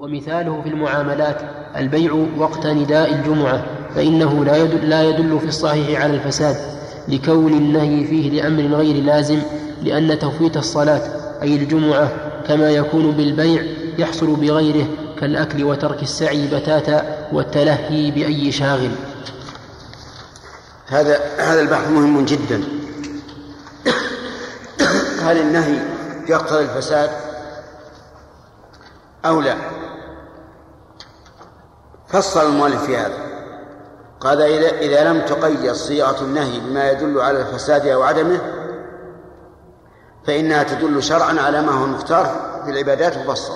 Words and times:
ومثاله 0.00 0.62
في 0.62 0.68
المعاملات 0.68 1.36
البيع 1.76 2.26
وقت 2.38 2.66
نداء 2.66 3.14
الجمعة 3.14 3.64
فإنه 3.94 4.44
لا 4.44 4.56
يدل, 4.56 4.88
لا 4.88 5.02
يدل 5.02 5.40
في 5.40 5.46
الصحيح 5.46 6.02
على 6.02 6.14
الفساد 6.14 6.56
لكون 7.08 7.52
النهي 7.52 8.06
فيه 8.06 8.30
لأمر 8.30 8.76
غير 8.76 9.04
لازم 9.04 9.38
لأن 9.82 10.18
تفويت 10.18 10.56
الصلاة 10.56 11.02
أي 11.42 11.56
الجمعة 11.56 12.12
كما 12.48 12.70
يكون 12.70 13.10
بالبيع 13.10 13.62
يحصل 13.98 14.36
بغيره 14.36 14.86
كالأكل 15.20 15.64
وترك 15.64 16.02
السعي 16.02 16.46
بتاتا 16.46 17.28
والتلهي 17.32 18.10
بأي 18.10 18.52
شاغل. 18.52 18.90
هذا 20.86 21.20
هذا 21.38 21.60
البحث 21.60 21.90
مهم 21.90 22.24
جدا. 22.24 22.62
هل 25.22 25.38
النهي 25.38 25.80
يقتضي 26.28 26.62
الفساد 26.62 27.10
أو 29.24 29.40
لا؟ 29.40 29.56
فصل 32.08 32.46
المؤلف 32.46 32.82
في 32.82 32.96
هذا. 32.96 33.28
قال 34.20 34.42
إذا 34.82 35.12
لم 35.12 35.20
تقيد 35.20 35.72
صيغة 35.72 36.24
النهي 36.24 36.60
بما 36.60 36.90
يدل 36.90 37.20
على 37.20 37.40
الفساد 37.40 37.86
أو 37.86 38.02
عدمه 38.02 38.40
فإنها 40.26 40.62
تدل 40.62 41.02
شرعا 41.02 41.40
على 41.40 41.62
ما 41.62 41.72
هو 41.72 41.84
المختار 41.84 42.26
في 42.64 42.70
العبادات 42.70 43.18
مفصل 43.18 43.54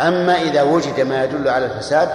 أما 0.00 0.42
إذا 0.42 0.62
وجد 0.62 1.00
ما 1.00 1.24
يدل 1.24 1.48
على 1.48 1.64
الفساد 1.64 2.08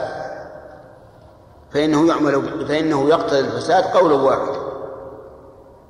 فإنه 1.74 2.08
يعمل 2.08 2.66
فإنه 2.68 3.10
يقتضي 3.10 3.40
الفساد 3.40 3.84
قول 3.84 4.12
واحد 4.12 4.60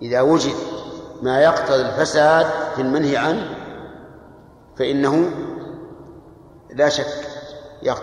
إذا 0.02 0.22
وجد 0.22 0.56
ما 1.22 1.42
يقتضي 1.42 1.82
الفساد 1.82 2.46
في 2.76 2.82
المنهي 2.82 3.18
عنه 3.18 3.56
فإنه 4.78 5.32
لا 6.70 6.90
شك 6.90 7.29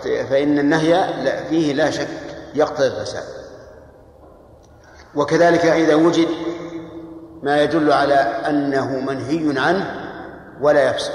فإن 0.03 0.59
النهي 0.59 1.13
فيه 1.49 1.73
لا 1.73 1.91
شك 1.91 2.07
يقتضي 2.55 2.87
الفساد. 2.87 3.23
وكذلك 5.15 5.65
إذا 5.65 5.95
وجد 5.95 6.27
ما 7.43 7.61
يدل 7.61 7.91
على 7.91 8.13
أنه 8.13 8.99
منهي 8.99 9.59
عنه 9.59 10.09
ولا 10.61 10.89
يفسد 10.89 11.13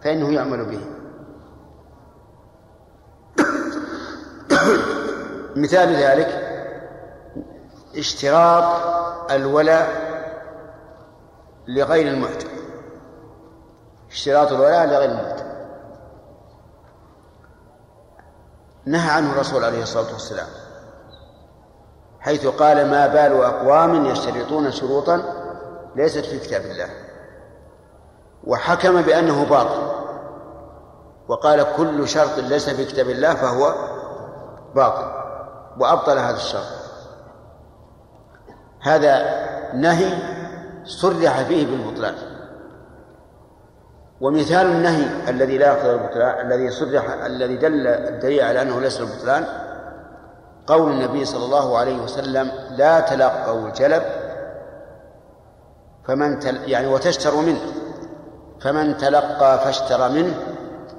فإنه 0.00 0.34
يعمل 0.34 0.64
به. 0.64 0.80
مثال 5.62 5.94
ذلك 5.96 6.44
اشتراط 7.96 8.64
الولاء 9.30 10.14
لغير 11.68 12.08
المعتق 12.08 12.50
اشتراط 14.10 14.52
الولاء 14.52 14.86
لغير 14.86 15.10
المعتق 15.10 15.33
نهى 18.86 19.10
عنه 19.10 19.32
الرسول 19.32 19.64
عليه 19.64 19.82
الصلاة 19.82 20.12
والسلام 20.12 20.46
حيث 22.20 22.46
قال 22.46 22.90
ما 22.90 23.06
بال 23.06 23.44
أقوام 23.44 24.06
يشترطون 24.06 24.72
شروطا 24.72 25.22
ليست 25.96 26.24
في 26.24 26.38
كتاب 26.38 26.62
الله 26.62 26.88
وحكم 28.44 29.02
بأنه 29.02 29.44
باطل 29.44 30.04
وقال 31.28 31.66
كل 31.76 32.08
شرط 32.08 32.38
ليس 32.38 32.70
في 32.70 32.84
كتاب 32.84 33.10
الله 33.10 33.34
فهو 33.34 33.74
باطل 34.74 35.12
وأبطل 35.78 36.18
هذا 36.18 36.36
الشرط 36.36 36.66
هذا 38.80 39.44
نهي 39.74 40.12
صرح 40.84 41.42
فيه 41.42 41.66
بالبطلان. 41.66 42.33
ومثال 44.20 44.66
النهي 44.66 45.30
الذي 45.30 45.58
لا 45.58 45.66
يقتضي 45.66 45.92
البطلان 45.92 46.46
الذي 46.46 46.70
صرح 46.70 47.10
الذي 47.24 47.56
دل 47.56 47.86
الدليل 47.86 48.40
على 48.40 48.62
أنه 48.62 48.80
ليس 48.80 49.00
البطلان 49.00 49.44
قول 50.66 50.90
النبي 50.90 51.24
صلى 51.24 51.44
الله 51.44 51.78
عليه 51.78 52.02
وسلم 52.02 52.50
لا 52.70 53.00
تلقوا 53.00 53.68
الجلب 53.68 54.02
فمن 56.04 56.38
تل 56.38 56.56
يعني 56.66 56.86
وتشتروا 56.86 57.42
منه. 57.42 57.60
فمن 58.60 58.96
تلقى 58.96 59.58
فاشترى 59.64 60.08
منه 60.08 60.34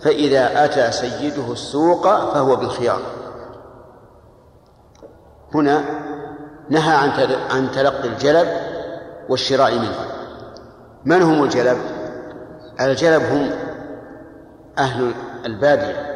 فإذا 0.02 0.66
أتى 0.66 0.92
سيده 0.92 1.52
السوق 1.52 2.04
فهو 2.34 2.56
بالخيار. 2.56 3.02
هنا 5.54 5.84
نهى 6.70 6.96
عن 6.96 7.10
عن 7.52 7.72
تلقي 7.72 8.08
الجلب 8.08 8.48
والشراء 9.30 9.74
منه. 9.74 10.00
من 11.06 11.22
هم 11.22 11.44
الجلب؟ 11.44 11.78
الجلب 12.82 13.24
هم 13.24 13.52
أهل 14.78 15.12
البادية 15.46 16.16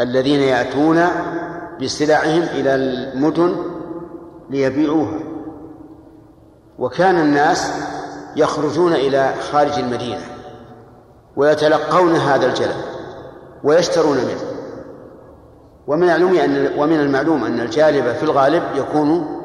الذين 0.00 0.40
يأتون 0.40 1.06
بسلعهم 1.82 2.42
إلى 2.42 2.74
المدن 2.74 3.56
ليبيعوها. 4.50 5.20
وكان 6.78 7.20
الناس 7.20 7.72
يخرجون 8.36 8.92
إلى 8.92 9.34
خارج 9.52 9.78
المدينة 9.78 10.22
ويتلقون 11.36 12.16
هذا 12.16 12.46
الجلب 12.46 12.76
ويشترون 13.64 14.16
منه. 14.16 14.40
ومن 15.86 16.02
المعلوم 16.02 16.36
أن 16.36 16.78
ومن 16.78 17.00
المعلوم 17.00 17.44
أن 17.44 17.60
الجالب 17.60 18.12
في 18.12 18.22
الغالب 18.22 18.62
يكون 18.74 19.40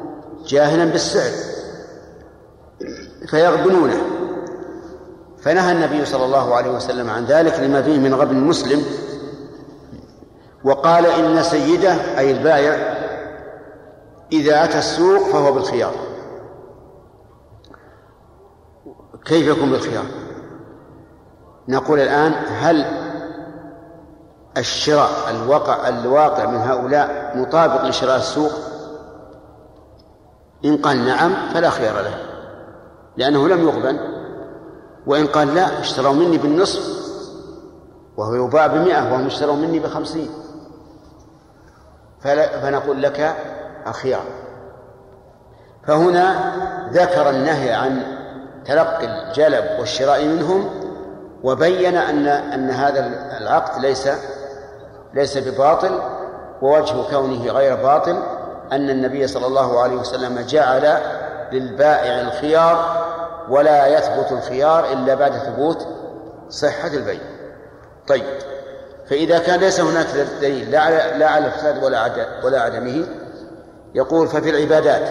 جاهلا 0.46 0.84
بالسعر 0.84 1.30
فيغبنونه. 3.26 4.15
فنهى 5.46 5.72
النبي 5.72 6.04
صلى 6.04 6.24
الله 6.24 6.54
عليه 6.54 6.70
وسلم 6.70 7.10
عن 7.10 7.24
ذلك 7.24 7.60
لما 7.60 7.82
فيه 7.82 7.98
من 7.98 8.14
غبن 8.14 8.36
المسلم 8.36 8.84
وقال 10.64 11.06
إن 11.06 11.42
سيده 11.42 12.18
أي 12.18 12.30
البائع 12.30 12.96
إذا 14.32 14.64
أتى 14.64 14.78
السوق 14.78 15.22
فهو 15.22 15.52
بالخيار. 15.52 15.92
كيف 19.24 19.46
يكون 19.46 19.70
بالخيار؟ 19.70 20.04
نقول 21.68 22.00
الآن 22.00 22.32
هل 22.48 22.84
الشراء 24.56 25.10
الواقع 25.30 25.88
الواقع 25.88 26.46
من 26.46 26.58
هؤلاء 26.58 27.32
مطابق 27.36 27.84
لشراء 27.84 28.16
السوق؟ 28.16 28.52
إن 30.64 30.76
قال 30.76 31.04
نعم 31.06 31.32
فلا 31.54 31.70
خيار 31.70 31.94
له 31.94 32.14
لأنه 33.16 33.48
لم 33.48 33.60
يغبن. 33.68 34.25
وإن 35.06 35.26
قال 35.26 35.54
لا 35.54 35.80
اشتروا 35.80 36.12
مني 36.12 36.38
بالنصف. 36.38 36.96
وهو 38.16 38.34
يباع 38.34 38.66
بمئة 38.66 39.12
وهم 39.12 39.26
اشتروا 39.26 39.56
مني 39.56 39.78
بخمسين. 39.78 40.30
فنقول 42.62 43.02
لك 43.02 43.36
الخيار 43.86 44.24
فهنا 45.86 46.52
ذكر 46.92 47.30
النهي 47.30 47.72
عن 47.72 48.02
تلقي 48.64 49.04
الجلب 49.04 49.64
والشراء 49.80 50.24
منهم 50.24 50.70
وبين 51.42 51.96
أن 51.96 52.26
أن 52.26 52.70
هذا 52.70 53.06
العقد 53.40 53.80
ليس 53.80 54.08
ليس 55.14 55.38
بباطل 55.38 56.00
ووجه 56.62 56.94
كونه 57.10 57.50
غير 57.50 57.76
باطل 57.76 58.22
أن 58.72 58.90
النبي 58.90 59.26
صلى 59.26 59.46
الله 59.46 59.80
عليه 59.80 59.96
وسلم 59.96 60.40
جعل 60.40 60.98
للبائع 61.52 62.20
الخيار 62.20 63.06
ولا 63.50 63.86
يثبت 63.86 64.32
الخيار 64.32 64.92
إلا 64.92 65.14
بعد 65.14 65.32
ثبوت 65.32 65.86
صحة 66.48 66.88
البيع. 66.88 67.20
طيب 68.08 68.24
فإذا 69.10 69.38
كان 69.38 69.60
ليس 69.60 69.80
هناك 69.80 70.06
دليل 70.40 70.70
لا 70.70 70.80
على 70.80 71.18
لا 71.18 71.28
على 71.28 71.46
الفساد 71.46 71.84
ولا 71.84 72.10
ولا 72.44 72.60
عدمه 72.60 73.06
يقول 73.94 74.28
ففي 74.28 74.50
العبادات 74.50 75.08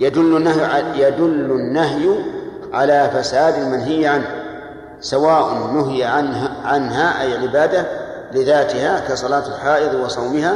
يدل 0.00 0.36
النهي 0.36 0.82
يدل 1.06 1.50
النهي 1.50 2.08
على 2.72 3.10
فساد 3.14 3.54
المنهي 3.54 4.06
عنه 4.06 4.26
سواء 5.00 5.54
نهي 5.54 6.04
عنها 6.04 6.50
عنها 6.64 7.22
أي 7.22 7.38
عبادة 7.38 7.86
لذاتها 8.32 9.00
كصلاة 9.08 9.46
الحائض 9.46 9.94
وصومها 9.94 10.54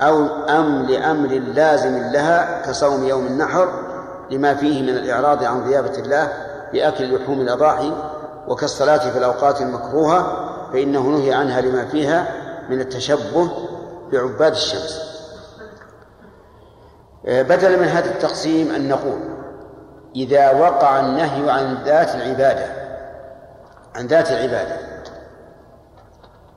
أو 0.00 0.26
أم 0.48 0.82
لأمر 0.82 1.28
لازم 1.28 2.12
لها 2.12 2.62
كصوم 2.66 3.04
يوم 3.04 3.26
النحر 3.26 3.87
لما 4.30 4.54
فيه 4.54 4.82
من 4.82 4.88
الإعراض 4.88 5.44
عن 5.44 5.64
ضيافة 5.64 6.00
الله 6.00 6.32
بأكل 6.72 7.14
لحوم 7.14 7.40
الأضاحي 7.40 7.92
وكالصلاة 8.48 9.10
في 9.10 9.18
الأوقات 9.18 9.60
المكروهة 9.60 10.48
فإنه 10.72 11.02
نهي 11.02 11.34
عنها 11.34 11.60
لما 11.60 11.84
فيها 11.84 12.28
من 12.68 12.80
التشبه 12.80 13.50
بعباد 14.12 14.52
الشمس. 14.52 15.08
آه، 17.26 17.42
بدلا 17.42 17.76
من 17.76 17.88
هذا 17.88 18.10
التقسيم 18.10 18.74
أن 18.74 18.88
نقول 18.88 19.20
إذا 20.16 20.50
وقع 20.50 21.00
النهي 21.00 21.50
عن 21.50 21.84
ذات 21.84 22.14
العبادة 22.14 22.66
عن 23.94 24.06
ذات 24.06 24.30
العبادة 24.30 24.76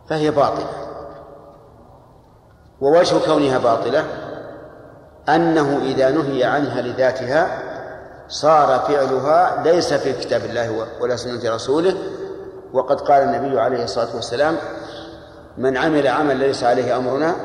فهي 0.09 0.31
باطلة 0.31 0.67
ووجه 2.81 3.25
كونها 3.25 3.57
باطلة 3.57 4.05
أنه 5.29 5.79
إذا 5.83 6.11
نهي 6.11 6.43
عنها 6.43 6.81
لذاتها 6.81 7.61
صار 8.27 8.79
فعلها 8.79 9.63
ليس 9.63 9.93
في 9.93 10.13
كتاب 10.13 10.45
الله 10.45 10.85
ولا 11.01 11.15
سنة 11.15 11.55
رسوله. 11.55 11.97
وقد 12.73 13.01
قال 13.01 13.23
النبي 13.23 13.59
عليه 13.59 13.83
الصلاة 13.83 14.15
والسلام 14.15 14.57
من 15.57 15.77
عمل 15.77 16.07
عمل 16.07 16.37
ليس 16.37 16.63
عليه 16.63 16.97
أمرنا 16.97 17.35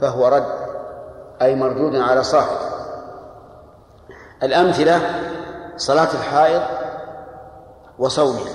فهو 0.00 0.28
رد 0.28 0.46
أي 1.42 1.54
مردود 1.54 1.96
على 1.96 2.22
صاحبه 2.22 2.58
الأمثلة 4.42 5.00
صلاة 5.76 6.08
الحائض 6.14 6.62
وصومها. 7.98 8.50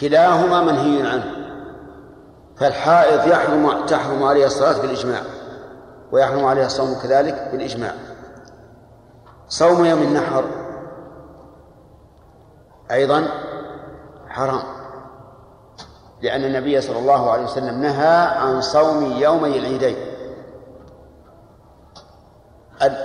كلاهما 0.00 0.62
منهي 0.62 1.08
عنه 1.08 1.24
فالحائض 2.56 3.26
يحرم 3.28 3.86
تحرم 3.86 4.22
عليها 4.22 4.46
الصلاة 4.46 4.80
بالإجماع. 4.80 5.20
ويحرم 6.12 6.44
عليها 6.44 6.66
الصوم 6.66 6.94
كذلك 7.02 7.48
بالإجماع. 7.52 7.92
صوم 9.48 9.84
يوم 9.84 10.02
النحر 10.02 10.44
أيضا 12.90 13.28
حرام 14.28 14.62
لأن 16.22 16.44
النبي 16.44 16.80
صلى 16.80 16.98
الله 16.98 17.30
عليه 17.30 17.44
وسلم 17.44 17.80
نهى 17.82 18.26
عن 18.26 18.60
صوم 18.60 19.12
يومي 19.12 19.58
العيدين. 19.58 19.96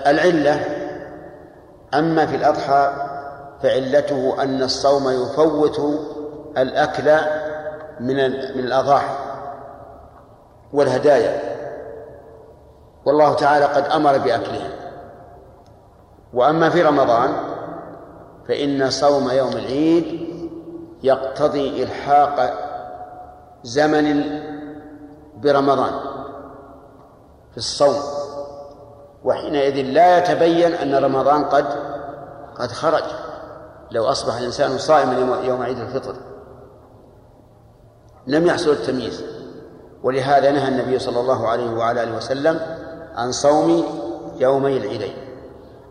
العلة 0.08 0.66
أما 1.94 2.26
في 2.26 2.36
الأضحى 2.36 2.94
فعلته 3.64 4.44
أن 4.44 4.64
الصوم 4.64 5.10
يفوت 5.10 5.80
الأكل 6.58 7.18
من 8.00 8.16
من 8.32 8.66
الأضاحي 8.66 9.16
والهدايا. 10.74 11.51
والله 13.06 13.34
تعالى 13.34 13.66
قد 13.66 13.84
أمر 13.84 14.18
بأكلها. 14.18 14.72
وأما 16.34 16.70
في 16.70 16.82
رمضان 16.82 17.34
فإن 18.48 18.90
صوم 18.90 19.32
يوم 19.32 19.52
العيد 19.52 20.30
يقتضي 21.04 21.84
إلحاق 21.84 22.54
زمن 23.64 24.40
برمضان 25.38 25.94
في 27.52 27.58
الصوم. 27.58 28.02
وحينئذ 29.24 29.86
لا 29.86 30.18
يتبين 30.18 30.74
أن 30.74 30.96
رمضان 30.96 31.44
قد 31.44 31.66
قد 32.56 32.72
خرج. 32.72 33.04
لو 33.92 34.06
أصبح 34.06 34.38
الإنسان 34.38 34.78
صائما 34.78 35.42
يوم 35.44 35.62
عيد 35.62 35.80
الفطر. 35.80 36.16
لم 38.28 38.48
يحصل 38.48 38.70
التمييز. 38.70 39.24
ولهذا 40.04 40.52
نهى 40.52 40.68
النبي 40.68 41.00
صلى 41.00 41.20
الله 41.20 41.48
عليه 41.48 41.70
وعلى 41.70 42.04
آله 42.04 42.18
وسلم 42.18 42.81
عن 43.16 43.32
صوم 43.32 43.84
يومي 44.36 44.78
العيدين. 44.78 45.14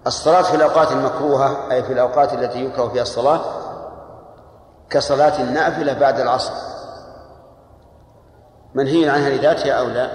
الصلاة 0.06 0.42
في 0.42 0.56
الأوقات 0.56 0.92
المكروهة 0.92 1.72
أي 1.72 1.82
في 1.82 1.92
الأوقات 1.92 2.32
التي 2.32 2.64
يكره 2.64 2.88
فيها 2.88 3.02
الصلاة 3.02 3.40
كصلاة 4.90 5.42
النافلة 5.42 5.92
بعد 5.92 6.20
العصر. 6.20 6.52
منهي 8.74 9.08
عنها 9.08 9.30
لذاتها 9.30 9.72
أو 9.72 9.86
لا؟ 9.86 10.10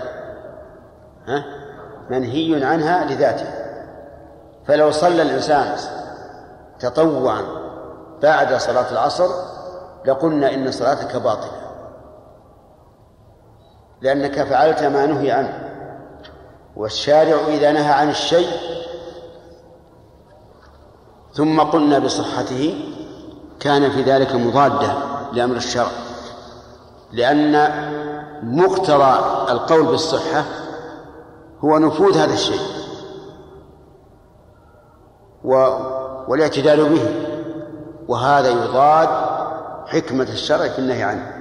ها؟ 1.27 1.45
منهي 2.09 2.65
عنها 2.65 3.05
لذاتها. 3.05 3.65
فلو 4.67 4.91
صلى 4.91 5.21
الإنسان 5.21 5.75
تطوعا 6.79 7.41
بعد 8.21 8.53
صلاة 8.53 8.91
العصر 8.91 9.29
لقلنا 10.05 10.53
إن 10.53 10.71
صلاتك 10.71 11.15
باطلة. 11.15 11.51
لأنك 14.01 14.43
فعلت 14.43 14.83
ما 14.83 15.05
نهي 15.05 15.31
عنه. 15.31 15.64
والشارع 16.75 17.47
إذا 17.47 17.71
نهى 17.71 17.91
عن 17.91 18.09
الشيء 18.09 18.49
ثم 21.33 21.59
قلنا 21.59 21.99
بصحته 21.99 22.75
كان 23.59 23.91
في 23.91 24.01
ذلك 24.01 24.35
مضادة 24.35 24.93
لأمر 25.33 25.55
الشرع 25.55 25.91
لأن 27.11 27.69
مقتضى 28.43 29.19
القول 29.51 29.85
بالصحة 29.85 30.43
هو 31.59 31.77
نفوذ 31.77 32.17
هذا 32.17 32.33
الشيء 32.33 32.61
و... 35.43 35.53
والاعتدال 36.27 36.89
به 36.89 37.09
وهذا 38.07 38.49
يضاد 38.49 39.09
حكمة 39.87 40.23
الشرع 40.23 40.67
في 40.67 40.79
النهي 40.79 41.03
عنه. 41.03 41.34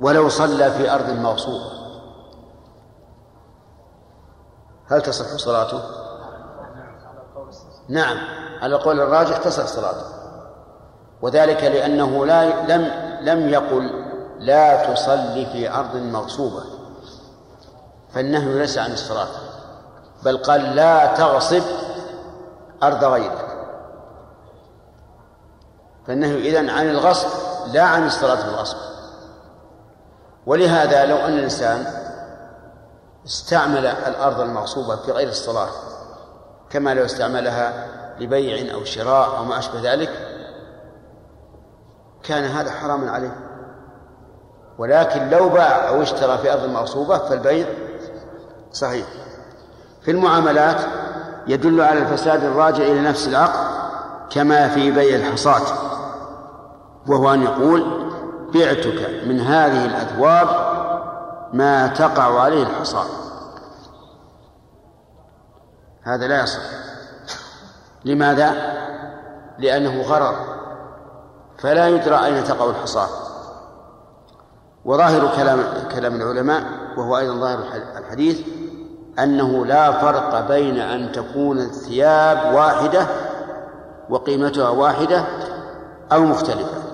ولو 0.00 0.28
صلى 0.28 0.70
في 0.70 0.94
أرض 0.94 1.10
مغصوبة 1.10 1.80
هل 4.90 5.02
تصح 5.02 5.36
صلاته؟ 5.36 5.80
نعم 7.88 8.16
على 8.62 8.76
القول 8.76 9.00
الراجح 9.00 9.36
تصح 9.36 9.66
صلاته. 9.66 10.04
وذلك 11.22 11.64
لأنه 11.64 12.26
لا 12.26 12.66
لم 12.76 13.10
لم 13.20 13.48
يقل 13.48 14.10
لا 14.38 14.94
تصلي 14.94 15.46
في 15.46 15.74
أرض 15.74 15.96
مغصوبة 15.96 16.62
فالنهي 18.14 18.58
ليس 18.58 18.78
عن 18.78 18.92
الصلاة 18.92 19.28
بل 20.22 20.36
قال 20.36 20.76
لا 20.76 21.14
تغصب 21.14 21.62
أرض 22.82 23.04
غيرك. 23.04 23.46
فالنهي 26.06 26.48
إذن 26.48 26.70
عن 26.70 26.90
الغصب 26.90 27.28
لا 27.72 27.82
عن 27.82 28.06
الصلاة 28.06 28.36
في 28.36 28.48
الغصب. 28.48 28.89
ولهذا 30.46 31.06
لو 31.06 31.16
أن 31.16 31.32
الإنسان 31.32 31.84
استعمل 33.26 33.86
الأرض 33.86 34.40
المغصوبة 34.40 34.96
في 34.96 35.12
غير 35.12 35.28
الصلاة 35.28 35.68
كما 36.70 36.94
لو 36.94 37.04
استعملها 37.04 37.86
لبيع 38.20 38.74
أو 38.74 38.84
شراء 38.84 39.36
أو 39.36 39.44
ما 39.44 39.58
أشبه 39.58 39.92
ذلك 39.92 40.10
كان 42.22 42.44
هذا 42.44 42.70
حراما 42.70 43.10
عليه. 43.10 43.36
ولكن 44.78 45.28
لو 45.28 45.48
باع 45.48 45.88
أو 45.88 46.02
اشترى 46.02 46.38
في 46.38 46.52
أرض 46.52 46.64
مغصوبة 46.64 47.18
فالبيع 47.18 47.66
صحيح. 48.72 49.06
في 50.02 50.10
المعاملات 50.10 50.76
يدل 51.46 51.80
على 51.80 51.98
الفساد 51.98 52.44
الراجع 52.44 52.84
إلى 52.84 53.00
نفس 53.00 53.28
العقد 53.28 53.70
كما 54.30 54.68
في 54.68 54.90
بيع 54.90 55.16
الحصاة 55.16 55.62
وهو 57.06 57.34
أن 57.34 57.42
يقول 57.42 58.09
بعتك 58.54 59.24
من 59.26 59.40
هذه 59.40 59.84
الأثواب 59.86 60.48
ما 61.52 61.86
تقع 61.86 62.40
عليه 62.40 62.62
الحصاة 62.62 63.06
هذا 66.02 66.26
لا 66.26 66.42
يصح. 66.42 66.62
لماذا؟ 68.04 68.54
لأنه 69.58 70.02
غرر. 70.02 70.34
فلا 71.58 71.88
يدرى 71.88 72.24
أين 72.24 72.44
تقع 72.44 72.70
الحصاة 72.70 73.08
وظاهر 74.84 75.36
كلام 75.36 75.60
كلام 75.94 76.14
العلماء 76.14 76.62
وهو 76.96 77.18
أيضا 77.18 77.34
ظاهر 77.34 77.58
الحديث 77.98 78.40
أنه 79.18 79.66
لا 79.66 79.92
فرق 79.92 80.48
بين 80.48 80.78
أن 80.78 81.12
تكون 81.12 81.58
الثياب 81.58 82.54
واحدة 82.54 83.06
وقيمتها 84.10 84.68
واحدة 84.68 85.24
أو 86.12 86.20
مختلفة. 86.20 86.89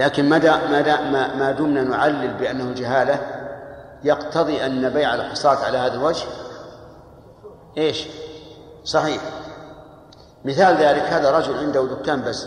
لكن 0.00 0.28
مدى 0.28 0.50
ما 0.50 1.34
ما 1.34 1.50
دمنا 1.50 1.82
نعلل 1.82 2.34
بأنه 2.34 2.74
جهالة 2.74 3.20
يقتضي 4.04 4.66
أن 4.66 4.88
بيع 4.88 5.14
الحصاة 5.14 5.64
على 5.64 5.78
هذا 5.78 5.94
الوجه؟ 5.94 6.26
إيش؟ 7.76 8.08
صحيح. 8.84 9.22
مثال 10.44 10.76
ذلك 10.76 11.02
هذا 11.02 11.30
رجل 11.30 11.58
عنده 11.58 11.86
دكان 11.86 12.22
بس. 12.22 12.46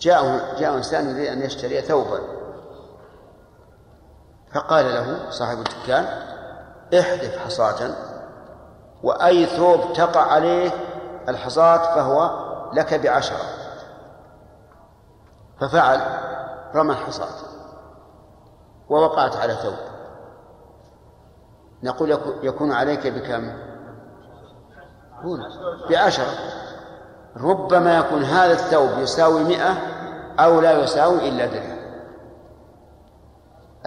جاءه 0.00 0.40
جاء 0.58 0.76
إنسان 0.76 1.10
يريد 1.10 1.28
أن 1.28 1.42
يشتري 1.42 1.80
ثوبا. 1.80 2.20
فقال 4.54 4.84
له 4.84 5.30
صاحب 5.30 5.58
الدكان 5.58 6.04
احذف 7.00 7.38
حصاة 7.38 7.94
وأي 9.02 9.46
ثوب 9.46 9.92
تقع 9.92 10.20
عليه 10.20 10.70
الحصاة 11.28 11.94
فهو 11.94 12.30
لك 12.72 12.94
بعشرة. 12.94 13.55
ففعل 15.60 16.00
رمى 16.74 16.92
الحصاة 16.92 17.34
ووقعت 18.88 19.36
على 19.36 19.54
ثوب. 19.54 19.74
نقول 21.82 22.18
يكون 22.42 22.72
عليك 22.72 23.06
بكم؟ 23.06 23.52
بعشرة. 25.90 26.32
ربما 27.36 27.98
يكون 27.98 28.22
هذا 28.22 28.52
الثوب 28.52 28.98
يساوي 28.98 29.44
مئة 29.44 29.74
أو 30.38 30.60
لا 30.60 30.82
يساوي 30.82 31.28
إلا 31.28 31.46
درهم. 31.46 31.76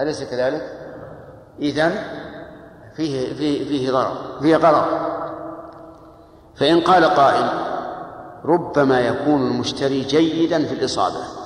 أليس 0.00 0.22
كذلك؟ 0.22 0.62
إذن 1.58 1.94
فيه 2.96 3.34
فيه 3.34 3.68
فيه 3.68 3.92
ضرر 3.92 4.40
فيه 4.40 4.56
غرض. 4.56 5.10
فإن 6.56 6.80
قال 6.80 7.04
قائل 7.04 7.48
ربما 8.44 9.00
يكون 9.00 9.46
المشتري 9.46 10.00
جيدا 10.00 10.66
في 10.66 10.74
الإصابة. 10.74 11.39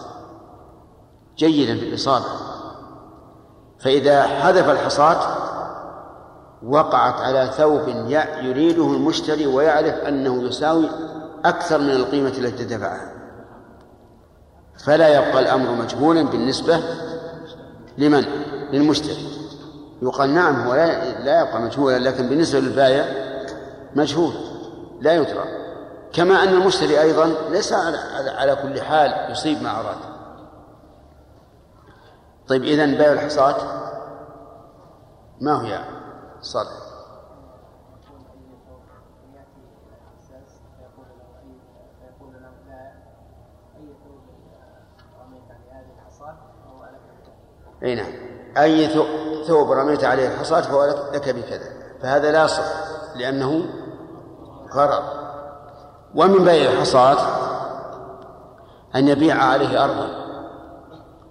جيدا 1.37 1.76
في 1.76 1.88
الإصابة. 1.88 2.25
فإذا 3.79 4.23
حذف 4.23 4.69
الحصاة 4.69 5.37
وقعت 6.67 7.21
على 7.21 7.50
ثوب 7.57 7.88
يريده 8.43 8.87
المشتري 8.87 9.47
ويعرف 9.47 9.95
أنه 9.95 10.43
يساوي 10.43 10.88
أكثر 11.45 11.79
من 11.79 11.91
القيمة 11.91 12.33
التي 12.38 12.64
دفعها. 12.64 13.12
فلا 14.85 15.09
يبقى 15.09 15.41
الأمر 15.41 15.71
مجهولا 15.71 16.23
بالنسبة 16.23 16.81
لمن؟ 17.99 18.25
للمشتري. 18.73 19.29
يقال 20.03 20.35
نعم 20.35 20.67
هو 20.67 20.75
لا 21.25 21.41
يبقى 21.41 21.61
مجهولا 21.61 21.99
لكن 21.99 22.29
بالنسبة 22.29 22.61
للبائع 22.61 23.05
مجهول 23.95 24.33
لا 25.00 25.14
يدرى. 25.14 25.45
كما 26.12 26.43
أن 26.43 26.49
المشتري 26.49 27.00
أيضا 27.00 27.35
ليس 27.50 27.73
على 28.38 28.57
كل 28.62 28.81
حال 28.81 29.33
يصيب 29.33 29.62
ما 29.62 29.71
أراد 29.71 30.13
طيب 32.49 32.65
إذن 32.65 32.95
بيع 32.95 33.13
الحصاة 33.13 33.57
ما 35.41 35.69
يا 35.69 35.85
صالح؟ 36.41 36.85
أي 47.83 47.95
نعم. 47.95 48.13
أي 48.59 48.89
ثوب 49.47 49.73
رميت 49.73 50.05
عليه 50.05 50.35
الحصاة 50.35 50.61
فهو 50.61 50.85
لك 51.15 51.29
بكذا. 51.29 51.73
فهذا 52.03 52.33
لا 52.33 52.45
يصح 52.45 52.65
لأنه 53.15 53.65
غرض. 54.73 55.03
ومن 56.15 56.45
بيع 56.45 56.73
الحصاة 56.73 57.19
أن 58.95 59.09
يبيع 59.09 59.45
عليه 59.45 59.85
ارضا. 59.85 60.24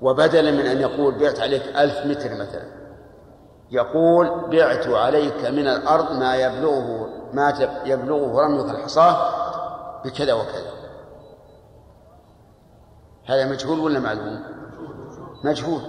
وبدلا 0.03 0.51
من 0.51 0.65
أن 0.65 0.77
يقول 0.77 1.19
بعت 1.19 1.39
عليك 1.39 1.61
ألف 1.61 2.05
متر 2.05 2.33
مثلا 2.33 2.65
يقول 3.71 4.49
بعت 4.51 4.87
عليك 4.87 5.45
من 5.45 5.67
الأرض 5.67 6.11
ما 6.11 6.35
يبلغه 6.35 7.09
ما 7.33 7.53
يبلغه 7.85 8.41
رميك 8.41 8.69
الحصاة 8.69 9.17
بكذا 10.05 10.33
وكذا. 10.33 10.73
هذا 13.25 13.45
مجهول 13.51 13.79
ولا 13.79 13.99
معلوم؟ 13.99 14.43
مجهول. 15.43 15.81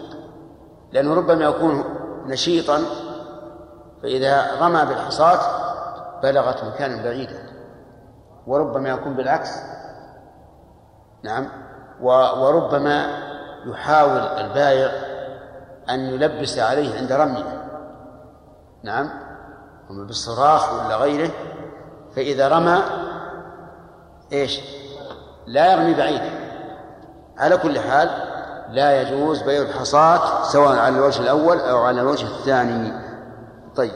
لأنه 0.92 1.14
ربما 1.14 1.44
يكون 1.44 1.85
نشيطا 2.26 2.83
فإذا 4.02 4.61
رمى 4.61 4.85
بالحصاة 4.85 5.40
بلغت 6.23 6.64
مكانا 6.64 7.02
بعيدا 7.02 7.47
وربما 8.47 8.88
يكون 8.88 9.14
بالعكس. 9.14 9.50
نعم. 11.23 11.49
وربما 12.02 13.24
يحاول 13.66 14.21
البائع 14.21 14.90
أن 15.90 16.00
يلبس 16.00 16.59
عليه 16.59 16.99
عند 16.99 17.12
رميه. 17.12 17.64
نعم. 18.83 19.11
بالصراخ 19.90 20.73
ولا 20.73 20.97
غيره 20.97 21.30
فإذا 22.16 22.49
رمى 22.49 22.83
إيش؟ 24.33 24.61
لا 25.47 25.73
يرمي 25.73 25.94
بعيدا 25.94 26.30
على 27.38 27.56
كل 27.56 27.80
حال 27.80 28.11
لا 28.71 29.02
يجوز 29.02 29.42
بيع 29.42 29.62
الحصاة 29.62 30.42
سواء 30.44 30.78
على 30.78 30.97
الوجه 30.97 31.21
الأول 31.21 31.61
أو 31.61 31.83
على 31.83 32.00
الوجه 32.00 32.26
الثاني. 32.26 32.92
طيب. 33.76 33.92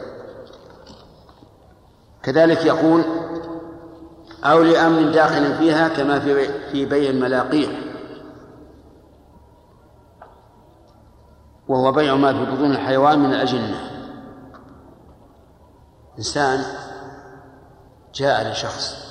كذلك 2.22 2.64
يقول 2.64 3.04
أو 4.44 4.62
لأمر 4.62 5.12
داخل 5.12 5.54
فيها 5.54 5.88
كما 5.88 6.20
في 6.20 6.48
في 6.72 6.84
بيع 6.84 7.10
الملاقيح. 7.10 7.70
وهو 11.68 11.92
بيع 11.92 12.14
ما 12.14 12.32
في 12.32 12.52
بطون 12.52 12.70
الحيوان 12.70 13.18
من 13.18 13.32
الأجنة. 13.32 13.90
إنسان 16.18 16.64
جاء 18.14 18.50
لشخص 18.52 19.08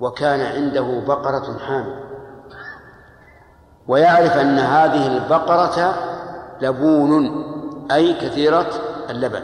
وكان 0.00 0.40
عنده 0.40 1.00
بقرة 1.06 1.58
حامل 1.58 2.04
ويعرف 3.88 4.36
أن 4.36 4.58
هذه 4.58 5.06
البقرة 5.06 5.94
لبون 6.60 7.44
أي 7.90 8.14
كثيرة 8.14 8.70
اللبن. 9.10 9.42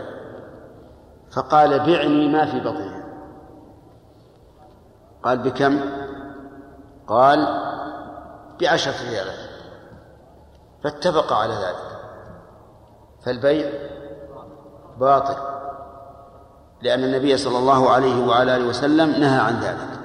فقال 1.31 1.79
بعني 1.79 2.29
ما 2.29 2.47
في 2.47 2.61
بطنها 2.61 3.05
قال 5.23 5.39
بكم؟ 5.39 5.81
قال 7.07 7.47
بعشرة 8.61 9.11
ريالات. 9.11 9.46
فاتفق 10.87 11.33
على 11.33 11.55
ذلك. 11.55 11.99
فالبيع 13.25 13.71
باطل 15.01 15.37
لأن 16.83 17.05
النبي 17.05 17.37
صلى 17.37 17.59
الله 17.59 17.91
عليه 17.91 18.27
وعلى 18.27 18.57
آله 18.57 18.69
وسلم 18.69 19.11
نهى 19.11 19.39
عن 19.39 19.61
ذلك 19.61 19.99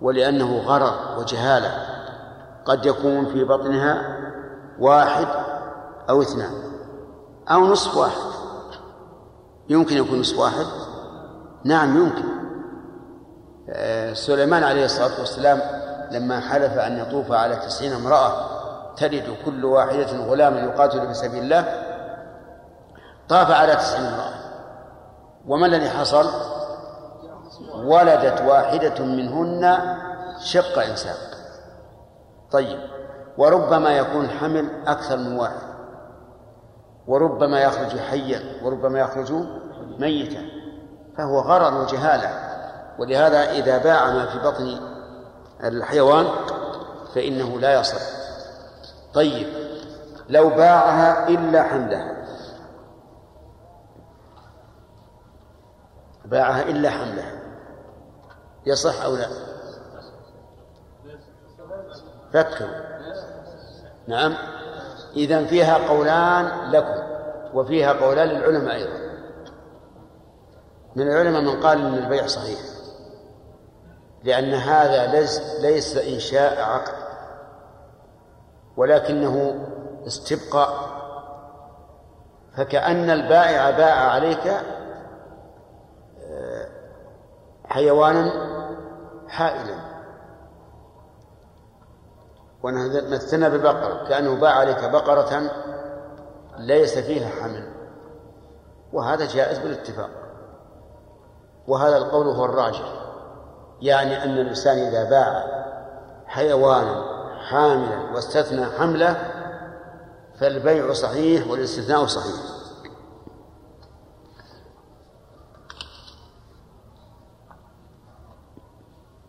ولأنه 0.00 0.58
غرر 0.58 1.18
وجهالة. 1.18 1.70
قد 2.64 2.86
يكون 2.86 3.26
في 3.26 3.44
بطنها 3.44 4.18
واحد 4.78 5.28
أو 6.10 6.22
اثنان 6.22 6.52
أو 7.50 7.66
نصف 7.66 7.96
واحد. 7.96 8.32
يمكن 9.68 9.96
يكون 9.96 10.20
نصف 10.20 10.38
واحد؟ 10.38 10.66
نعم 11.64 11.96
يمكن. 11.96 12.24
آه، 13.68 14.12
سليمان 14.12 14.62
عليه 14.64 14.84
الصلاة 14.84 15.18
والسلام 15.20 15.60
لما 16.10 16.40
حلف 16.40 16.78
أن 16.78 16.98
يطوف 16.98 17.32
على 17.32 17.56
تسعين 17.56 17.92
امرأة 17.92 18.51
تلد 18.96 19.36
كل 19.44 19.64
واحدة 19.64 20.24
غلاما 20.24 20.60
يقاتل 20.60 21.06
في 21.06 21.14
سبيل 21.14 21.42
الله 21.42 21.82
طاف 23.28 23.50
على 23.50 23.76
تسعين 23.76 24.06
امرأة. 24.06 24.32
وما 25.46 25.66
الذي 25.66 25.90
حصل؟ 25.90 26.30
ولدت 27.74 28.40
واحدة 28.40 29.04
منهن 29.04 29.78
شق 30.40 30.78
إنسان. 30.78 31.14
طيب 32.50 32.78
وربما 33.38 33.90
يكون 33.90 34.24
الحمل 34.24 34.68
أكثر 34.86 35.16
من 35.16 35.38
واحد 35.38 35.72
وربما 37.06 37.60
يخرج 37.60 37.98
حيا 37.98 38.40
وربما 38.62 39.00
يخرج 39.00 39.32
ميتا 39.98 40.42
فهو 41.18 41.40
غرر 41.40 41.82
وجهالة. 41.82 42.52
ولهذا 42.98 43.50
إذا 43.50 43.78
باع 43.78 44.10
ما 44.10 44.26
في 44.26 44.38
بطن 44.38 44.80
الحيوان 45.64 46.26
فإنه 47.14 47.60
لا 47.60 47.80
يصح. 47.80 48.21
طيب. 49.14 49.46
لو 50.28 50.48
باعها 50.48 51.28
إلا 51.28 51.62
حملها. 51.62 52.26
باعها 56.24 56.62
إلا 56.62 56.90
حملها. 56.90 57.42
يصح 58.66 59.02
أو 59.02 59.16
لا؟ 59.16 59.28
فكروا 62.32 62.82
نعم. 64.06 64.34
إذا 65.16 65.44
فيها 65.44 65.88
قولان 65.88 66.70
لكم 66.70 67.02
وفيها 67.54 67.92
قولان 67.92 68.28
للعلماء 68.28 68.74
أيضا. 68.74 69.12
من 70.96 71.08
العلماء 71.08 71.42
من 71.42 71.62
قال 71.62 71.78
أن 71.78 71.94
البيع 71.94 72.26
صحيح. 72.26 72.58
لأن 74.24 74.54
هذا 74.54 75.06
ليس, 75.06 75.40
ليس 75.60 75.96
إنشاء 75.96 76.62
عقد. 76.62 77.01
ولكنه 78.76 79.66
استبقاء 80.06 80.92
فكأن 82.56 83.10
البائع 83.10 83.70
باع 83.70 84.10
عليك 84.10 84.46
آه، 86.22 86.68
حيوانا 87.64 88.32
حائلا. 89.28 89.74
ونمثلنا 92.62 93.48
بالبقرة 93.48 94.08
كأنه 94.08 94.40
باع 94.40 94.50
عليك 94.50 94.90
بقرة 94.90 95.50
ليس 96.58 96.98
فيها 96.98 97.28
حمل. 97.28 97.72
وهذا 98.92 99.26
جائز 99.26 99.58
بالاتفاق. 99.58 100.10
وهذا 101.68 101.96
القول 101.96 102.26
هو 102.26 102.44
الراجح. 102.44 102.92
يعني 103.80 104.24
أن 104.24 104.30
الإنسان 104.30 104.78
إذا 104.78 105.10
باع 105.10 105.44
حيوانا 106.26 107.11
حاملا 107.52 108.10
واستثنى 108.14 108.66
حملة 108.66 109.32
فالبيع 110.40 110.92
صحيح 110.92 111.46
والاستثناء 111.46 112.06
صحيح. 112.06 112.34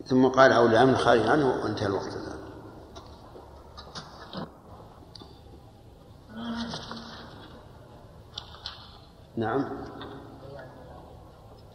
ثم 0.06 0.28
قال 0.28 0.52
أو 0.52 0.66
لأمن 0.66 0.96
خارج 0.96 1.26
عنه 1.26 1.48
وانتهى 1.48 1.86
الوقت. 1.86 2.18
نعم. 9.36 9.64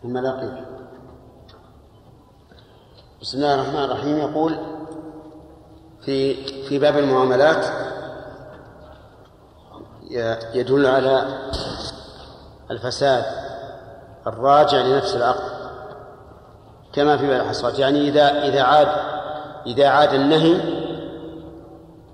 الملاقي 0.04 0.66
بسم 3.22 3.38
الله 3.38 3.56
الرحمن 3.56 3.84
الرحيم. 3.84 4.18
يقول 4.18 4.80
في 6.06 6.46
في 6.68 6.80
باب 6.80 6.98
المعاملات 6.98 7.66
يدل 10.54 10.86
على 10.86 11.28
الفساد 12.72 13.26
الراجع 14.28 14.78
لنفس 14.78 15.16
العقد 15.16 15.60
كما 16.94 17.18
في 17.18 17.28
بيع 17.28 17.42
الحصات 17.42 17.80
يعني 17.80 18.10
إذا 18.10 18.44
إذا 18.44 18.62
عاد 18.62 18.88
إذا 19.66 19.88
عاد 19.88 20.14
النهي 20.14 20.58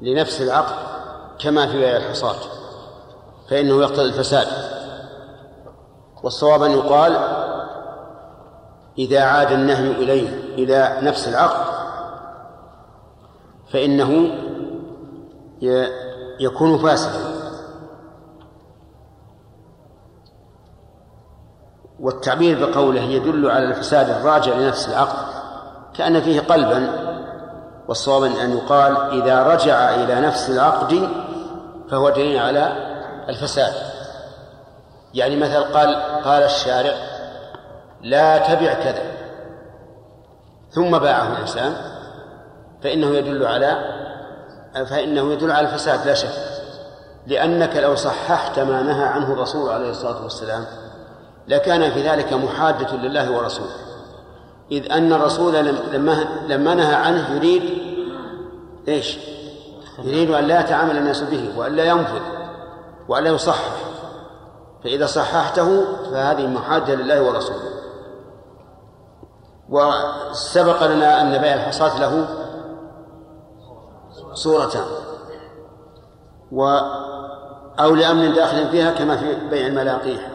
لنفس 0.01 0.41
العقد 0.41 0.75
كما 1.39 1.67
في 1.67 1.77
بيع 1.77 1.97
الحصات 1.97 2.35
فإنه 3.49 3.81
يقتضي 3.81 4.05
الفساد. 4.05 4.47
والصواب 6.23 6.63
أن 6.63 6.71
يقال 6.71 7.17
إذا 8.97 9.21
عاد 9.23 9.51
النهي 9.51 9.91
إليه 9.91 10.29
إلى 10.55 10.97
نفس 11.01 11.27
العقد 11.27 11.74
فإنه 13.75 14.31
يكون 16.39 16.77
فاسدا. 16.77 17.35
والتعبير 21.99 22.65
بقوله 22.65 23.01
يدل 23.01 23.51
على 23.51 23.65
الفساد 23.65 24.09
الراجع 24.09 24.55
لنفس 24.55 24.89
العقد 24.89 25.25
كأن 25.93 26.21
فيه 26.21 26.41
قلبا 26.41 26.89
والصواب 27.87 28.23
أن 28.23 28.57
يقال 28.57 29.21
إذا 29.21 29.43
رجع 29.43 29.95
إلى 29.95 30.21
نفس 30.21 30.49
العقد 30.49 31.09
فهو 31.91 32.09
دليل 32.09 32.39
على 32.39 32.73
الفساد. 33.29 33.73
يعني 35.13 35.35
مثل 35.35 35.63
قال 35.63 35.95
قال 36.23 36.43
الشارع 36.43 36.93
لا 38.01 38.37
تبع 38.37 38.73
كذا 38.73 39.03
ثم 40.71 40.97
باعه 40.97 41.33
الإنسان. 41.33 41.94
فإنه 42.83 43.07
يدل 43.07 43.45
على 43.45 43.77
فإنه 44.89 45.33
يدل 45.33 45.51
على 45.51 45.67
الفساد 45.67 46.07
لا 46.07 46.13
شك. 46.13 46.29
لأنك 47.27 47.75
لو 47.75 47.95
صححت 47.95 48.59
ما 48.59 48.81
نهى 48.81 49.03
عنه 49.03 49.33
الرسول 49.33 49.69
عليه 49.69 49.89
الصلاة 49.89 50.23
والسلام 50.23 50.65
لكان 51.47 51.91
في 51.91 52.09
ذلك 52.09 52.33
محادة 52.33 52.95
لله 52.95 53.31
ورسوله. 53.31 53.75
إذ 54.71 54.91
أن 54.91 55.13
الرسول 55.13 55.53
لما 55.93 56.27
لما 56.47 56.75
نهى 56.75 56.95
عنه 56.95 57.35
يريد 57.35 57.63
إيش؟ 58.87 59.17
يريد 60.03 60.31
أن 60.31 60.43
لا 60.43 60.59
يتعامل 60.59 60.97
الناس 60.97 61.21
به 61.21 61.49
وأن 61.57 61.75
لا 61.75 61.83
ينفذ 61.83 62.21
وأن 63.07 63.23
لا 63.23 63.29
يصحح. 63.29 63.75
فإذا 64.83 65.05
صححته 65.05 65.85
فهذه 66.11 66.47
محادة 66.47 66.95
لله 66.95 67.21
ورسوله. 67.21 67.75
وسبق 69.69 70.83
لنا 70.83 71.21
أن 71.21 71.37
بيع 71.37 71.53
الحصاة 71.53 71.99
له 71.99 72.27
صورتان 74.35 74.85
و 76.51 76.79
أو 77.79 77.95
لأمن 77.95 78.33
داخل 78.33 78.69
فيها 78.69 78.91
كما 78.91 79.17
في 79.17 79.35
بيع 79.49 79.67
الملاقيح. 79.67 80.29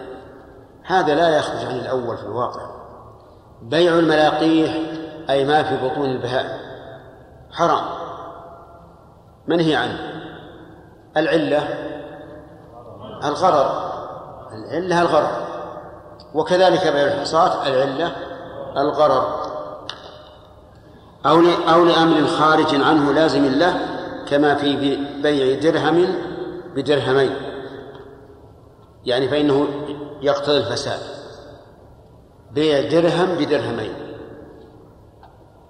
هذا 0.84 1.14
لا 1.14 1.36
يخرج 1.36 1.64
عن 1.64 1.76
الأول 1.76 2.16
في 2.16 2.22
الواقع. 2.22 2.60
بيع 3.62 3.98
الملاقيح 3.98 4.76
أي 5.30 5.44
ما 5.44 5.62
في 5.62 5.76
بطون 5.76 6.10
البهائم 6.10 6.60
حرام. 7.52 7.84
منهي 9.46 9.76
عنه. 9.76 9.98
العلة 11.16 11.68
الغرر. 13.24 13.90
العلة 14.52 15.02
الغرر. 15.02 15.46
وكذلك 16.34 16.82
بيع 16.88 17.04
الحصاة 17.04 17.66
العلة 17.66 18.12
الغرر. 18.76 19.40
أو 21.26 21.42
أو 21.74 21.84
لأمر 21.84 22.26
خارج 22.26 22.74
عنه 22.74 23.12
لازم 23.12 23.44
له 23.44 23.89
كما 24.30 24.54
في 24.54 24.96
بيع 25.22 25.60
درهم 25.60 26.14
بدرهمين. 26.76 27.34
يعني 29.04 29.28
فإنه 29.28 29.66
يقتضي 30.22 30.58
الفساد. 30.58 31.00
بيع 32.52 32.88
درهم 32.88 33.34
بدرهمين. 33.38 33.92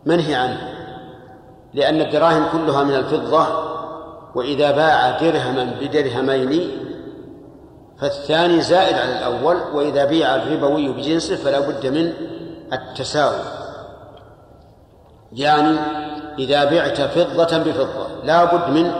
منهي 0.07 0.35
عنه. 0.35 0.81
لأن 1.75 2.01
الدراهم 2.01 2.45
كلها 2.53 2.85
من 2.85 2.95
الفضة 2.95 3.71
وإذا 4.35 4.71
باع 4.71 5.19
درهما 5.19 5.77
بدرهمين 5.81 6.71
فالثاني 8.01 8.61
زائد 8.61 8.95
على 8.95 9.19
الأول 9.19 9.57
وإذا 9.75 10.05
بيع 10.05 10.35
الربوي 10.35 10.89
بجنسه 10.89 11.37
فلا 11.37 11.61
بد 11.61 11.87
من 11.87 12.13
التساوي. 12.73 13.45
يعني 15.33 15.79
إذا 16.41 16.65
بعت 16.65 17.01
فضة 17.01 17.59
بفضة. 17.59 18.07
لا 18.25 18.45
بد 18.45 18.71
من 18.71 18.93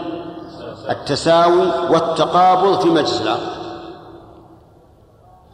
التساوي 0.89 1.67
والتقابض 1.89 2.79
في 2.79 2.89
مجلس 2.89 3.21
العقد. 3.21 3.61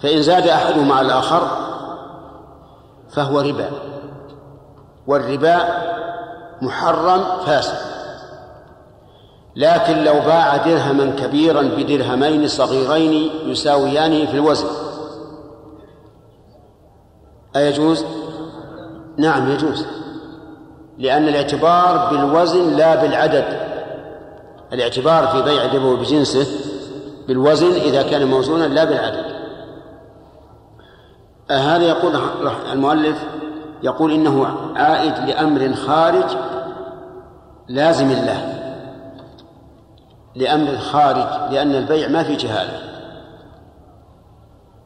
فإن 0.02 0.21
زاد 0.21 0.47
أحدهما 0.47 0.95
على 0.95 1.08
الآخر 1.08 1.47
فهو 3.10 3.39
ربا. 3.39 3.69
والربا 5.08 5.58
محرم 6.62 7.23
فاسد. 7.45 7.78
لكن 9.56 10.04
لو 10.04 10.13
باع 10.13 10.58
درهما 10.58 11.06
كبيرا 11.06 11.62
بدرهمين 11.62 12.47
صغيرين 12.47 13.32
يساويانه 13.45 14.26
في 14.26 14.34
الوزن. 14.34 14.67
أيجوز؟ 17.56 18.06
نعم 19.17 19.52
يجوز. 19.52 19.86
لأن 20.97 21.27
الاعتبار 21.27 22.10
بالوزن 22.12 22.75
لا 22.75 22.95
بالعدد. 23.01 23.45
الاعتبار 24.73 25.27
في 25.27 25.41
بيع 25.41 25.65
الربا 25.65 25.95
بجنسه 25.95 26.47
بالوزن 27.27 27.71
إذا 27.71 28.03
كان 28.03 28.27
موزونا 28.27 28.63
لا 28.63 28.83
بالعدد. 28.83 29.25
هذا 31.51 31.83
يقول 31.83 32.15
المؤلف 32.71 33.23
يقول 33.83 34.12
إنه 34.12 34.47
عائد 34.75 35.29
لأمر 35.29 35.73
خارج 35.73 36.38
لازم 37.67 38.12
له. 38.12 38.53
لأمر 40.36 40.77
خارج 40.77 41.53
لأن 41.53 41.75
البيع 41.75 42.07
ما 42.07 42.23
في 42.23 42.36
جهالة 42.36 42.79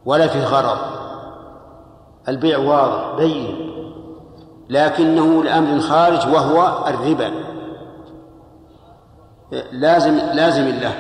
ولا 0.06 0.28
في 0.28 0.44
غرض. 0.44 0.78
البيع 2.28 2.58
واضح 2.58 3.16
بين. 3.18 3.72
لكنه 4.72 5.44
لأمر 5.44 5.80
خارج 5.80 6.34
وهو 6.34 6.88
الربا. 6.88 7.32
لازم 9.72 10.18
لازم 10.18 10.68
له 10.68 10.94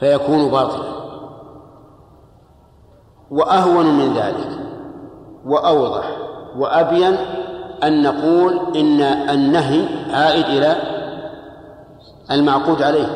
فيكون 0.00 0.50
باطلا. 0.50 0.92
وأهون 3.30 3.86
من 3.86 4.14
ذلك. 4.14 4.58
وأوضح. 5.44 6.16
وأبين 6.56 7.16
أن 7.82 8.02
نقول 8.02 8.76
إن 8.76 9.00
النهي 9.30 9.88
عائد 10.14 10.44
إلى 10.44 10.76
المعقود 12.30 12.82
عليه. 12.82 13.06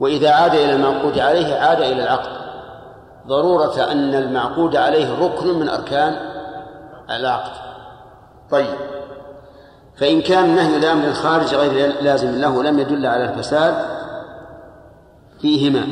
وإذا 0.00 0.30
عاد 0.30 0.54
إلى 0.54 0.72
المعقود 0.72 1.18
عليه 1.18 1.54
عاد 1.54 1.80
إلى 1.80 2.02
العقد. 2.02 2.43
ضرورة 3.26 3.92
أن 3.92 4.14
المعقود 4.14 4.76
عليه 4.76 5.18
ركن 5.18 5.58
من 5.58 5.68
أركان 5.68 6.16
العقد. 7.10 7.52
طيب. 8.50 8.74
فإن 9.96 10.20
كان 10.22 10.44
النهي 10.44 10.78
لأمر 10.78 11.12
خارج 11.12 11.54
غير 11.54 12.02
لازم 12.02 12.40
له 12.40 12.62
لم 12.62 12.78
يدل 12.78 13.06
على 13.06 13.24
الفساد 13.24 13.74
فيهما. 15.40 15.86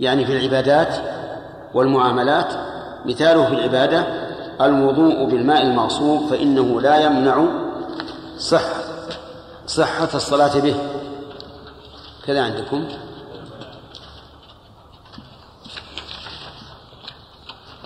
يعني 0.00 0.24
في 0.24 0.32
العبادات 0.32 0.94
والمعاملات 1.74 2.54
مثاله 3.06 3.46
في 3.46 3.52
العبادة 3.52 4.04
الوضوء 4.60 5.24
بالماء 5.24 5.62
المغصوب 5.62 6.26
فإنه 6.26 6.80
لا 6.80 6.96
يمنع 7.00 7.44
صح 8.38 8.66
صحة 9.66 10.08
الصلاة 10.14 10.60
به. 10.60 10.76
كذا 12.26 12.42
عندكم؟ 12.42 12.88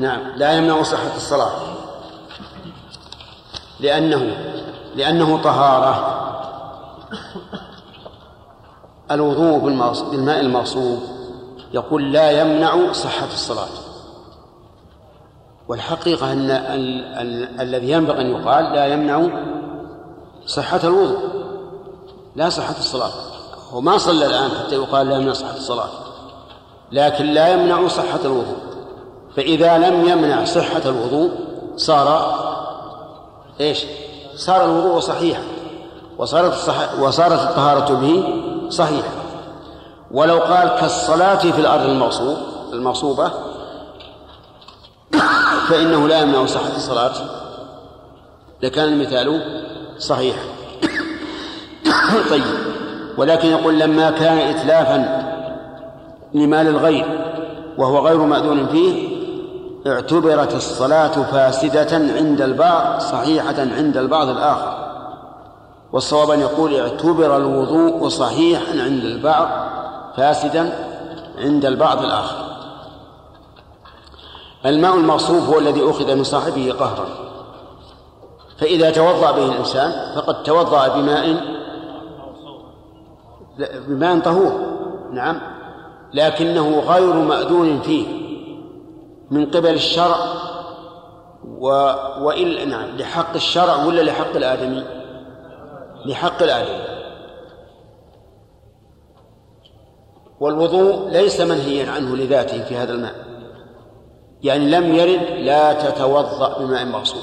نعم 0.00 0.20
لا 0.36 0.52
يمنع 0.52 0.82
صحة 0.82 1.16
الصلاة. 1.16 1.50
لأنه 3.80 4.36
لأنه 4.94 5.42
طهارة. 5.42 6.16
الوضوء 9.10 9.58
بالماء 9.58 10.40
المغصوب 10.40 10.98
يقول 11.72 12.12
لا 12.12 12.30
يمنع 12.30 12.92
صحة 12.92 13.26
الصلاة. 13.26 13.68
والحقيقة 15.68 16.32
أن 16.32 16.50
الذي 17.60 17.90
ينبغي 17.90 18.20
أن 18.20 18.26
يقال 18.26 18.64
لا 18.64 18.86
يمنع 18.86 19.28
صحة 20.46 20.80
الوضوء. 20.84 21.18
لا 22.36 22.48
صحة 22.48 22.78
الصلاة. 22.78 23.12
هو 23.70 23.80
ما 23.80 23.98
صلى 23.98 24.26
الآن 24.26 24.50
حتى 24.50 24.74
يقال 24.74 25.08
لا 25.08 25.16
يمنع 25.16 25.32
صحة 25.32 25.56
الصلاة. 25.56 25.88
لكن 26.92 27.26
لا 27.26 27.48
يمنع 27.48 27.88
صحة 27.88 28.20
الوضوء. 28.24 28.69
فإذا 29.40 29.78
لم 29.78 30.08
يمنع 30.08 30.44
صحة 30.44 30.82
الوضوء 30.86 31.30
صار 31.76 32.34
إيش؟ 33.60 33.84
صار 34.36 34.64
الوضوء 34.64 35.00
صحيحا. 35.00 35.42
وصارت 36.18 36.54
وصارت 37.00 37.40
الطهارة 37.40 37.94
به 37.94 38.24
صحيحة 38.68 39.08
ولو 40.10 40.38
قال 40.38 40.68
كالصلاة 40.68 41.38
في 41.38 41.58
الأرض 41.58 41.88
المغصوب 41.88 42.36
المغصوبة 42.72 43.30
فإنه 45.68 46.08
لا 46.08 46.20
يمنع 46.20 46.46
صحة 46.46 46.76
الصلاة. 46.76 47.12
لكان 48.62 48.88
المثال 48.88 49.42
صحيحا. 49.98 50.44
طيب. 52.30 52.44
ولكن 53.18 53.48
يقول 53.48 53.78
لما 53.78 54.10
كان 54.10 54.38
إتلافا 54.38 55.22
لمال 56.34 56.66
الغير 56.66 57.06
وهو 57.78 57.98
غير 57.98 58.18
مأذون 58.18 58.66
فيه 58.66 59.19
اعتبرت 59.86 60.54
الصلاة 60.54 61.22
فاسدة 61.22 61.96
عند 61.96 62.40
البعض 62.40 63.00
صحيحة 63.00 63.54
عند 63.58 63.96
البعض 63.96 64.28
الآخر. 64.28 64.90
والصواب 65.92 66.30
أن 66.30 66.40
يقول 66.40 66.74
اعتبر 66.74 67.36
الوضوء 67.36 68.08
صحيحا 68.08 68.70
عند 68.70 69.04
البعض 69.04 69.48
فاسدا 70.16 70.72
عند 71.38 71.64
البعض 71.64 71.98
الآخر. 71.98 72.36
الماء 74.66 74.96
المغصوب 74.96 75.44
هو 75.44 75.58
الذي 75.58 75.90
أخذ 75.90 76.14
من 76.14 76.24
صاحبه 76.24 76.74
قهرا. 76.80 77.06
فإذا 78.58 78.90
توضأ 78.90 79.32
به 79.32 79.44
الإنسان 79.44 80.14
فقد 80.16 80.42
توضأ 80.42 80.88
بماء 80.88 81.36
بماء 83.88 84.18
طهور. 84.18 84.52
نعم. 85.12 85.40
لكنه 86.14 86.80
غير 86.88 87.14
مأذون 87.14 87.80
فيه. 87.80 88.19
من 89.30 89.50
قبل 89.50 89.74
الشرع 89.74 90.16
و... 91.44 91.66
وإلا 92.20 92.64
نعم 92.64 92.96
لحق 92.96 93.34
الشرع 93.34 93.84
ولا 93.84 94.00
لحق 94.00 94.36
الآدمي؟ 94.36 94.84
لحق 96.06 96.42
الآدمي. 96.42 97.00
والوضوء 100.40 101.08
ليس 101.08 101.40
منهيا 101.40 101.90
عنه 101.90 102.16
لذاته 102.16 102.64
في 102.64 102.76
هذا 102.76 102.92
الماء. 102.92 103.14
يعني 104.42 104.70
لم 104.70 104.94
يرد 104.94 105.38
لا 105.38 105.72
تتوضأ 105.72 106.58
بماء 106.58 106.84
مغصوب 106.84 107.22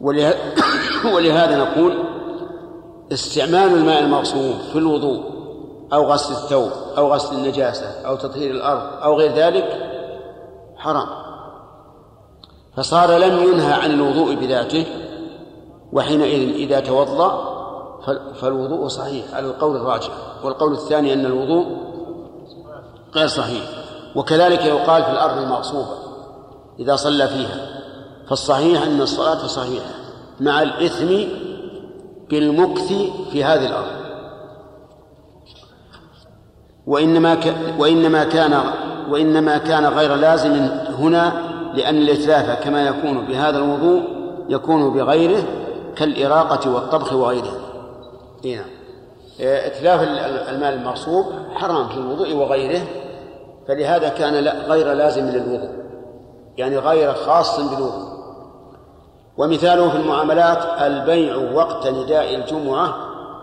ولهذا 1.14 1.58
نقول 1.58 1.98
استعمال 3.12 3.74
الماء 3.74 4.02
المغصوب 4.02 4.54
في 4.72 4.78
الوضوء 4.78 5.22
أو 5.92 6.12
غسل 6.12 6.32
الثوب 6.32 6.70
أو 6.98 7.14
غسل 7.14 7.34
النجاسة 7.34 7.86
أو 7.86 8.16
تطهير 8.16 8.50
الأرض 8.50 9.02
أو 9.02 9.14
غير 9.14 9.32
ذلك 9.32 9.92
حرام. 10.76 11.08
فصار 12.76 13.18
لم 13.18 13.42
ينهى 13.42 13.72
عن 13.72 13.90
الوضوء 13.90 14.34
بذاته 14.34 14.86
وحينئذ 15.92 16.54
إذا 16.54 16.80
توضأ 16.80 17.56
فالوضوء 18.40 18.88
صحيح 18.88 19.34
على 19.34 19.46
القول 19.46 19.76
الراجح. 19.76 20.10
والقول 20.44 20.72
الثاني 20.72 21.12
أن 21.12 21.26
الوضوء 21.26 21.66
غير 23.14 23.26
صحيح. 23.26 23.62
وكذلك 24.16 24.64
يقال 24.64 25.04
في 25.04 25.10
الأرض 25.10 25.38
المغصوبة 25.38 25.96
إذا 26.78 26.96
صلى 26.96 27.28
فيها. 27.28 27.82
فالصحيح 28.28 28.82
أن 28.82 29.00
الصلاة 29.00 29.46
صحيحة 29.46 29.90
مع 30.40 30.62
الإثم 30.62 31.28
بالمكث 32.30 32.92
في 33.30 33.44
هذه 33.44 33.66
الأرض. 33.66 33.95
وإنما 36.86 37.34
ك... 37.34 37.54
وإنما 37.78 38.24
كان 38.24 38.60
وإنما 39.10 39.58
كان 39.58 39.86
غير 39.86 40.14
لازم 40.14 40.52
هنا 40.98 41.32
لأن 41.74 41.96
الإتلاف 41.96 42.64
كما 42.64 42.88
يكون 42.88 43.26
بهذا 43.26 43.58
الوضوء 43.58 44.02
يكون 44.48 44.92
بغيره 44.92 45.42
كالإراقة 45.96 46.70
والطبخ 46.74 47.12
وغيرها 47.12 47.58
هنا 48.44 48.54
نعم. 48.54 48.64
إتلاف 49.40 50.00
المال 50.48 50.74
المغصوب 50.74 51.24
حرام 51.54 51.88
في 51.88 51.96
الوضوء 51.96 52.34
وغيره 52.34 52.82
فلهذا 53.68 54.08
كان 54.08 54.48
غير 54.48 54.92
لازم 54.92 55.24
للوضوء 55.24 55.70
يعني 56.56 56.78
غير 56.78 57.14
خاص 57.14 57.60
بالوضوء. 57.60 58.16
ومثاله 59.36 59.90
في 59.90 59.96
المعاملات 59.96 60.58
البيع 60.80 61.36
وقت 61.36 61.86
نداء 61.86 62.34
الجمعة 62.34 62.94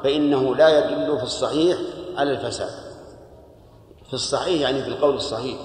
فإنه 0.04 0.56
لا 0.56 0.78
يدل 0.80 1.18
في 1.18 1.24
الصحيح 1.24 1.78
على 2.18 2.32
الفساد. 2.32 2.83
في 4.14 4.18
الصحيح 4.18 4.62
يعني 4.62 4.82
في 4.82 4.88
القول 4.88 5.16
الصحيح 5.16 5.58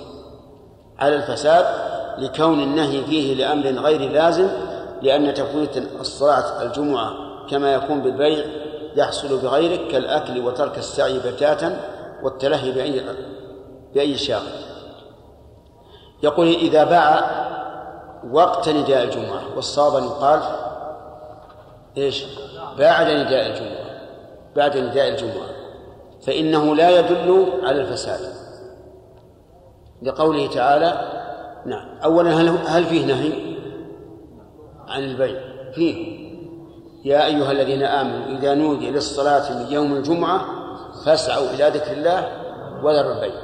على 0.98 1.16
الفساد 1.16 1.66
لكون 2.18 2.61
النهي 2.61 3.04
فيه 3.04 3.34
لأمر 3.34 3.66
غير 3.66 4.12
لازم 4.12 4.48
لأن 5.02 5.34
تفويت 5.34 5.76
الصلاة 6.00 6.62
الجمعة 6.62 7.12
كما 7.50 7.74
يكون 7.74 8.00
بالبيع 8.00 8.44
يحصل 8.96 9.38
بغيرك 9.38 9.88
كالأكل 9.88 10.40
وترك 10.40 10.78
السعي 10.78 11.18
بتاتا 11.18 11.80
والتلهي 12.22 12.72
بأي 12.72 13.04
بأي 13.94 14.16
شاغل 14.16 14.52
يقول 16.22 16.46
إذا 16.46 16.84
باع 16.84 17.30
وقت 18.32 18.68
نداء 18.68 19.02
الجمعة 19.02 19.42
والصواب 19.56 19.96
أن 19.96 20.04
يقال 20.04 20.40
إيش؟ 21.96 22.24
بعد 22.78 23.06
نداء 23.06 23.46
الجمعة 23.46 23.88
بعد 24.56 24.76
نداء 24.76 25.08
الجمعة 25.08 25.48
فإنه 26.22 26.76
لا 26.76 26.98
يدل 26.98 27.52
على 27.62 27.80
الفساد. 27.80 28.38
لقوله 30.02 30.46
تعالى 30.46 31.18
نعم 31.66 31.98
أولا 32.04 32.30
هل 32.30 32.48
هل 32.48 32.84
فيه 32.84 33.06
نهي 33.06 33.56
عن 34.88 35.04
البيع؟ 35.04 35.40
فيه. 35.72 36.18
يا 37.04 37.26
أيها 37.26 37.52
الذين 37.52 37.82
آمنوا 37.82 38.38
إذا 38.38 38.54
نودي 38.54 38.90
للصلاة 38.90 39.52
من 39.52 39.72
يوم 39.72 39.92
الجمعة 39.92 40.40
فاسعوا 41.04 41.50
إلى 41.50 41.68
ذكر 41.68 41.92
الله 41.92 42.28
وذروا 42.82 43.12
البيع. 43.12 43.40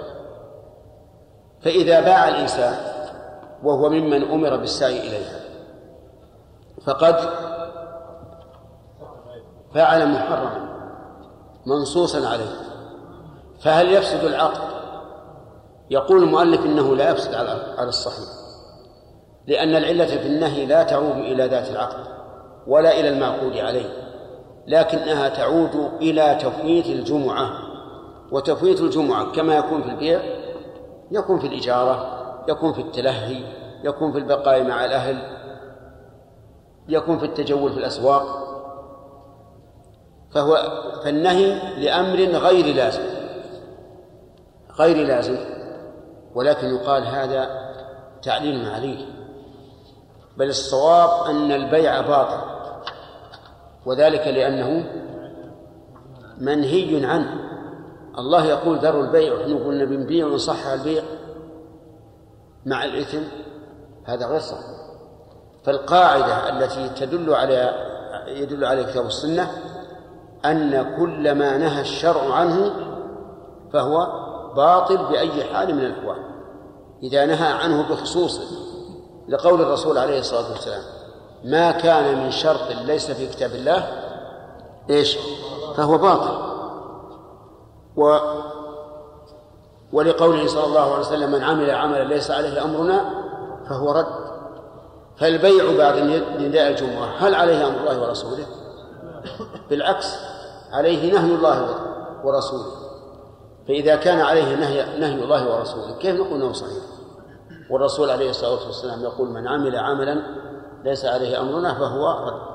فإذا 1.63 2.01
باع 2.01 2.29
الإنسان 2.29 2.75
وهو 3.63 3.89
ممن 3.89 4.31
أمر 4.31 4.57
بالسعي 4.57 5.01
إليها 5.01 5.41
فقد 6.87 7.17
فعل 9.75 10.09
محرما 10.09 10.75
منصوصا 11.67 12.29
عليه. 12.29 12.57
فهل 13.61 13.93
يفسد 13.93 14.25
العقد؟ 14.25 14.84
يقول 15.91 16.23
المؤلف 16.23 16.67
إنه 16.67 16.97
لا 16.97 17.11
يفسد 17.11 17.35
على 17.79 17.89
الصحيح 17.89 18.29
لأن 19.47 19.77
العلة 19.77 20.07
في 20.07 20.27
النهي 20.27 20.67
لا 20.67 20.83
تعود 20.83 21.17
إلى 21.17 21.47
ذات 21.47 21.71
العقد 21.71 22.07
ولا 22.67 23.01
إلى 23.01 23.09
المعقود 23.09 23.57
عليه 23.57 24.05
لكنها 24.67 25.29
تعود 25.29 25.91
إلى 26.01 26.39
تفويت 26.43 26.87
الجمعة 26.87 27.51
وتفويت 28.33 28.81
الجمعة 28.81 29.33
كما 29.33 29.57
يكون 29.57 29.83
في 29.83 29.89
البيع 29.89 30.21
يكون 31.11 31.39
في 31.39 31.47
الإجارة 31.47 32.25
يكون 32.49 32.73
في 32.73 32.81
التلهي 32.81 33.45
يكون 33.85 34.13
في 34.13 34.19
البقاء 34.19 34.65
مع 34.65 34.85
الأهل 34.85 35.35
يكون 36.89 37.19
في 37.19 37.25
التجول 37.25 37.73
في 37.73 37.79
الأسواق. 37.79 38.45
فهو 40.31 40.57
فالنهي 41.05 41.75
لأمر 41.85 42.19
غير 42.19 42.75
لازم 42.75 43.03
غير 44.79 45.07
لازم. 45.07 45.37
ولكن 46.35 46.67
يقال 46.67 47.07
هذا 47.07 47.71
تعليل 48.23 48.69
عليه 48.69 49.07
بل 50.37 50.49
الصواب 50.49 51.31
أن 51.31 51.53
البيع 51.53 52.01
باطل 52.01 52.55
وذلك 53.87 54.27
لأنه 54.27 54.85
منهي 56.39 57.07
عنه. 57.07 57.45
الله 58.19 58.45
يقول 58.45 58.79
ذروا 58.79 59.05
البيع 59.05 59.35
ونحن 59.35 59.65
قلنا 59.65 59.85
بنبيع 59.85 60.27
ونصحح 60.27 60.67
البيع 60.67 61.03
مع 62.67 62.85
الإثم 62.85 63.23
هذا 64.05 64.27
غير 64.27 64.41
صحيح. 64.41 64.85
فالقاعدة 65.65 66.49
التي 66.49 66.89
تدل 66.89 67.35
على 67.35 67.75
يدل 68.27 68.65
على 68.65 68.81
الكتاب 68.81 69.05
والسنة 69.05 69.51
أن 70.45 70.97
كل 70.97 71.35
ما 71.35 71.59
نهى 71.59 71.81
الشرع 71.81 72.35
عنه 72.35 72.73
فهو 73.73 74.24
باطل 74.57 74.97
بأي 74.97 75.45
حال 75.45 75.75
من 75.75 75.85
الأحوال 75.85 76.17
إذا 77.03 77.27
نهى 77.27 77.53
عنه 77.53 77.89
بخصوصه 77.89 78.43
لقول 79.29 79.61
الرسول 79.61 79.99
عليه 79.99 80.19
الصلاة 80.19 80.51
والسلام 80.51 80.83
ما 81.45 81.71
كان 81.71 82.25
من 82.25 82.31
شرط 82.31 82.71
ليس 82.85 83.11
في 83.11 83.27
كتاب 83.27 83.51
الله 83.51 83.89
إيش؟ 84.91 85.19
فهو 85.77 85.99
باطل. 85.99 86.55
و 87.97 88.19
ولقوله 89.93 90.47
صلى 90.47 90.65
الله 90.65 90.81
عليه 90.81 90.99
وسلم 90.99 91.33
من 91.33 91.43
عمل 91.43 91.71
عملا 91.71 92.05
ليس 92.05 92.31
عليه 92.31 92.65
أمرنا 92.65 93.11
فهو 93.69 93.93
رد. 93.93 94.07
فالبيع 95.17 95.77
بعد 95.79 95.99
نداء 96.39 96.71
الجمعة 96.71 97.07
هل 97.19 97.35
عليه 97.35 97.67
أمر 97.67 97.81
الله 97.81 98.03
ورسوله؟ 98.03 98.47
بالعكس 99.71 100.17
عليه 100.73 101.13
نهي 101.13 101.35
الله 101.35 101.69
ورسوله. 102.25 102.84
فإذا 103.69 103.97
كان 103.97 104.21
عليه 104.21 104.57
نهي 104.57 104.99
نهي 105.01 105.23
الله 105.25 105.57
ورسوله 105.57 105.99
كيف 105.99 106.21
نقول 106.21 106.43
أنه 106.43 106.53
صحيح؟ 106.53 106.83
والرسول 107.71 108.11
عليه 108.11 108.31
الصلاة 108.31 108.67
والسلام 108.67 109.03
يقول 109.03 109.29
من 109.29 109.49
عمل 109.49 109.77
عملا 109.77 110.23
ليس 110.85 111.05
عليه 111.05 111.41
أمرنا 111.41 111.75
فهو 111.75 112.29
رد. 112.29 112.55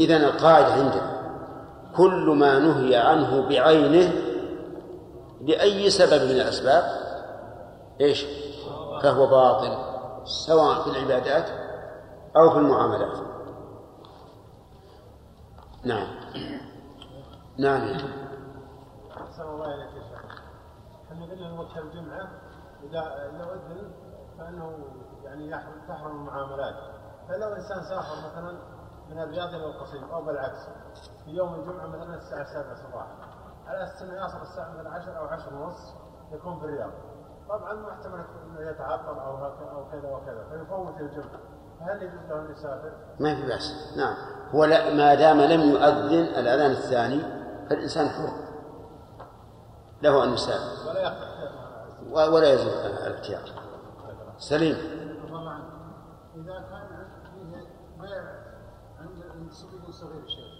إذا 0.00 0.16
القاعدة 0.16 0.72
عندنا 0.72 1.20
كل 1.96 2.34
ما 2.38 2.58
نهي 2.58 2.96
عنه 2.96 3.48
بعينه 3.48 4.12
لأي 5.40 5.90
سبب 5.90 6.22
من 6.22 6.30
الأسباب 6.30 6.84
إيش؟ 8.00 8.26
فهو 9.02 9.26
باطل 9.26 9.78
سواء 10.24 10.82
في 10.82 10.90
العبادات 10.90 11.48
أو 12.36 12.50
في 12.50 12.56
المعاملات. 12.56 13.18
نعم. 15.84 16.06
نعم. 17.58 17.82
أحسن 19.16 19.42
الله 19.42 19.74
إليك. 19.74 19.99
إحنا 21.20 21.34
قلنا 21.34 21.60
وجه 21.60 21.78
الجمعة 21.78 22.28
إذا 22.82 23.30
لو 23.38 23.52
أذن 23.52 23.92
فإنه 24.38 24.78
يعني 25.24 25.50
تحرم 25.88 26.16
المعاملات. 26.16 26.74
فلو 27.28 27.48
إنسان 27.48 27.82
سافر 27.82 28.30
مثلا 28.30 28.58
من 29.10 29.18
الرياض 29.18 29.48
إلى 29.48 29.66
القصيم 29.66 30.04
أو 30.04 30.24
بالعكس 30.24 30.68
في 31.24 31.30
يوم 31.30 31.54
الجمعة 31.54 31.86
مثلا 31.86 32.14
الساعة 32.14 32.44
7 32.44 32.74
صباحا 32.74 33.16
على 33.66 33.84
أساس 33.84 34.02
أنه 34.02 34.26
يصل 34.26 34.42
الساعة 34.42 34.70
مثلا 34.70 34.90
10 34.90 35.12
أو 35.12 35.24
10 35.26 35.54
ونص 35.54 35.94
يكون 36.32 36.58
في 36.58 36.64
الرياض. 36.64 36.90
طبعا 37.48 37.74
ما 37.74 37.92
احتمل 37.92 38.24
إنه 38.44 38.70
يتعطل 38.70 39.18
أو 39.18 39.46
أو 39.46 39.90
كذا 39.90 40.10
وكذا 40.10 40.44
فيفوت 40.50 41.00
الجمعة. 41.00 41.40
فهل 41.80 42.02
يجوز 42.02 42.20
له 42.30 42.40
أن 42.40 42.52
يسافر؟ 42.52 42.92
ما 43.20 43.34
في 43.34 43.46
بأس. 43.46 43.94
نعم. 43.96 44.14
هو 44.50 44.66
ما 44.96 45.14
دام 45.14 45.40
لم 45.40 45.60
يؤذن 45.60 46.24
الأذان 46.38 46.70
الثاني 46.70 47.20
فالإنسان 47.68 48.08
حر. 48.08 48.49
له 50.02 50.24
أن 50.24 50.32
يسافر 50.32 50.90
ولا 52.10 52.52
يزول 52.52 52.72
الاختيار 52.72 53.42
سليم. 54.38 54.76
إذا 56.36 56.58
كان 56.70 56.88
فيه 57.34 57.52
بيع 58.00 58.22
عند 59.00 59.52
صبي 59.52 59.92
صغير 59.92 60.26
شيء 60.26 60.50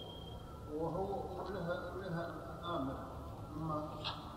وهو 0.75 1.07
لها 1.49 1.75
لها 2.01 2.25
أمر 2.75 2.95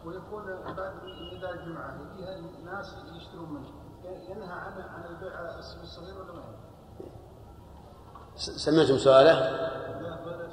ويكون 0.06 0.44
بعد 0.76 0.92
نداء 1.36 1.52
الجمعة 1.52 1.94
يجيها 2.00 2.34
الناس 2.58 2.94
يشترون 3.16 3.50
منه. 3.50 3.68
ينهى 4.04 4.52
عن 4.52 4.72
عن 4.72 5.04
البيع 5.10 5.32
الصغير 5.58 6.14
ولا 6.14 6.32
ما 6.32 6.42
سمعتم 8.36 8.98
سؤاله؟ 8.98 9.34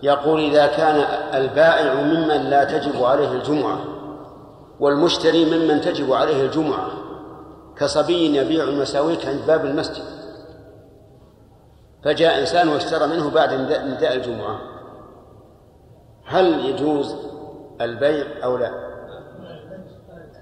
يقول 0.03 0.39
إذا 0.39 0.67
كان 0.67 0.95
البائع 1.41 1.93
ممن 1.93 2.49
لا 2.49 2.63
تجب 2.63 3.03
عليه 3.03 3.31
الجمعة. 3.31 3.77
والمشتري 4.81 5.45
ممن 5.45 5.81
تجب 5.81 6.13
عليه 6.13 6.45
الجمعة 6.45 6.91
كصبي 7.77 8.35
يبيع 8.37 8.63
المساويك 8.63 9.25
عند 9.25 9.39
باب 9.47 9.65
المسجد. 9.65 10.03
فجاء 12.03 12.39
إنسان 12.39 12.67
واشترى 12.67 13.07
منه 13.07 13.29
بعد 13.29 13.53
نداء 13.53 14.15
الجمعة. 14.15 14.59
هل 16.25 16.65
يجوز 16.65 17.15
البيع 17.81 18.25
أو 18.43 18.57
لا؟ 18.57 18.71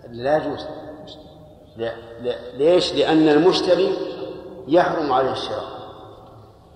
لا 0.10 0.38
يجوز. 0.38 0.66
لا. 1.78 1.94
لا. 2.22 2.36
ليش؟ 2.58 2.94
لأن 2.94 3.30
المشتري 3.30 3.98
يحرم 4.68 5.14
عليه 5.14 5.32
الشراء. 5.32 5.80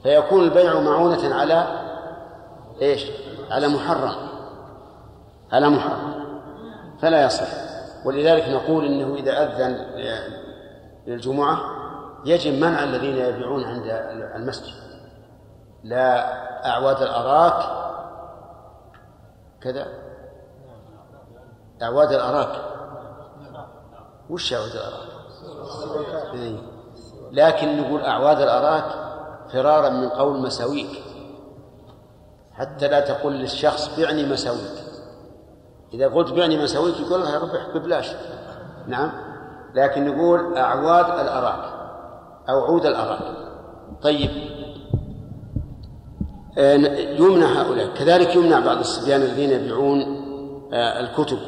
فيكون 0.04 0.44
البيع 0.44 0.80
معونة 0.80 1.36
على 1.36 1.82
إيش؟ 2.82 3.06
على 3.52 3.68
محرم. 3.68 4.16
على 5.52 5.70
محرم. 5.70 6.23
فلا 7.04 7.26
يصح. 7.26 7.48
ولذلك 8.06 8.50
نقول 8.50 8.86
إنه 8.86 9.16
إذا 9.16 9.44
أذن 9.44 9.72
للجمعة 11.08 11.60
يجب 12.26 12.54
منع 12.54 12.84
الذين 12.84 13.16
يبيعون 13.16 13.64
عند 13.64 13.84
المسجد. 14.36 14.74
لا 15.84 16.34
أعواد 16.66 17.02
الأراك 17.02 17.64
كذا. 19.62 19.88
أعواد 21.82 22.12
الأراك. 22.12 22.62
وش 24.30 24.54
أعواد 24.54 24.72
الأراك؟ 24.72 26.34
إيه. 26.34 26.58
لكن 27.32 27.82
نقول 27.82 28.02
أعواد 28.02 28.42
الأراك 28.42 28.86
فرارا 29.54 29.90
من 29.90 30.10
قول 30.10 30.42
مساويك. 30.42 31.04
حتى 32.54 32.88
لا 32.88 33.00
تقول 33.00 33.34
للشخص 33.34 34.00
بعني 34.00 34.26
مساويك 34.26 34.83
إذا 35.94 36.08
قلت 36.08 36.34
بعني 36.34 36.64
مساويك 36.64 37.00
يقول 37.00 37.22
لها 37.22 37.40
ربح 37.40 37.68
ببلاش. 37.76 38.12
نعم. 38.88 39.12
لكن 39.76 40.06
نقول 40.06 40.58
أعواد 40.58 41.06
الأراك. 41.06 41.74
أو 42.50 42.66
عود 42.66 42.86
الأراك. 42.86 43.20
طيب. 44.02 44.30
آه، 46.58 46.74
يمنع 47.20 47.48
هؤلاء. 47.48 47.88
كذلك 47.94 48.36
يمنع 48.36 48.60
بعض 48.60 48.78
الصبيان 48.78 49.22
الذين 49.22 49.50
يبيعون 49.50 50.24
آه، 50.74 51.00
الكتب 51.00 51.40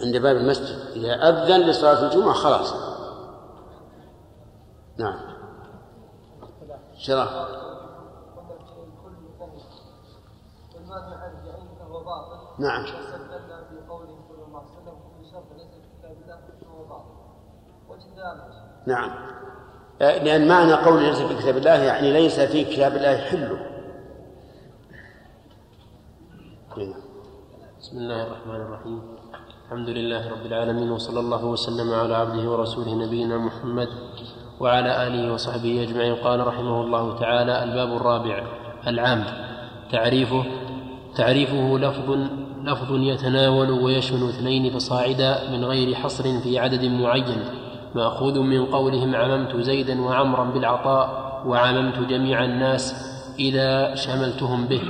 عند 0.00 0.16
باب 0.16 0.36
المسجد. 0.36 0.78
إذا 0.96 1.12
أذن 1.14 1.60
لصلاة 1.60 2.06
الجمعة 2.06 2.34
خلاص. 2.34 2.74
نعم. 4.98 5.16
شرح 6.98 7.28
نعم. 12.58 12.84
نعم. 18.86 19.10
آه، 20.02 20.24
لأن 20.24 20.48
معنى 20.48 20.72
قول 20.72 21.02
ليس 21.02 21.18
في 21.18 21.34
كتاب 21.34 21.56
الله 21.56 21.74
يعني 21.74 22.12
ليس 22.12 22.40
في 22.40 22.64
كتاب 22.64 22.96
الله 22.96 23.16
حله 23.16 23.66
بسم 27.80 27.98
الله 27.98 28.22
الرحمن 28.26 28.54
الرحيم. 28.54 29.02
الحمد 29.64 29.88
لله 29.88 30.30
رب 30.30 30.46
العالمين 30.46 30.90
وصلى 30.90 31.20
الله 31.20 31.44
وسلم 31.44 31.94
على 31.94 32.14
عبده 32.16 32.50
ورسوله 32.50 32.94
نبينا 32.94 33.38
محمد 33.38 33.88
وعلى 34.60 35.06
آله 35.06 35.32
وصحبه 35.32 35.82
أجمعين. 35.82 36.14
قال 36.14 36.46
رحمه 36.46 36.80
الله 36.80 37.18
تعالى 37.18 37.62
الباب 37.64 37.96
الرابع 37.96 38.46
العام. 38.86 39.24
تعريفه 39.92 40.44
تعريفه 41.16 41.78
لفظ 41.78 42.10
لفظ 42.66 42.92
يتناول 42.92 43.70
ويشمل 43.70 44.28
اثنين 44.28 44.72
فصاعدا 44.72 45.50
من 45.50 45.64
غير 45.64 45.94
حصر 45.94 46.40
في 46.40 46.58
عدد 46.58 46.84
معين 46.84 47.44
مأخوذ 47.94 48.38
من 48.38 48.66
قولهم 48.66 49.14
عممت 49.14 49.56
زيدا 49.56 50.00
وعمرا 50.00 50.44
بالعطاء 50.44 51.26
وعممت 51.46 51.98
جميع 51.98 52.44
الناس 52.44 52.94
إذا 53.38 53.94
شملتهم 53.94 54.66
به 54.66 54.82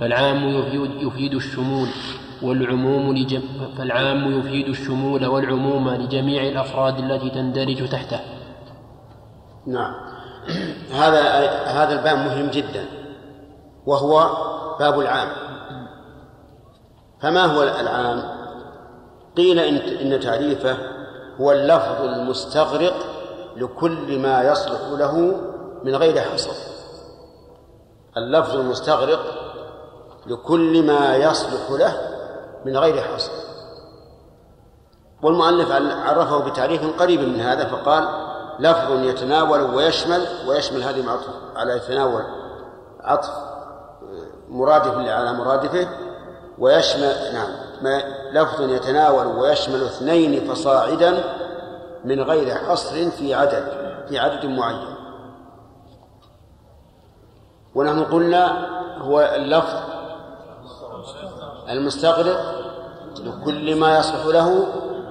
فالعام 0.00 0.48
يفيد, 0.48 0.90
يفيد 1.02 1.34
الشمول 1.34 1.88
والعموم 2.42 3.16
لجم 3.16 3.42
فالعام 3.78 4.38
يفيد 4.38 4.68
الشمول 4.68 5.26
والعموم 5.26 5.88
لجميع 5.88 6.42
الأفراد 6.42 6.98
التي 6.98 7.30
تندرج 7.30 7.88
تحته. 7.88 8.20
نعم. 9.66 9.94
هذا 10.92 11.20
هذا 11.66 11.98
الباب 11.98 12.18
مهم 12.18 12.50
جدا 12.50 12.84
وهو 13.86 14.28
باب 14.78 15.00
العام. 15.00 15.28
فما 17.20 17.44
هو 17.44 17.62
العام 17.62 18.22
قيل 19.36 19.58
إن, 19.58 19.76
إن 19.76 20.20
تعريفه 20.20 20.76
هو 21.40 21.52
اللفظ 21.52 22.02
المستغرق 22.04 22.94
لكل 23.56 24.18
ما 24.18 24.42
يصلح 24.42 24.80
له 24.90 25.40
من 25.84 25.96
غير 25.96 26.20
حصر. 26.20 26.52
اللفظ 28.16 28.56
المستغرق 28.56 29.20
لكل 30.26 30.86
ما 30.86 31.16
يصلح 31.16 31.70
له 31.70 32.00
من 32.64 32.76
غير 32.76 33.02
حصر. 33.02 33.32
والمؤلف 35.22 35.72
عرفه 36.06 36.38
بتعريف 36.38 37.00
قريب 37.00 37.20
من 37.20 37.40
هذا 37.40 37.64
فقال 37.64 38.08
لفظ 38.58 38.90
يتناول 38.92 39.60
ويشمل 39.60 40.26
ويشمل 40.48 40.82
هذه 40.82 41.06
معطف 41.06 41.28
على 41.56 41.76
يتناول 41.76 42.22
عطف 43.00 43.30
مرادف 44.48 44.94
على 44.94 45.32
مرادفه 45.32 45.88
ويشمل 46.58 47.32
نعم 47.32 47.50
ما 47.82 48.02
لفظ 48.32 48.60
يتناول 48.60 49.26
ويشمل 49.26 49.84
اثنين 49.84 50.50
فصاعدا 50.50 51.24
من 52.04 52.20
غير 52.20 52.54
حصر 52.54 53.10
في 53.10 53.34
عدد 53.34 53.64
في 54.08 54.18
عدد 54.18 54.46
معين. 54.46 54.94
ونحن 57.74 58.04
قلنا 58.04 58.68
هو 58.98 59.20
اللفظ 59.20 59.78
المستغرق 61.68 62.64
لكل 63.20 63.76
ما 63.76 63.98
يصلح 63.98 64.26
له 64.26 64.66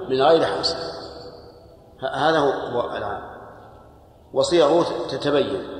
من 0.08 0.22
غير 0.22 0.44
حصر. 0.44 0.76
هذا 2.14 2.38
هو 2.38 2.96
العام. 2.96 3.22
وصيغه 4.32 4.86
تتبين. 5.08 5.73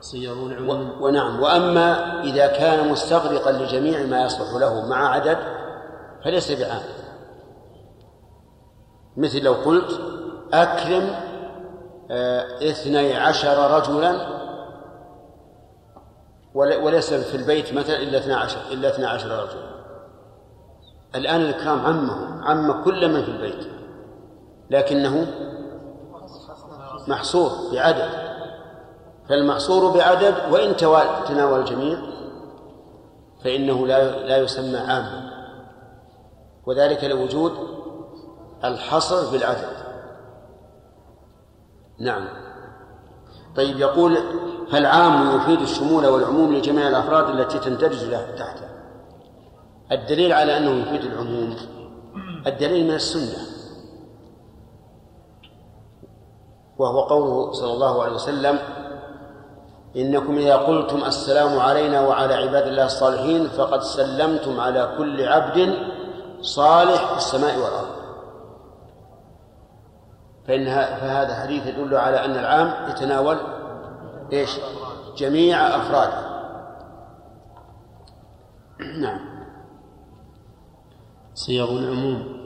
صيغ 0.00 0.32
العموم. 0.32 1.02
ونعم. 1.02 1.42
وأما 1.42 2.20
إذا 2.22 2.46
كان 2.46 2.88
مستغرقا 2.88 3.52
لجميع 3.52 4.02
ما 4.06 4.24
يصلح 4.24 4.54
له 4.60 4.86
مع 4.86 5.08
عدد 5.08 5.38
فليس 6.24 6.52
بعام. 6.52 6.82
مثل 9.16 9.42
لو 9.42 9.52
قلت 9.52 10.00
أكرم 10.52 11.10
آه، 12.10 12.70
اثني 12.70 13.16
عشر 13.16 13.76
رجلا 13.76 14.38
وليس 16.54 17.14
في 17.14 17.36
البيت 17.36 17.74
مثلا 17.74 17.96
إلا 17.96 18.18
12 18.18 18.58
إلا 18.72 18.88
12 18.88 19.42
رجل 19.42 19.68
الآن 21.14 21.40
الإكرام 21.40 21.86
عمه 21.86 22.44
عم 22.44 22.84
كل 22.84 23.08
من 23.12 23.24
في 23.24 23.30
البيت 23.30 23.66
لكنه 24.70 25.26
محصور 27.08 27.50
بعدد. 27.72 28.27
فالمحصور 29.28 29.90
بعدد 29.96 30.34
وإن 30.52 30.76
تناول 31.26 31.60
الجميع 31.60 31.98
فإنه 33.44 33.86
لا 33.86 34.26
لا 34.26 34.36
يسمى 34.36 34.78
عاما. 34.78 35.30
وذلك 36.66 37.04
لوجود 37.04 37.52
الحصر 38.64 39.32
بالعدد. 39.32 39.78
نعم. 41.98 42.28
طيب 43.56 43.78
يقول 43.78 44.18
فالعام 44.70 45.36
يفيد 45.36 45.60
الشمول 45.60 46.06
والعموم 46.06 46.54
لجميع 46.54 46.88
الأفراد 46.88 47.28
التي 47.28 47.58
تندرج 47.58 48.10
تحته؟ 48.38 48.68
الدليل 49.92 50.32
على 50.32 50.56
أنه 50.56 50.70
يفيد 50.70 51.12
العموم. 51.12 51.56
الدليل 52.46 52.84
من 52.84 52.94
السنة. 52.94 53.58
وهو 56.78 57.00
قوله 57.00 57.52
صلى 57.52 57.72
الله 57.72 58.02
عليه 58.02 58.12
وسلم 58.12 58.58
إنكم 59.96 60.38
إذا 60.38 60.56
قلتم 60.56 61.04
السلام 61.04 61.58
علينا 61.58 62.00
وعلى 62.00 62.34
عباد 62.34 62.66
الله 62.66 62.84
الصالحين 62.84 63.48
فقد 63.48 63.82
سلمتم 63.82 64.60
على 64.60 64.94
كل 64.98 65.28
عبد 65.28 65.74
صالح 66.40 67.12
في 67.12 67.16
السماء 67.16 67.56
والأرض. 67.56 67.98
فإن 70.48 70.64
فهذا 71.00 71.34
حديث 71.34 71.66
يدل 71.66 71.96
على 71.96 72.24
أن 72.24 72.30
العام 72.30 72.90
يتناول 72.90 73.36
إيش؟ 74.32 74.50
جميع 75.16 75.76
أفراده. 75.76 76.28
نعم. 79.00 79.20
صيغ 81.34 81.70
العموم. 81.78 82.38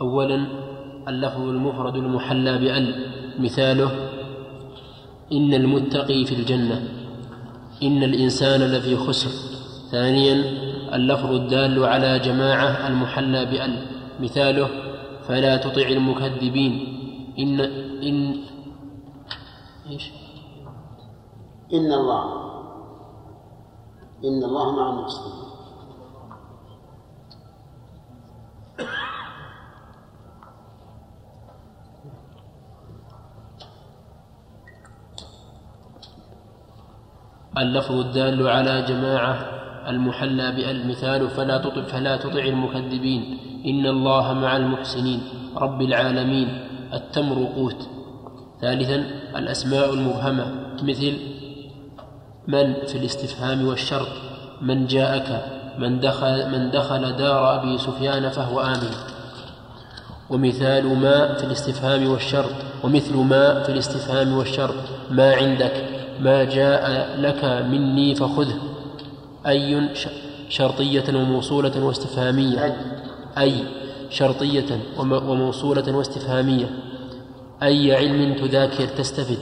أولا 0.00 0.46
اللفظ 1.08 1.40
المفرد 1.40 1.94
المحلى 1.94 2.58
بأل 2.58 3.12
مثاله 3.38 4.05
إن 5.32 5.54
المتقي 5.54 6.24
في 6.24 6.34
الجنة 6.34 6.88
إن 7.82 8.02
الإنسان 8.02 8.60
لفي 8.60 8.96
خسر. 8.96 9.30
ثانيا 9.90 10.34
اللفظ 10.94 11.32
الدال 11.32 11.84
على 11.84 12.18
جماعة 12.18 12.88
المحلى 12.88 13.46
بأل 13.46 13.86
مثاله 14.20 14.68
فلا 15.28 15.56
تطع 15.56 15.88
المكذبين. 15.88 16.72
إن 17.38 17.60
إن 18.02 18.36
إيش؟ 19.90 20.10
إن 21.72 21.92
الله. 21.92 22.24
إن 24.24 24.44
الله 24.44 24.76
مع 24.76 24.90
المحسنين. 24.90 25.45
اللفظ 37.58 38.00
الدال 38.00 38.48
على 38.48 38.82
جماعة 38.82 39.38
المحلى 39.88 40.52
بالمثال 40.52 41.30
فلا 41.30 41.58
تطع 41.58 41.82
فلا 41.82 42.16
تطع 42.16 42.44
المكذبين. 42.44 43.38
إن 43.66 43.86
الله 43.86 44.32
مع 44.32 44.56
المحسنين. 44.56 45.20
رب 45.56 45.82
العالمين. 45.82 46.48
التمر 46.92 47.48
قوت. 47.56 47.88
ثالثا 48.60 49.04
الأسماء 49.36 49.94
المبهمة. 49.94 50.46
مثل 50.82 51.12
من 52.48 52.74
في 52.86 52.98
الاستفهام 52.98 53.66
والشرط؟ 53.66 54.08
من 54.62 54.86
جاءك. 54.86 55.42
من 55.78 56.00
دخل 56.00 56.50
من 56.50 56.70
دخل 56.70 57.16
دار 57.16 57.60
أبي 57.60 57.78
سفيان 57.78 58.28
فهو 58.28 58.60
آمن. 58.60 58.92
ومثال 60.30 60.84
ما 61.00 61.34
في 61.34 61.44
الاستفهام 61.44 62.10
والشرط. 62.10 62.54
ومثل 62.84 63.16
ما 63.16 63.62
في 63.62 63.72
الاستفهام 63.72 64.32
والشرط. 64.32 64.74
ما 65.10 65.34
عندك. 65.34 65.95
ما 66.20 66.44
جاء 66.44 67.16
لك 67.20 67.44
مني 67.44 68.14
فخذه. 68.14 68.58
أي 69.46 69.88
شرطية 70.48 71.14
وموصولة 71.14 71.84
واستفهامية. 71.84 72.76
أي 73.38 73.52
شرطية 74.10 74.80
وموصولة 74.98 75.96
واستفهامية. 75.96 76.70
أي 77.62 77.96
علم 77.96 78.34
تذاكر 78.34 78.86
تستفد. 78.86 79.38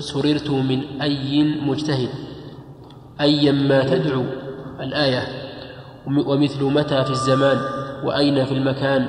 سررت 0.00 0.50
من 0.50 1.02
أي 1.02 1.44
مجتهد. 1.44 2.08
أيا 3.20 3.52
ما 3.52 3.84
تدعو 3.84 4.24
الآية. 4.80 5.22
ومثل 6.06 6.64
متى 6.64 7.04
في 7.04 7.10
الزمان. 7.10 7.58
وأين 8.04 8.44
في 8.44 8.52
المكان. 8.52 9.06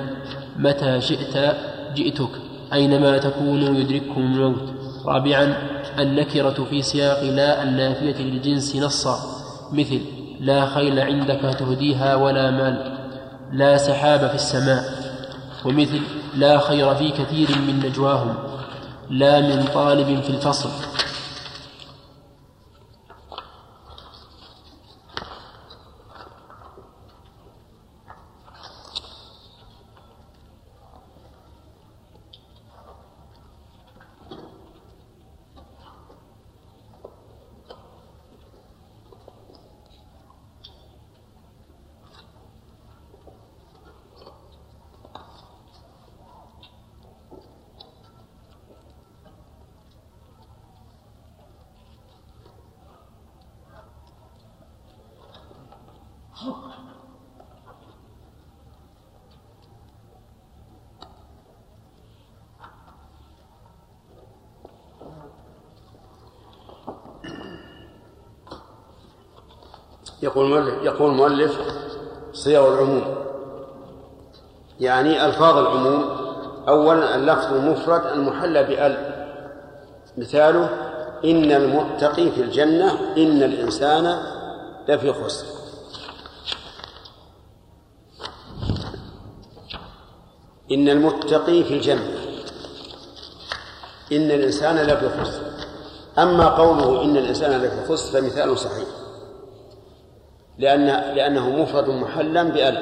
متى 0.59 1.01
شئت 1.01 1.55
جئتك. 1.95 2.29
أينما 2.73 3.17
تكونوا 3.17 3.79
يدرككم 3.79 4.21
الموت. 4.21 4.73
رابعا 5.05 5.57
النكرة 5.99 6.67
في 6.69 6.81
سياق 6.81 7.23
لا 7.23 7.63
النافية 7.63 8.23
للجنس 8.23 8.75
نصا. 8.75 9.19
مثل 9.71 10.01
لا 10.39 10.65
خيل 10.65 10.99
عندك 10.99 11.55
تهديها 11.59 12.15
ولا 12.15 12.51
مال. 12.51 12.97
لا 13.51 13.77
سحاب 13.77 14.27
في 14.27 14.35
السماء. 14.35 14.83
ومثل 15.65 16.01
لا 16.35 16.59
خير 16.59 16.95
في 16.95 17.09
كثير 17.09 17.47
من 17.67 17.83
نجواهم. 17.85 18.35
لا 19.09 19.41
من 19.41 19.65
طالب 19.73 20.21
في 20.21 20.29
الفصل. 20.29 20.69
يقول 70.23 70.45
المؤلف 70.45 70.83
يقول 70.83 71.11
المؤلف 71.11 71.59
صيغ 72.33 72.73
العموم. 72.73 73.15
يعني 74.79 75.25
ألفاظ 75.25 75.57
العموم. 75.57 76.03
أولا 76.67 77.15
اللفظ 77.15 77.53
المفرد 77.53 78.05
المحلى 78.05 78.63
بأل. 78.63 79.25
مثاله 80.17 80.69
إن 81.25 81.51
المتقي 81.51 82.31
في 82.31 82.41
الجنة 82.41 83.13
إن 83.17 83.43
الإنسان 83.43 84.23
لفي 84.87 85.13
خسر. 85.13 85.45
إن 90.71 90.89
المتقي 90.89 91.63
في 91.63 91.73
الجنة. 91.73 92.17
إن 94.11 94.31
الإنسان 94.31 94.75
لفي 94.75 95.09
خسر. 95.21 95.41
أما 96.17 96.47
قوله 96.49 97.03
إن 97.03 97.17
الإنسان 97.17 97.61
لفي 97.61 97.93
خسر 97.93 98.21
فمثال 98.21 98.57
صحيح. 98.57 99.02
لأن 100.63 101.15
لأنه 101.15 101.49
مفرد 101.49 101.89
محلا 101.89 102.43
بأل. 102.43 102.77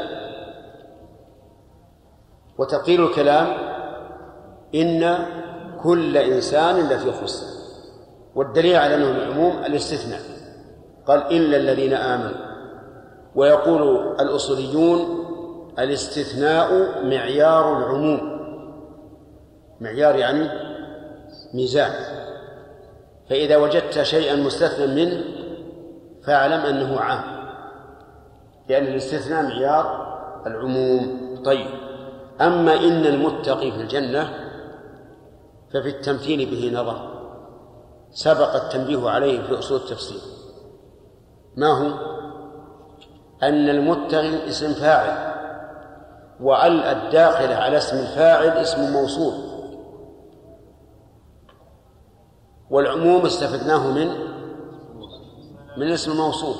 وتقيل 2.57 3.03
الكلام 3.03 3.47
إن 4.75 5.15
كل 5.83 6.17
إنسان 6.17 6.75
لفي 6.75 7.11
خسر. 7.11 7.45
والدليل 8.35 8.75
على 8.75 8.95
أنه 8.95 9.09
العموم 9.09 9.65
الاستثناء. 9.65 10.19
قال 11.07 11.19
إلا 11.19 11.57
الذين 11.57 11.93
آمنوا. 11.93 12.51
ويقول 13.35 13.97
الأصوليون 14.19 14.99
الاستثناء 15.79 16.69
معيار 17.05 17.77
العموم. 17.77 18.41
معيار 19.81 20.15
يعني 20.15 20.49
ميزان. 21.53 21.91
فإذا 23.29 23.57
وجدت 23.57 24.01
شيئا 24.01 24.35
مستثنى 24.35 25.05
منه 25.05 25.23
فاعلم 26.25 26.61
أنه 26.61 26.99
عام. 26.99 27.40
لأن 28.69 28.83
الاستثناء 28.83 29.43
معيار 29.43 30.11
العموم. 30.47 31.21
طيب 31.45 31.67
أما 32.41 32.73
إن 32.73 33.05
المتقي 33.05 33.71
في 33.71 33.81
الجنة 33.81 34.33
ففي 35.73 35.89
التمثيل 35.89 36.51
به 36.51 36.81
نظر. 36.81 37.11
سبق 38.11 38.55
التنبيه 38.55 39.09
عليه 39.09 39.41
في 39.41 39.59
أصول 39.59 39.77
التفسير. 39.77 40.21
ما 41.55 41.67
هو؟ 41.67 42.11
أن 43.43 43.69
المتغي 43.69 44.49
اسم 44.49 44.73
فاعل 44.73 45.31
وأل 46.41 46.83
الداخلة 46.83 47.55
على 47.55 47.77
اسم 47.77 47.97
الفاعل 47.97 48.47
اسم 48.47 48.93
موصول. 48.93 49.33
والعموم 52.69 53.25
استفدناه 53.25 53.91
من؟ 53.91 54.07
من 55.77 55.91
اسم 55.91 56.11
الموصول 56.11 56.55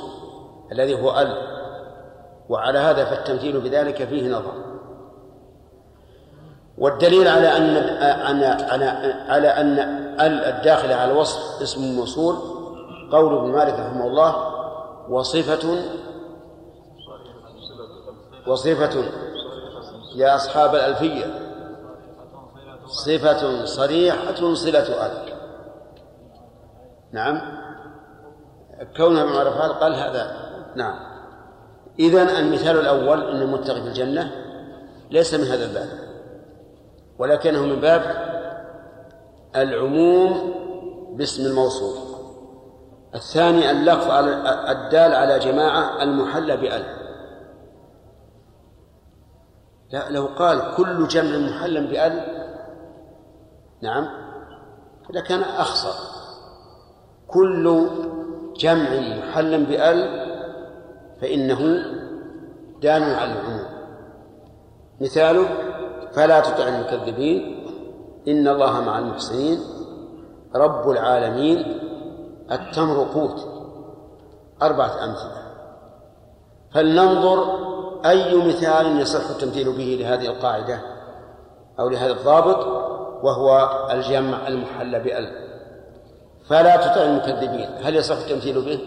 الذي 0.72 1.02
هو 1.02 1.20
أل. 1.20 1.51
وعلى 2.52 2.80
هذا 2.80 3.06
فالتمثيل 3.06 3.62
بذلك 3.62 4.04
فيه 4.08 4.30
نظر. 4.30 4.54
والدليل 6.78 7.28
على 7.28 7.58
أن 7.58 7.78
على 8.70 8.86
على 9.30 9.47
أن 9.47 9.80
ال 10.20 10.43
الداخله 10.43 10.95
على 10.95 11.12
الوصف 11.12 11.62
اسم 11.62 11.95
موصول 11.95 12.36
قول 13.12 13.38
ابن 13.38 13.52
مالك 13.52 13.74
رحمه 13.74 14.08
الله 14.08 14.36
وصفة 15.10 15.84
وصفة 18.47 19.04
يا 20.16 20.36
أصحاب 20.36 20.76
الألفية. 20.76 21.26
صفة 22.86 23.66
صريحة 23.66 24.54
صلة 24.54 25.06
أل 25.06 25.34
نعم. 27.12 27.41
كونها 28.97 29.24
بمعرفات 29.26 29.72
قال 29.72 29.95
هذا. 29.95 30.36
نعم. 30.76 31.11
إذن 32.00 32.30
المثال 32.30 32.80
الأول 32.80 33.32
أن 33.32 33.42
المتقي 33.42 33.82
في 33.82 33.88
الجنة 33.88 34.32
ليس 35.12 35.34
من 35.34 35.44
هذا 35.44 35.66
الباب 35.66 35.88
ولكنه 37.20 37.66
من 37.66 37.80
باب 37.80 38.02
العموم 39.56 40.54
باسم 41.18 41.46
الموصول 41.46 41.98
الثاني 43.16 43.72
اللفظ 43.72 44.12
الدال 44.70 45.14
على 45.14 45.39
جماعة 45.39 46.04
المحلى 46.04 46.58
بأل. 46.58 46.84
لا 49.92 50.10
لو 50.10 50.26
قال 50.26 50.76
كل 50.78 51.08
جمع 51.08 51.38
محل 51.38 51.88
بأل 51.88 52.42
نعم 53.82 54.08
لكان 55.10 55.42
أخصر 55.42 56.12
كل 57.28 57.88
جمع 58.58 58.89
محل 59.00 59.66
بأل 59.66 60.31
فإنه 61.22 61.59
دال 62.82 63.03
على 63.03 63.32
العموم. 63.32 63.65
مثاله 65.01 65.47
فلا 66.13 66.39
تطع 66.39 66.67
المكذبين 66.67 67.65
إن 68.28 68.47
الله 68.47 68.82
مع 68.82 68.99
المحسنين. 68.99 69.59
رب 70.55 70.89
العالمين 70.89 71.80
التمر 72.51 73.07
قوت. 73.13 73.47
أربعة 74.61 75.03
أمثلة. 75.03 75.41
فلننظر 76.74 77.72
أي 78.05 78.47
مثال 78.47 79.01
يصح 79.01 79.30
التمثيل 79.30 79.65
به 79.78 79.97
لهذه 79.99 80.26
القاعدة 80.26 80.82
أو 81.80 81.89
لهذا 81.89 82.11
الضابط؟ 82.11 82.65
وهو 83.24 83.69
الجمع 83.91 84.47
المحل 84.47 84.99
بأل. 84.99 85.51
فلا 86.49 86.76
تطع 86.76 87.03
المكذبين. 87.03 87.69
هل 87.84 87.95
يصح 87.95 88.17
التمثيل 88.17 88.61
به؟ 88.61 88.80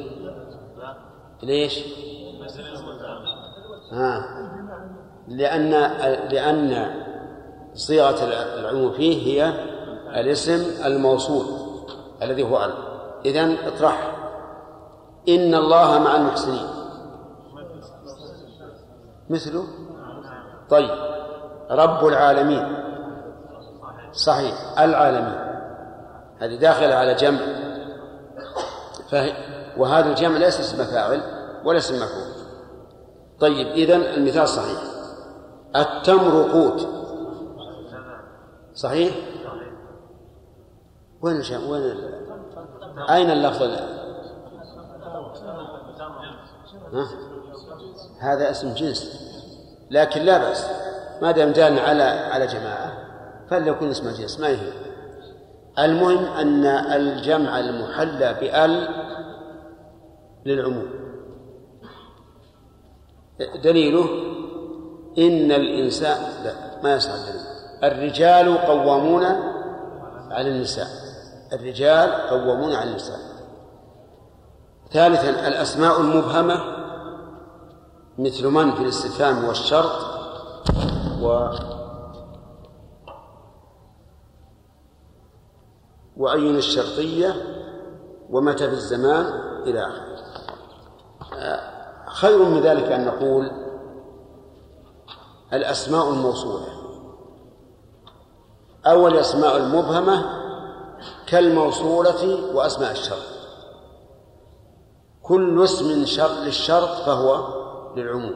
ليش؟ 1.42 1.84
آه. 3.92 4.24
لأن 5.28 5.70
لأن 6.30 6.94
صيغة 7.74 8.24
العموم 8.58 8.92
فيه 8.92 9.26
هي 9.26 9.52
الاسم 10.20 10.84
الموصول 10.84 11.44
الذي 12.22 12.42
هو 12.42 12.64
ال 12.64 12.94
إذن 13.24 13.56
اطرح. 13.66 14.14
إن 15.28 15.54
الله 15.54 15.98
مع 15.98 16.16
المحسنين. 16.16 16.66
مثله؟ 19.30 19.64
طيب. 20.70 20.90
رب 21.70 22.06
العالمين. 22.06 22.76
صحيح. 24.12 24.54
العالمين. 24.78 25.38
هذه 26.38 26.56
داخلة 26.56 26.94
على 26.94 27.14
جمع. 27.14 27.40
وهذا 29.76 30.10
الجمع 30.10 30.38
ليس 30.38 30.60
اسم 30.60 30.84
فاعل 30.84 31.20
ولا 31.64 31.78
اسم 31.78 31.94
مفعول. 31.94 32.43
طيب 33.40 33.66
إذن 33.66 34.00
المثال 34.00 34.48
صحيح. 34.48 34.78
التمر 35.76 36.52
قوت. 36.52 36.88
صحيح؟ 38.74 39.14
وين 41.22 41.36
الشام 41.36 41.68
وين 41.68 41.82
ال... 41.82 42.14
أين 43.10 43.30
اللفظ؟ 43.30 43.70
هذا 48.20 48.50
اسم 48.50 48.74
جنس. 48.74 49.20
لكن 49.90 50.22
لا 50.22 50.38
بأس. 50.38 50.66
ما 51.22 51.30
دام 51.30 51.52
دان 51.52 51.78
على 51.78 52.02
على 52.02 52.46
جماعة 52.46 52.92
فليكن 53.50 53.90
اسم 53.90 54.10
جنس 54.10 54.40
ما 54.40 54.48
يهم. 54.48 54.72
المهم 55.78 56.24
أن 56.24 56.66
الجمع 56.66 57.60
المحلى 57.60 58.34
بأل 58.40 58.88
للعموم. 60.46 61.03
دليله 63.38 64.04
إن 65.18 65.52
الإنسان 65.52 66.44
لا 66.44 66.82
ما 66.82 66.94
يصح 66.94 67.12
الدليل 67.12 67.40
الرجال 67.84 68.58
قوامون 68.58 69.24
على 70.30 70.48
النساء. 70.48 70.86
الرجال 71.52 72.12
قوامون 72.12 72.72
على 72.72 72.90
النساء. 72.90 73.18
ثالثا 74.92 75.48
الأسماء 75.48 76.00
المبهمة 76.00 76.74
مثل 78.18 78.46
من 78.46 78.74
في 78.74 78.82
الاستفهام 78.82 79.44
والشرط 79.44 80.04
و 81.22 81.48
وأين 86.16 86.56
الشرطية 86.56 87.34
ومتى 88.30 88.68
في 88.68 88.74
الزمان 88.74 89.26
إلى 89.66 89.86
آخره. 91.20 91.73
خير 92.14 92.44
من 92.44 92.60
ذلك 92.60 92.92
أن 92.92 93.04
نقول 93.04 93.50
الأسماء 95.52 96.10
الموصولة. 96.10 96.66
أو 98.86 99.08
الأسماء 99.08 99.56
المبهمة 99.56 100.24
كالموصولة 101.26 102.54
وأسماء 102.54 102.90
الشرط 102.90 103.34
كل 105.22 105.64
اسم 105.64 106.04
شرط 106.04 106.30
للشرط 106.30 106.88
فهو 106.88 107.48
للعموم. 107.96 108.34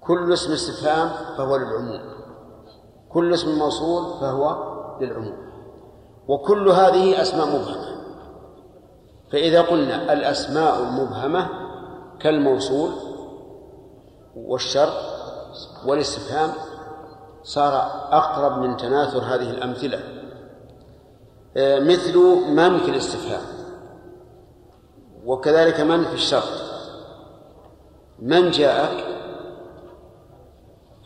كل 0.00 0.32
اسم 0.32 0.52
استفهام 0.52 1.10
فهو 1.36 1.56
للعموم. 1.56 2.00
كل 3.12 3.34
اسم 3.34 3.58
موصول 3.58 4.20
فهو 4.20 4.56
للعموم. 5.00 5.36
وكل 6.28 6.68
هذه 6.68 7.22
أسماء 7.22 7.46
مبهمة. 7.46 7.91
فإذا 9.32 9.62
قلنا 9.62 10.12
الأسماء 10.12 10.82
المبهمة 10.82 11.48
كالموصول 12.20 12.90
والشرط 14.36 14.92
والاستفهام 15.86 16.50
صار 17.42 17.74
أقرب 18.12 18.58
من 18.58 18.76
تناثر 18.76 19.18
هذه 19.18 19.50
الأمثلة. 19.50 20.00
آه، 21.56 21.78
مثل 21.78 22.18
من 22.48 22.78
في 22.78 22.90
الاستفهام 22.90 23.42
وكذلك 25.24 25.80
من 25.80 26.04
في 26.04 26.14
الشرط 26.14 26.62
من 28.18 28.50
جاءك؟ 28.50 29.04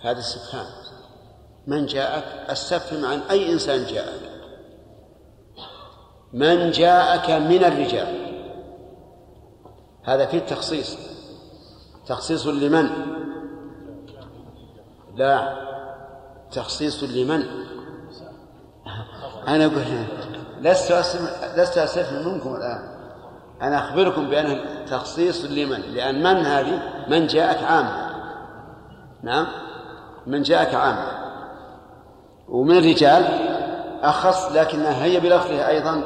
هذا 0.02 0.18
استفهام. 0.18 0.66
من 1.66 1.86
جاءك؟ 1.86 2.50
أستفهم 2.50 3.04
عن 3.04 3.18
أي 3.30 3.52
إنسان 3.52 3.84
جاءك. 3.84 4.25
من 6.32 6.70
جاءك 6.70 7.30
من 7.30 7.64
الرجال. 7.64 8.26
هذا 10.04 10.26
فيه 10.26 10.38
تخصيص. 10.38 10.96
تخصيص 12.06 12.46
لمن؟ 12.46 12.90
لا. 15.16 15.56
تخصيص 16.52 17.04
لمن؟ 17.04 17.42
أنا 19.48 19.66
أقول 19.66 19.82
لست 20.60 20.92
لست 21.56 21.78
أستفهم 21.78 22.34
منكم 22.34 22.54
الآن. 22.54 22.96
أنا 23.62 23.78
أخبركم 23.78 24.30
بأنه 24.30 24.84
تخصيص 24.84 25.44
لمن؟ 25.44 25.80
لأن 25.80 26.18
من 26.18 26.46
هذه؟ 26.46 26.82
من 27.08 27.26
جاءك 27.26 27.62
عامة 27.62 28.06
نعم. 29.22 29.46
من 30.26 30.42
جاءك 30.42 30.74
عامة 30.74 31.26
ومن 32.48 32.76
الرجال؟ 32.76 33.45
أخص 34.08 34.52
لكنها 34.52 35.04
هي 35.04 35.20
بلفظها 35.20 35.68
أيضا 35.68 36.02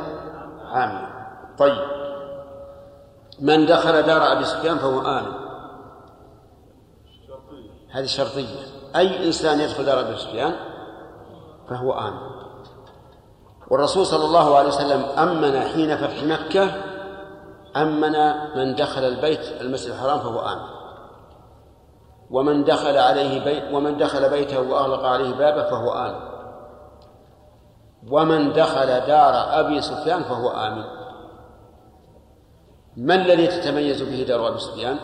عامة. 0.73 1.09
طيب. 1.59 1.79
من 3.41 3.67
دخل 3.67 4.03
دار 4.03 4.33
أبي 4.33 4.45
سفيان 4.45 4.79
فهو 4.79 5.01
آمن. 5.01 5.33
هذه 7.91 8.07
شرطية. 8.07 8.59
أي 8.97 9.27
إنسان 9.27 9.61
يدخل 9.61 9.85
دار 9.85 10.01
أبي 10.01 10.17
سفيان 10.17 10.57
فهو 11.69 11.93
آمن. 11.93 12.31
والرسول 13.71 14.07
صلى 14.07 14.25
الله 14.25 14.59
عليه 14.59 14.69
وسلم 14.69 15.03
أمن 15.19 15.61
حين 15.61 15.97
فتح 15.97 16.23
مكة 16.23 16.71
أمن 17.77 18.13
من 18.57 18.75
دخل 18.75 19.05
البيت 19.05 19.61
المسجد 19.61 19.91
الحرام 19.91 20.19
فهو 20.19 20.41
آمن. 20.41 20.81
ومن 22.31 22.65
دخل 22.65 22.97
عليه 22.97 23.45
بيت 23.45 23.75
ومن 23.75 23.97
دخل 23.99 24.31
بيته 24.31 24.61
وأغلق 24.61 25.05
عليه 25.05 25.35
بابه 25.35 25.71
فهو 25.71 25.93
آمن. 25.93 26.30
ومن 28.09 28.53
دخل 28.53 28.87
دار 28.87 29.61
أبي 29.61 29.81
سفيان 29.81 30.23
فهو 30.23 30.49
آمن. 30.49 30.85
ما 32.97 33.15
الذي 33.15 33.47
تتميز 33.47 34.03
به 34.03 34.25
دار 34.29 34.49
أبي 34.49 34.59
سفيان؟ 34.59 34.97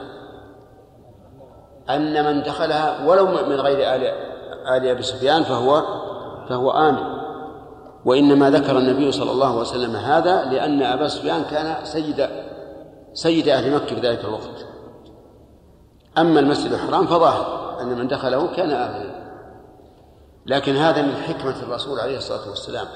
أن 1.90 2.24
من 2.24 2.42
دخلها 2.42 3.06
ولو 3.06 3.26
من 3.26 3.60
غير 3.60 3.94
آل 3.94 4.02
آل 4.68 4.88
أبي 4.88 5.02
سفيان 5.02 5.42
فهو 5.42 5.82
فهو 6.48 6.70
آمن. 6.70 7.16
وإنما 8.04 8.50
ذكر 8.50 8.78
النبي 8.78 9.12
صلى 9.12 9.30
الله 9.30 9.48
عليه 9.48 9.60
وسلم 9.60 9.96
هذا 9.96 10.44
لأن 10.44 10.82
أبا 10.82 11.08
سفيان 11.08 11.42
كان 11.44 11.84
سيد 11.84 12.28
سيد 13.12 13.48
أهل 13.48 13.74
مكة 13.74 13.94
في 13.94 14.00
ذلك 14.00 14.24
الوقت. 14.24 14.66
أما 16.18 16.40
المسجد 16.40 16.72
الحرام 16.72 17.06
فظاهر 17.06 17.76
أن 17.80 17.98
من 17.98 18.08
دخله 18.08 18.46
كان 18.56 18.70
آمنا 18.70 19.15
لكن 20.46 20.76
هذا 20.76 21.02
من 21.02 21.16
حكمة 21.16 21.62
الرسول 21.62 22.00
عليه 22.00 22.16
الصلاة 22.16 22.48
والسلام. 22.48 22.86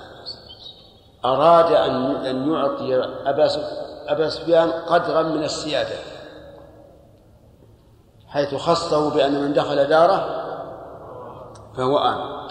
أراد 1.25 1.73
أن 1.73 2.27
أن 2.27 2.53
يعطي 2.53 2.97
أبا 3.27 3.49
أبا 4.09 4.29
سفيان 4.29 4.71
قدرا 4.71 5.23
من 5.23 5.45
السيادة 5.45 5.97
حيث 8.27 8.55
خصه 8.55 9.11
بأن 9.11 9.43
من 9.43 9.53
دخل 9.53 9.87
داره 9.87 10.47
فهو 11.77 11.99
آمن. 11.99 12.51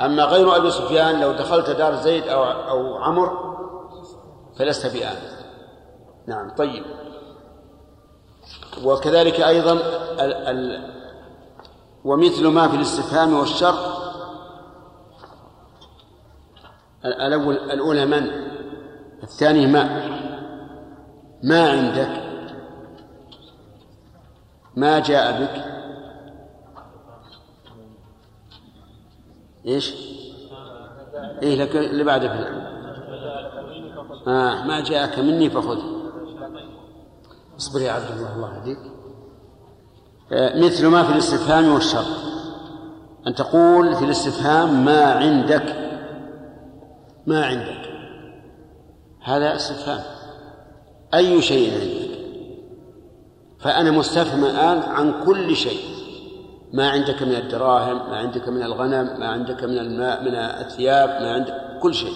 أما 0.00 0.24
غير 0.24 0.56
أبي 0.56 0.70
سفيان 0.70 1.20
لو 1.20 1.32
دخلت 1.32 1.70
دار 1.70 1.94
زيد 1.94 2.28
أو 2.28 2.44
أو 2.44 2.96
عمر 2.96 3.56
فلست 4.58 4.86
بآمن. 4.86 5.30
نعم 6.26 6.50
طيب. 6.50 6.84
وكذلك 8.84 9.40
أيضا 9.40 9.72
ال 10.20 10.34
ال 10.34 10.90
ومثل 12.04 12.46
ما 12.46 12.68
في 12.68 12.76
الاستفهام 12.76 13.38
والشر 13.38 13.74
الأول 17.04 17.54
الأولى 17.54 18.06
من؟ 18.06 18.30
الثاني 19.22 19.66
ما؟ 19.66 20.10
ما 21.42 21.70
عندك؟ 21.70 22.22
ما 24.76 24.98
جاء 24.98 25.42
بك؟ 25.42 25.64
إيش؟ 29.66 29.94
إيه 31.42 31.62
لك 31.64 31.76
اللي 31.76 32.04
بعده 32.04 32.30
آه 34.26 34.64
ما 34.64 34.80
جاءك 34.80 35.18
مني 35.18 35.50
فخذ. 35.50 35.78
اصبر 37.58 37.80
يا 37.80 37.92
عبد 37.92 38.10
الله 38.10 38.34
الله 38.36 38.56
يهديك. 38.56 38.78
آه 40.32 40.66
مثل 40.66 40.86
ما 40.86 41.02
في 41.02 41.12
الاستفهام 41.12 41.72
والشر 41.72 42.04
أن 43.26 43.34
تقول 43.34 43.96
في 43.96 44.04
الاستفهام 44.04 44.84
ما 44.84 45.12
عندك. 45.12 45.89
ما 47.26 47.46
عندك. 47.46 47.90
هذا 49.22 49.56
استفهام. 49.56 50.00
أي 51.14 51.42
شيء 51.42 51.72
عندك. 51.72 52.20
فأنا 53.60 53.90
مستفهم 53.90 54.44
الآن 54.44 54.78
عن 54.78 55.24
كل 55.24 55.56
شيء. 55.56 56.00
ما 56.72 56.90
عندك 56.90 57.22
من 57.22 57.34
الدراهم 57.34 58.10
ما 58.10 58.16
عندك 58.16 58.48
من 58.48 58.62
الغنم 58.62 59.20
ما 59.20 59.28
عندك 59.28 59.64
من 59.64 59.78
الماء 59.78 60.22
من 60.22 60.34
الثياب 60.34 61.08
ما 61.08 61.32
عندك 61.32 61.54
كل 61.82 61.94
شيء. 61.94 62.12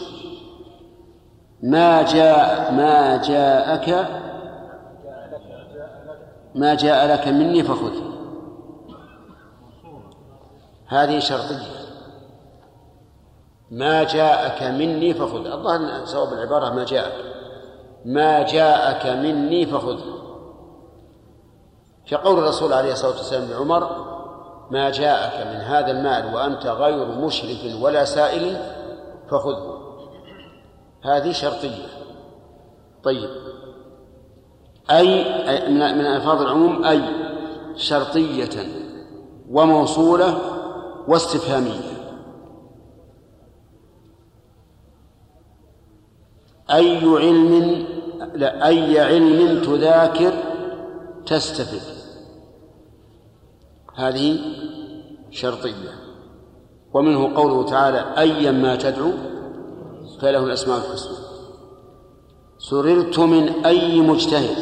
ما 1.62 2.02
جاء 2.02 2.72
ما 2.72 3.22
جاءك 3.22 4.08
ما 6.54 6.74
جاء 6.74 7.06
لك 7.06 7.28
مني 7.28 7.62
فخذ 7.62 7.92
هذه 10.88 11.18
شرطية. 11.18 11.83
ما 13.70 14.04
جاءك 14.04 14.62
مني 14.62 15.14
فخذ. 15.14 15.46
الظاهر 15.46 16.04
صواب 16.04 16.32
العبارة 16.32 16.70
ما 16.70 16.84
جاءك. 16.84 17.34
ما 18.04 18.42
جاءك 18.42 19.06
مني 19.06 19.66
فخذ. 19.66 19.98
في 22.06 22.16
قول 22.16 22.38
الرسول 22.38 22.72
عليه 22.72 22.92
الصلاة 22.92 23.10
والسلام 23.16 23.50
لعمر 23.50 24.14
ما 24.70 24.90
جاءك 24.90 25.46
من 25.46 25.60
هذا 25.60 25.90
المال 25.90 26.34
وأنت 26.34 26.66
غير 26.66 27.06
مشرف 27.06 27.82
ولا 27.82 28.04
سائل 28.04 28.56
فخذه. 29.30 29.80
هذه 31.02 31.32
شرطية. 31.32 31.86
طيب. 33.04 33.30
أي 34.90 35.24
من 35.68 36.06
ألفاظ 36.06 36.42
العموم 36.42 36.84
أي 36.84 37.02
شرطية 37.76 38.68
وموصولة 39.50 40.38
واستفهامية. 41.08 41.93
أي 46.70 47.04
علم 47.04 47.84
لا 48.34 48.66
أي 48.66 49.00
علم 49.00 49.62
تذاكر 49.62 50.32
تستفد. 51.26 51.94
هذه 53.94 54.38
شرطية. 55.30 55.94
ومنه 56.94 57.34
قوله 57.36 57.64
تعالى 57.64 58.14
أيا 58.18 58.50
ما 58.50 58.76
تدعو 58.76 59.12
فله 60.20 60.44
الأسماء 60.44 60.78
الحسنى. 60.78 61.24
سررت 62.58 63.18
من 63.18 63.48
أي 63.64 64.00
مجتهد؟ 64.00 64.56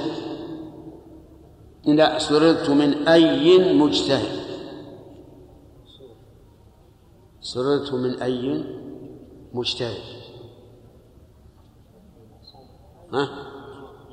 لا 1.86 2.18
سررت 2.18 2.70
من 2.70 3.08
أي 3.08 3.74
مجتهد؟ 3.74 4.42
سررت 7.40 7.92
من 7.92 8.22
أي 8.22 8.64
مجتهد؟ 9.52 10.21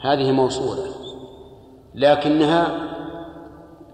هذه 0.02 0.32
موصولة. 0.32 0.86
لكنها 1.96 2.90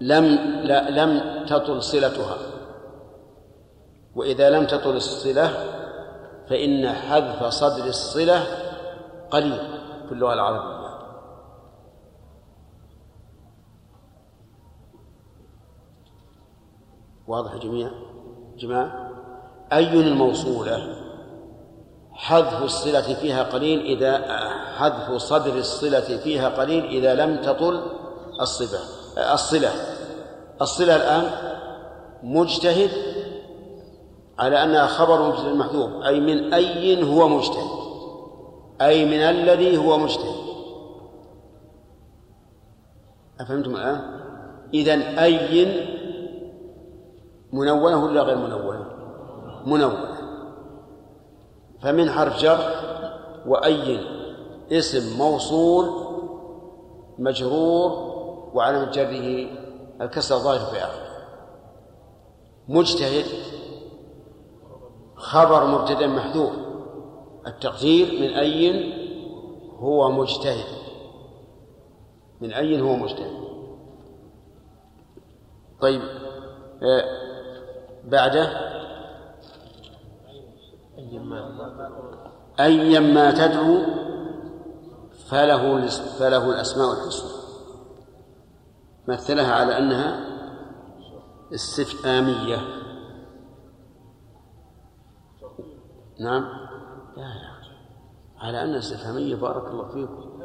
لم 0.00 0.24
لا 0.64 0.90
لم 0.90 1.44
تطل 1.46 1.82
صلتها. 1.82 2.36
وإذا 4.16 4.50
لم 4.50 4.66
تطل 4.66 4.96
الصلة 4.96 5.50
فإن 6.48 6.88
حذف 6.88 7.44
صدر 7.44 7.84
الصلة 7.84 8.46
قليل 9.30 9.58
في 10.06 10.12
اللغة 10.12 10.32
العربية. 10.32 10.86
واضح 17.26 17.56
جميع 17.56 17.90
جماعة؟ 18.56 19.10
أي 19.72 20.00
الموصولة؟ 20.00 21.05
حذف 22.16 22.62
الصلة 22.62 23.14
فيها 23.14 23.42
قليل 23.42 23.80
إذا 23.80 24.18
حذف 24.78 25.16
صدر 25.16 25.54
الصلة 25.58 26.00
فيها 26.00 26.48
قليل 26.48 26.84
إذا 26.84 27.14
لم 27.14 27.36
تطل 27.36 27.82
الصفة 28.40 28.78
الصلة 29.34 29.70
الصلة 30.60 30.96
الآن 30.96 31.30
مجتهد 32.22 32.90
على 34.38 34.62
أنها 34.62 34.86
خبر 34.86 35.52
محذوف 35.54 35.90
أي 36.06 36.20
من 36.20 36.54
أي 36.54 37.02
هو 37.02 37.28
مجتهد 37.28 37.70
أي 38.80 39.04
من 39.04 39.20
الذي 39.20 39.76
هو 39.76 39.98
مجتهد 39.98 40.46
أفهمتم 43.40 43.76
الآن؟ 43.76 44.00
إذا 44.74 45.22
أي 45.22 45.66
منونة 47.52 48.04
ولا 48.04 48.22
غير 48.22 48.36
منونة؟ 48.36 48.86
منونة 49.66 50.15
فمن 51.82 52.10
حرف 52.10 52.38
جر 52.38 52.58
وأي 53.46 54.00
اسم 54.72 55.18
موصول 55.18 55.90
مجرور 57.18 57.90
وعلامة 58.54 58.90
جره 58.90 59.48
الكسر 60.00 60.34
الظاهر 60.34 60.58
في 60.58 60.78
آخره. 60.78 61.06
مجتهد 62.68 63.24
خبر 65.16 65.66
مبتدأ 65.66 66.06
محذوف. 66.06 66.52
التقدير 67.46 68.20
من 68.20 68.36
أي 68.36 68.92
هو 69.78 70.10
مجتهد. 70.10 70.66
من 72.40 72.52
أي 72.52 72.80
هو 72.80 72.96
مجتهد. 72.96 73.46
طيب 75.80 76.00
آه 76.82 77.04
بعده 78.04 78.75
أيما 82.60 83.30
تدعو 83.30 83.78
فله 85.30 85.86
فله 86.18 86.50
الأسماء 86.50 86.92
الحسنى. 86.92 87.30
مثلها 89.08 89.54
على 89.54 89.78
أنها 89.78 90.36
استفهامية. 91.54 92.56
نعم. 96.20 96.42
لا 97.16 97.22
لا 97.22 97.56
على 98.38 98.62
أن 98.62 98.74
استفهامية 98.74 99.36
بارك 99.36 99.66
الله 99.70 99.88
فيكم. 99.88 100.42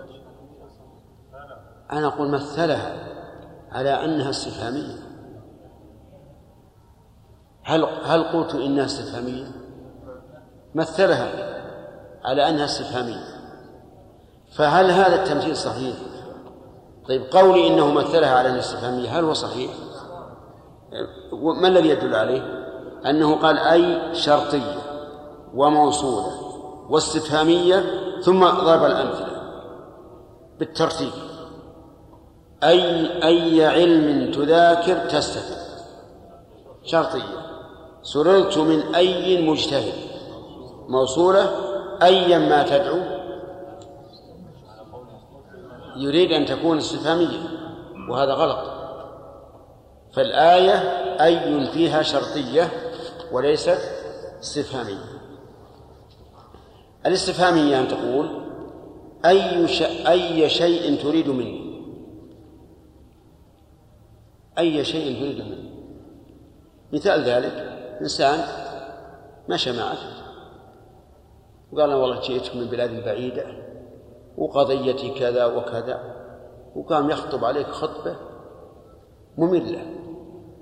أنا 1.91 2.07
أقول 2.07 2.29
مثلها 2.29 3.07
على 3.71 4.05
أنها 4.05 4.29
استفهامية. 4.29 4.95
هل 7.63 7.83
هل 7.83 8.23
قلت 8.23 8.55
إنها 8.55 8.85
استفهامية؟ 8.85 9.60
مثلها 10.75 11.31
على 12.23 12.49
أنها 12.49 12.65
استفهامية 12.65 13.23
فهل 14.51 14.91
هذا 14.91 15.23
التمثيل 15.23 15.57
صحيح؟ 15.57 15.95
طيب 17.07 17.23
قولي 17.31 17.67
إنه 17.67 17.91
مثلها 17.91 18.35
على 18.35 18.49
أنها 18.49 18.59
استفهامية 18.59 19.19
هل 19.19 19.23
هو 19.23 19.33
صحيح؟ 19.33 19.71
ما 21.33 21.67
الذي 21.67 21.89
يدل 21.89 22.15
عليه؟ 22.15 22.41
أنه 23.05 23.35
قال 23.35 23.57
أي 23.57 24.15
شرطية 24.15 24.77
وموصولة 25.53 26.27
واستفهامية 26.89 27.83
ثم 28.21 28.45
ضرب 28.45 28.85
الأمثلة 28.85 29.41
بالترتيب 30.59 31.11
أي 32.63 33.23
أي 33.23 33.65
علم 33.65 34.31
تذاكر 34.31 34.95
تستفيد 35.09 35.57
شرطية 36.83 37.41
سررت 38.03 38.57
من 38.57 38.95
أي 38.95 39.49
مجتهد 39.49 40.10
موصولة 40.87 41.51
أيا 42.03 42.37
ما 42.37 42.63
تدعو. 42.63 43.21
يريد 45.95 46.31
أن 46.31 46.45
تكون 46.45 46.77
استفهامية 46.77 47.39
وهذا 48.09 48.33
غلط. 48.33 48.71
فالآية 50.13 50.73
أي 51.25 51.65
فيها 51.67 52.01
شرطية 52.01 52.69
وليست 53.31 53.79
استفهامية. 54.41 55.21
الاستفهامية 57.05 57.79
أن 57.79 57.87
تقول 57.87 58.41
أي 59.25 59.67
أي 60.07 60.49
شيء 60.49 61.03
تريد 61.03 61.29
مني. 61.29 61.71
أي 64.57 64.85
شيء 64.85 65.19
تريد 65.19 65.37
مني. 65.45 65.71
مثال 66.93 67.23
ذلك 67.23 67.53
إنسان 68.01 68.39
مشى 69.49 69.71
معك 69.71 70.20
وقال 71.71 71.89
أنا 71.89 71.95
والله 71.95 72.19
جئتك 72.19 72.55
من 72.55 72.65
بلاد 72.65 73.05
بعيدة 73.05 73.45
وقضيتي 74.37 75.19
كذا 75.19 75.45
وكذا 75.45 76.21
وقام 76.75 77.09
يخطب 77.09 77.45
عليك 77.45 77.67
خطبة 77.67 78.15
مملة 79.37 79.85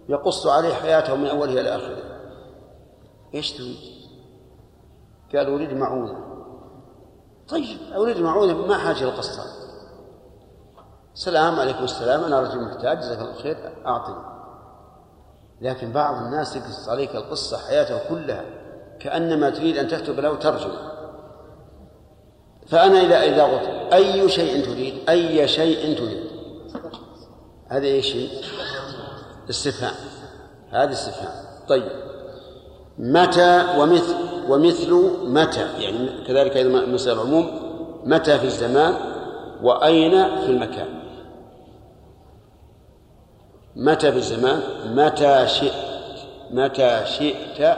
يقص 0.10 0.48
عليه 0.48 0.74
حياته 0.74 1.16
من 1.16 1.28
أولها 1.28 1.62
إلى 1.62 1.76
آخره 1.76 2.04
إيش 3.34 3.52
تريد؟ 3.52 3.78
قال 5.36 5.54
أريد 5.54 5.74
معونة. 5.74 6.18
طيب 7.48 7.78
أريد 7.96 8.18
معونة 8.18 8.68
ما 8.68 8.78
حاجة 8.78 9.04
للقصة. 9.04 9.44
السلام 11.14 11.60
عليكم 11.60 11.84
السلام 11.84 12.24
أنا 12.24 12.42
رجل 12.42 12.62
محتاج 12.62 13.00
جزاك 13.00 13.20
الله 13.20 13.34
خير 13.34 13.58
أعطني. 13.86 14.30
لكن 15.62 15.92
بعض 15.92 16.16
الناس 16.16 16.56
يقص 16.56 16.90
عليك 16.90 17.16
القصة 17.16 17.58
حياته 17.58 18.10
كلها 18.10 18.46
كأنما 19.00 19.50
تريد 19.50 19.78
أن 19.78 19.88
تكتب 19.88 20.20
له 20.20 20.36
ترجمة. 20.36 20.99
فأنا 22.70 23.02
إذا 23.02 23.24
إذا 23.24 23.44
قلت 23.44 23.94
أي 23.94 24.30
شيء 24.30 24.66
تريد 24.66 24.94
أي 25.10 25.48
شيء 25.48 25.98
تريد. 25.98 26.24
هذا 27.68 28.02
شيء 28.02 28.30
استفهام. 29.50 29.96
هذا 30.72 30.92
استفهام. 30.92 31.34
طيب. 31.68 31.90
متى 32.98 33.66
ومثل 33.78 34.16
ومثل 34.50 34.94
متى؟ 35.24 35.68
يعني 35.80 36.26
كذلك 36.28 36.58
أيضا 36.58 36.86
مسألة 36.86 37.22
العموم. 37.22 37.70
متى 38.04 38.40
في 38.40 38.46
الزمان 38.46 38.94
وأين 39.64 40.12
في 40.40 40.46
المكان؟ 40.46 41.00
متى 43.76 44.12
في 44.12 44.18
الزمان؟ 44.18 44.62
متى 44.96 45.48
شئت 45.48 45.90
متى 46.52 47.02
شئت 47.06 47.78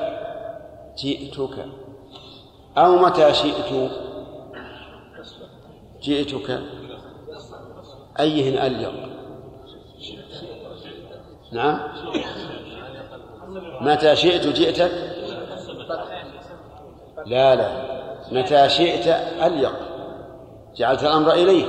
جئتك 0.98 1.66
أو 2.78 2.96
متى 2.96 3.34
شئت 3.34 3.92
جئتك 6.02 6.62
أيهن 8.20 8.66
أليق؟ 8.66 8.94
نعم. 11.52 11.80
متى 13.82 14.16
شئت 14.16 14.48
جئتك؟ 14.48 14.92
لا 17.26 17.56
لا. 17.56 17.72
متى 18.32 18.70
شئت 18.70 19.08
أليق. 19.44 19.74
جعلت 20.76 21.04
الأمر 21.04 21.34
إليه 21.34 21.66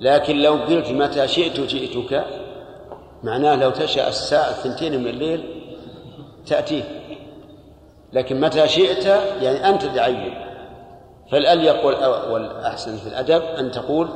لكن 0.00 0.36
لو 0.36 0.54
قلت 0.54 0.88
متى 0.90 1.28
شئت 1.28 1.60
جئتك 1.60 2.24
معناه 3.22 3.54
لو 3.54 3.70
تشاء 3.70 4.08
الساعة 4.08 4.50
الثنتين 4.50 5.00
من 5.00 5.06
الليل 5.08 5.44
تأتيه. 6.46 6.84
لكن 8.12 8.40
متى 8.40 8.68
شئت 8.68 9.06
يعني 9.42 9.68
أنت 9.68 9.84
تعين 9.84 10.45
فالأليق 11.30 11.86
والأحسن 12.32 12.96
في 12.96 13.06
الأدب 13.06 13.42
أن 13.42 13.70
تقول 13.70 14.08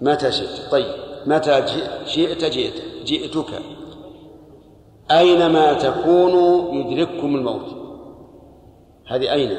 متى 0.00 0.32
شئت؟ 0.32 0.70
طيب 0.70 0.94
متى 1.26 1.64
شئت 2.06 2.44
جئت 2.44 2.82
جئتك. 3.04 3.62
أينما 5.10 5.72
تكونوا 5.72 6.74
يدرككم 6.74 7.36
الموت. 7.36 7.76
هذه 9.06 9.32
أين؟ 9.32 9.56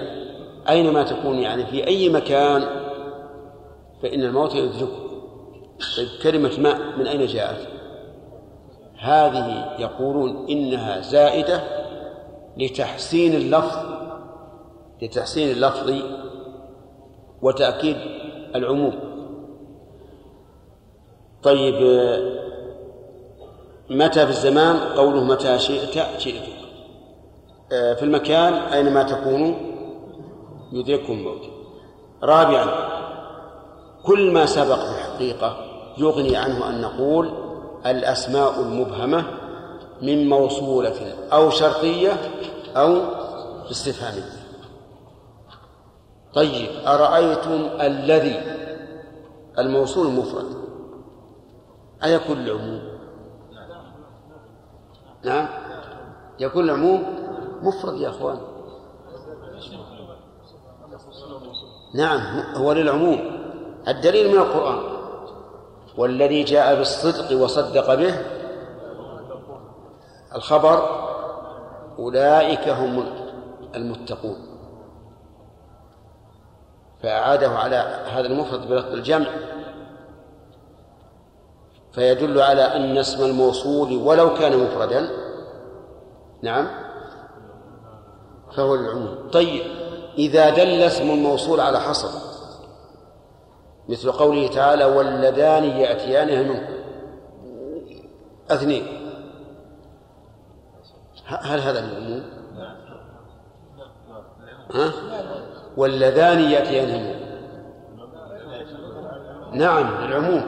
أينما 0.70 1.03
تكون 1.03 1.39
يعني 1.39 1.66
في 1.66 1.88
أي 1.88 2.09
مكان 2.09 2.66
فإن 4.03 4.24
الموت 4.24 4.55
يدرككم. 4.55 5.03
طيب 5.97 6.07
كلمة 6.24 6.51
ماء 6.59 6.78
من 6.97 7.07
أين 7.07 7.26
جاءت؟ 7.26 7.68
هذه 8.99 9.76
يقولون 9.80 10.45
إنها 10.49 11.01
زائدة 11.01 11.64
لتحسين 12.57 13.34
اللفظ 13.34 13.92
لتحسين 15.03 15.51
اللفظ 15.51 15.93
وتأكيد 17.41 17.97
العموم. 18.55 18.99
طيب 21.43 21.75
متى 23.89 24.25
في 24.25 24.31
الزمان؟ 24.31 24.75
قوله 24.75 25.23
متى 25.23 25.59
شئت 25.59 26.19
شئت 26.19 26.43
آه، 27.71 27.93
في 27.93 28.03
المكان 28.03 28.53
أينما 28.53 29.03
تكونوا 29.03 29.55
يدرككم 30.71 31.13
الموت. 31.13 31.41
رابعا 32.23 32.65
كل 34.03 34.31
ما 34.31 34.45
سبق 34.45 34.75
في 34.75 34.91
الحقيقة 34.91 35.57
يغني 35.97 36.37
عنه 36.37 36.69
أن 36.69 36.81
نقول 36.81 37.29
الأسماء 37.85 38.59
المبهمة 38.59 39.25
من 40.01 40.29
موصولة 40.29 41.13
أو 41.33 41.49
شرطية 41.49 42.11
أو 42.75 43.01
استفهامية. 43.71 44.42
طيب 46.34 46.69
أرأيتم 46.88 47.81
الذي 47.81 48.41
الموصول 49.59 50.07
المفرد 50.07 50.45
أيكون 52.03 52.38
العموم؟ 52.38 52.81
نعم 55.23 55.47
يكون 56.39 56.63
العموم 56.63 57.03
مفرد 57.61 57.93
يا 57.93 58.09
أخوان. 58.09 58.38
نعم 61.95 62.19
هو 62.55 62.71
للعموم. 62.71 63.19
الدليل 63.88 64.31
من 64.31 64.38
القرآن. 64.38 64.79
والذي 65.97 66.43
جاء 66.43 66.75
بالصدق 66.75 67.43
وصدق 67.43 67.95
به 67.95 68.15
الخبر 70.36 70.84
أولئك 71.99 72.69
هم 72.69 73.05
المتقون. 73.75 74.52
فأعاده 77.03 77.49
على 77.49 77.75
هذا 78.05 78.27
المفرد 78.27 78.67
بلفظ 78.67 78.93
الجمع. 78.93 79.27
فيدل 81.91 82.41
على 82.41 82.61
أن 82.61 82.97
اسم 82.97 83.25
الموصول 83.25 83.97
ولو 83.97 84.33
كان 84.33 84.57
مفردا. 84.57 85.09
نعم. 86.41 86.67
فهو 88.55 88.75
للعموم. 88.75 89.29
طيب. 89.31 89.61
إذا 90.17 90.49
دل 90.49 90.81
اسم 90.81 91.09
الموصول 91.09 91.59
على 91.59 91.79
حصر. 91.79 92.09
مثل 93.89 94.11
قوله 94.11 94.47
تعالى 94.47 94.85
واللذان 94.85 95.63
يأتيانها 95.63 96.43
منكم. 96.43 96.73
اثنين. 98.49 98.85
هل 101.25 101.59
هذا 101.59 101.79
العموم؟ 101.79 102.23
ها؟ 104.73 104.93
واللذان 105.78 106.39
يأتيانها 106.39 106.97
منكم 106.97 107.24
نعم 109.53 110.05
العموم. 110.05 110.43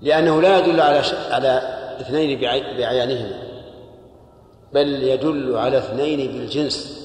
لأنه 0.00 0.42
لا 0.42 0.58
يدل 0.58 0.80
على 0.80 1.02
على 1.30 1.62
اثنين 2.00 2.40
بعيانهما 2.78 3.42
بل 4.72 5.02
يدل 5.02 5.56
على 5.56 5.78
اثنين 5.78 6.32
بالجنس. 6.32 7.04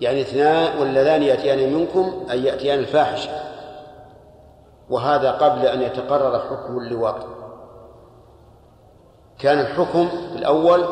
يعني 0.00 0.20
اثنان 0.20 0.78
واللذان 0.78 1.22
يأتيان 1.22 1.72
منكم 1.72 2.26
أي 2.30 2.44
يأتيان 2.44 2.78
الفاحشة. 2.78 3.30
وهذا 4.90 5.30
قبل 5.30 5.66
أن 5.66 5.82
يتقرر 5.82 6.38
حكم 6.38 6.78
اللواط. 6.78 7.26
كان 9.38 9.60
الحكم 9.60 10.08
الأول 10.36 10.84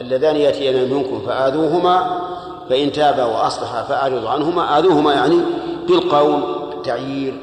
اللذان 0.00 0.36
يأتيان 0.36 0.90
منكم 0.90 1.20
فآذوهما 1.26 2.23
فإن 2.68 2.92
تابا 2.92 3.24
وأصلحا 3.24 3.82
فأعرضوا 3.82 4.30
عنهما. 4.30 4.78
آذوهما 4.78 5.12
يعني 5.12 5.40
بالقول 5.88 6.40
بالتعيير 6.70 7.40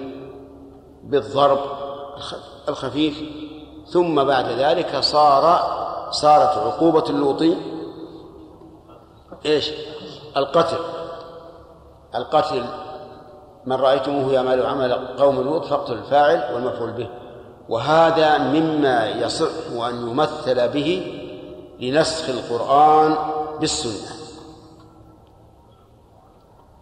بالضرب 1.03 1.59
الخفيف 2.69 3.23
ثم 3.87 4.23
بعد 4.23 4.45
ذلك 4.45 4.99
صار 4.99 5.71
صارت 6.11 6.57
عقوبة 6.57 7.03
اللوطي. 7.09 7.55
إيش؟ 9.45 9.71
القتل. 10.37 10.77
القتل 12.15 12.63
من 13.65 13.75
رأيتموه 13.75 14.33
يعمل 14.33 14.65
عمل 14.65 14.93
قوم 14.93 15.41
لوط 15.41 15.65
فاقتل 15.65 15.93
الفاعل 15.93 16.55
والمفعول 16.55 16.91
به. 16.91 17.09
وهذا 17.69 18.37
مما 18.37 19.09
يصح 19.09 19.85
أن 19.87 20.09
يمثل 20.09 20.67
به 20.67 21.17
لنسخ 21.79 22.29
القرآن 22.29 23.15
بالسنة. 23.59 24.20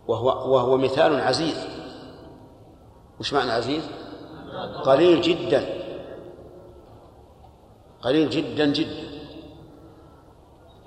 وهو 0.09 0.53
وهو 0.53 0.77
مثال 0.77 1.21
عزيز. 1.21 1.67
وش 3.19 3.33
معنى 3.33 3.51
عزيز؟ 3.51 3.83
قليل 4.83 5.21
جدا. 5.21 5.65
قليل 8.01 8.29
جدا 8.29 8.65
جدا. 8.65 9.09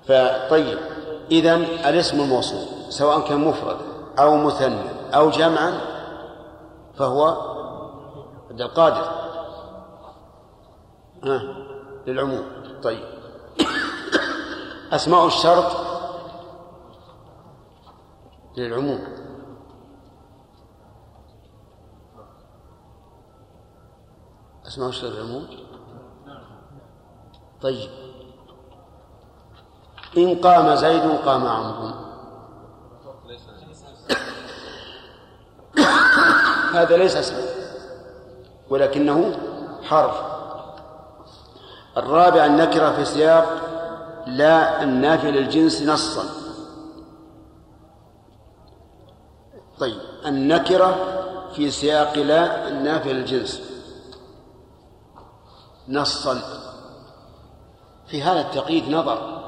فطيب. 0.03 0.77
إذا 1.31 1.55
الاسم 1.55 2.21
الموصول 2.21 2.59
سواء 2.89 3.19
كان 3.27 3.39
مفرد 3.39 3.77
أو 4.19 4.37
مثنى 4.37 5.15
أو 5.15 5.29
جمعا 5.29 5.81
فهو 6.97 7.37
القادر. 8.51 9.11
ها 11.23 11.41
للعموم. 12.07 12.43
طيب. 12.83 13.03
أسماء 14.91 15.27
الشرط 15.27 15.92
للعموم. 18.57 18.99
أسماء 24.67 24.89
الشرط 24.89 25.11
للعموم 25.11 25.47
طيب. 27.61 27.89
إن 30.17 30.35
قام 30.35 30.75
زيد 30.75 31.01
قام 31.01 31.47
عمرو. 31.47 31.93
هذا 36.73 36.97
ليس 36.97 37.15
اسما 37.15 37.45
ولكنه 38.69 39.37
حرف. 39.83 40.33
الرابع 41.97 42.45
النكرة 42.45 42.91
في 42.91 43.05
سياق 43.05 43.45
لا 44.27 44.83
النافي 44.83 45.31
للجنس 45.31 45.81
نصا 45.81 46.23
طيب 49.79 50.01
النكرة 50.25 51.19
في 51.55 51.71
سياق 51.71 52.17
لا 52.17 52.67
النافي 52.67 53.13
للجنس 53.13 53.61
نصا. 55.87 56.41
في 58.07 58.21
هذا 58.23 58.41
التقييد 58.41 58.89
نظر. 58.89 59.43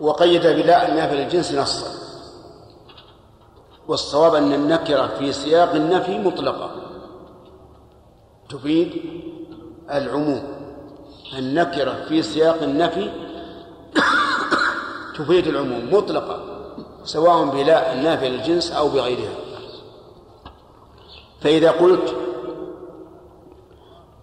وقيد 0.00 0.46
بلا 0.46 0.88
النافي 0.88 1.16
للجنس 1.16 1.52
نصا. 1.52 1.86
والصواب 3.88 4.34
أن 4.34 4.52
النكرة 4.52 5.06
في 5.06 5.32
سياق 5.32 5.74
النفي 5.74 6.18
مطلقة. 6.18 6.70
تفيد 8.48 9.02
العموم. 9.90 10.42
النكرة 11.38 12.04
في 12.08 12.22
سياق 12.22 12.62
النفي 12.62 13.10
تفيد 15.18 15.46
العموم. 15.46 15.94
مطلقة. 15.94 16.49
سواء 17.04 17.44
بلا 17.44 17.92
النافي 17.92 18.28
للجنس 18.28 18.72
أو 18.72 18.88
بغيرها. 18.88 19.34
فإذا 21.40 21.70
قلت 21.70 22.16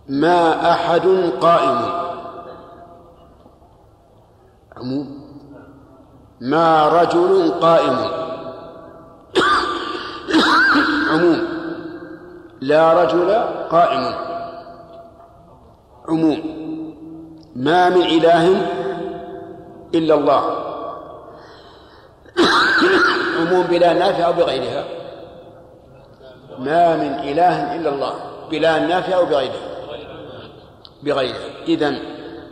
ما 0.09 0.71
أحد 0.71 1.07
قائم. 1.41 1.79
عموم. 4.77 5.27
ما 6.41 6.89
رجل 6.89 7.51
قائم. 7.51 7.97
عموم. 11.11 11.47
لا 12.61 13.03
رجل 13.03 13.31
قائم. 13.71 14.15
عموم. 16.09 16.39
ما 17.55 17.89
من 17.89 18.01
إله 18.01 18.67
إلا 19.95 20.15
الله. 20.15 20.66
عموم 23.39 23.67
بلا 23.67 23.93
نافع 23.93 24.25
أو 24.25 24.33
بغيرها. 24.33 24.85
ما 26.59 26.95
من 26.95 27.29
إله 27.29 27.75
إلا 27.75 27.89
الله. 27.89 28.13
بلا 28.51 28.79
نافع 28.79 29.15
أو 29.15 29.25
بغيرها. 29.25 29.77
بغيرها. 31.03 31.63
إذن 31.67 31.99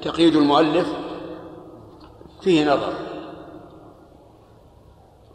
تقييد 0.02 0.36
المؤلف 0.36 0.88
فيه 2.42 2.66
نظر. 2.66 2.94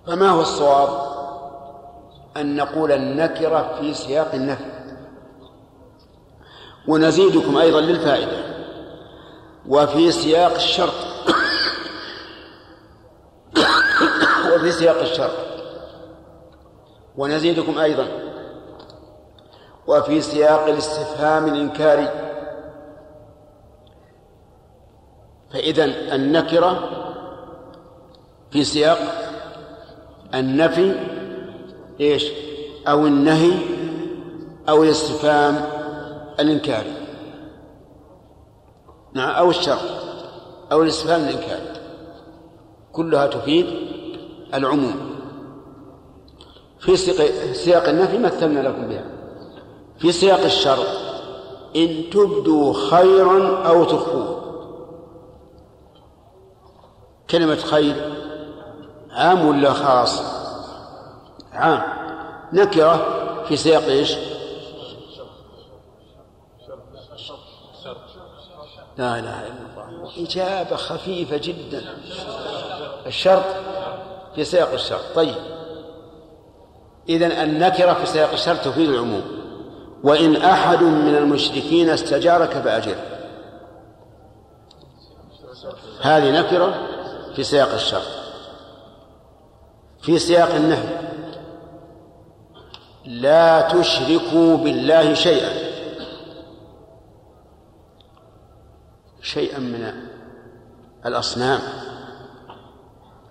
فما 0.07 0.31
هو 0.31 0.41
الصواب؟ 0.41 1.11
أن 2.37 2.57
نقول 2.57 2.93
النكرة 2.93 3.77
في 3.81 3.95
سياق 3.95 4.35
النفي 4.35 4.71
ونزيدكم 6.89 7.57
أيضا 7.57 7.81
للفائدة. 7.81 8.51
وفي 9.69 10.13
سياق 10.13 10.55
الشرط. 10.55 11.10
وفي 14.61 14.73
سياق 14.73 15.01
الشرط 15.01 15.31
ونزيدكم 17.17 17.79
أيضا. 17.79 18.07
وفي 19.87 20.21
سياق 20.21 20.65
الاستفهام 20.65 21.47
الإنكاري. 21.47 22.09
فإذا 25.53 25.85
النكرة 26.15 26.89
في 28.51 28.65
سياق 28.65 28.99
النفي 30.35 30.95
إيش؟ 32.01 32.33
أو 32.89 33.07
النهي 33.07 33.53
أو 34.69 34.83
الاستفهام 34.83 35.65
الإنكاري. 36.41 36.95
نعم 39.13 39.31
أو 39.31 39.51
الشر 39.51 39.79
أو 40.73 40.83
الاستفهام 40.83 41.21
الإنكاري. 41.21 41.81
كلها 42.93 43.27
تفيد 43.27 43.91
العموم 44.55 45.21
في 46.81 46.97
سياق 47.55 47.89
النفي 47.89 48.19
مثلنا 48.19 48.69
لكم 48.69 48.89
بها. 48.89 49.05
في 49.99 50.13
سياق 50.13 50.41
الشر 50.41 50.79
إن 51.77 52.11
تبدوا 52.13 52.75
خيرا 52.91 53.69
أو 53.69 53.85
تخفوه. 53.85 54.41
كلمة 57.31 57.57
خير 57.57 58.15
عام 59.11 59.47
ولا 59.47 59.73
خاص؟ 59.73 60.23
عام. 61.53 61.83
نكرة 62.53 63.07
في 63.49 63.57
سياق 63.57 63.83
إيش؟ 63.83 64.15
لا 68.99 69.19
إله 69.19 69.47
إلا 69.47 69.53
الله. 69.87 70.11
إجابة 70.27 70.77
خفيفة 70.77 71.37
جدا. 71.37 71.85
الشرط 73.07 73.45
في 74.35 74.45
سياق 74.45 74.73
الشرط 74.73 75.15
طيب. 75.15 75.35
اذا 77.09 77.43
النكرة 77.43 77.93
في 77.95 78.07
سياق 78.07 78.33
الشرط 78.33 78.61
تفيد 78.65 78.89
العموم. 78.89 79.23
وإن 80.05 80.37
أحد 80.37 80.83
من 80.83 81.17
المشركين 81.17 81.91
استجارك 81.91 82.51
فأجره. 82.51 83.05
هذه 86.01 86.41
نكرة 86.41 86.75
في 87.37 87.45
سياق 87.45 87.73
الشرط 87.73 88.21
في 90.03 90.19
سياق 90.19 90.55
النهي. 90.55 91.11
لا 93.05 93.61
تشركوا 93.61 94.57
بالله 94.57 95.15
شيئا. 95.15 95.71
شيئا 99.23 99.59
من 99.59 99.93
الأصنام. 101.07 101.61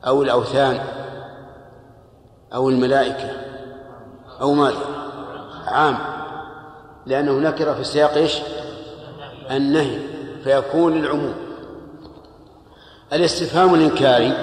أو 0.08 0.24
الأوثان 0.24 0.80
أو 2.54 2.70
الملائكة 2.70 3.32
أو 4.42 4.54
ماذا؟ 4.54 4.86
عام. 5.66 5.98
لأنه 7.06 7.32
نكر 7.32 7.76
في 7.76 7.84
سياق 7.84 8.14
إيش؟ 8.14 8.40
النهي 9.52 10.00
فيكون 10.44 10.94
للعموم. 11.02 11.34
الاستفهام 13.14 13.76
الإنكاري 13.76 14.34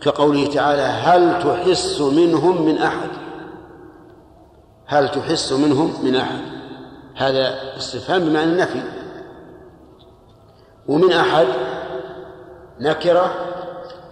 كقوله 0.00 0.46
تعالى 0.54 0.82
هل 0.82 1.42
تحس 1.42 2.00
منهم 2.00 2.62
من 2.62 2.78
أحد؟ 2.78 3.10
هل 4.86 5.08
تحس 5.08 5.52
منهم 5.52 6.04
من 6.04 6.16
أحد؟ 6.16 6.40
هذا 7.14 7.76
استفهام 7.76 8.20
بمعنى 8.20 8.52
النفي. 8.52 8.82
ومن 10.88 11.12
أحد 11.12 11.46
نكرة 12.80 13.34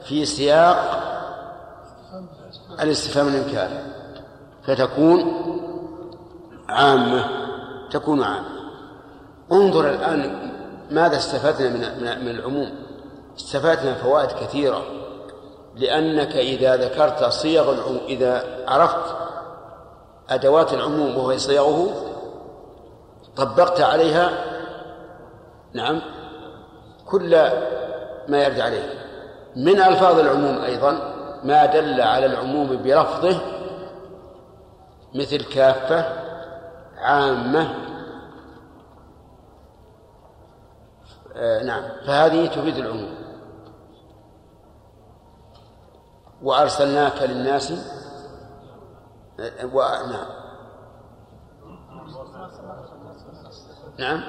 في 0.04 0.24
سياق 0.24 1.00
الاستفهام 2.80 3.28
الإنكاري 3.28 3.78
فتكون 4.62 5.34
عامة 6.68 7.24
تكون 7.90 8.22
عامة. 8.22 8.54
انظر 9.52 9.90
الآن 9.90 10.50
ماذا 10.90 11.16
استفدنا 11.16 11.68
من 11.68 12.24
من 12.24 12.30
العموم. 12.30 12.84
استفدنا 13.38 13.94
فوائد 13.94 14.28
كثيرة 14.28 14.82
لأنك 15.76 16.36
إذا 16.36 16.76
ذكرت 16.76 17.24
صيغ 17.24 17.72
العموم 17.72 18.00
إذا 18.08 18.44
عرفت 18.68 19.16
أدوات 20.28 20.72
العموم 20.72 21.16
وهي 21.16 21.38
صيغه 21.38 21.88
طبقت 23.36 23.80
عليها 23.80 24.30
نعم 25.72 26.00
كل 27.06 27.30
ما 28.28 28.42
يرد 28.42 28.60
عليه 28.60 29.03
من 29.56 29.80
ألفاظ 29.80 30.18
العموم 30.18 30.62
أيضا 30.62 31.14
ما 31.44 31.66
دل 31.66 32.00
على 32.00 32.26
العموم 32.26 32.66
بلفظه 32.66 33.40
مثل 35.14 35.44
كافة 35.44 36.04
عامة. 36.98 37.74
آه 41.36 41.62
نعم. 41.62 41.82
فهذه 42.06 42.46
تفيد 42.46 42.76
العموم. 42.76 43.14
وأرسلناك 46.42 47.22
للناس 47.22 47.72
و... 49.72 49.80
نعم. 49.82 50.26
نعم. 53.98 54.22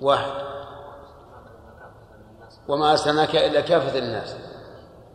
واحد. 0.00 0.30
وما 2.68 2.90
أرسلناك 2.90 3.36
إلا 3.36 3.60
كافة 3.60 3.98
للناس 3.98 4.34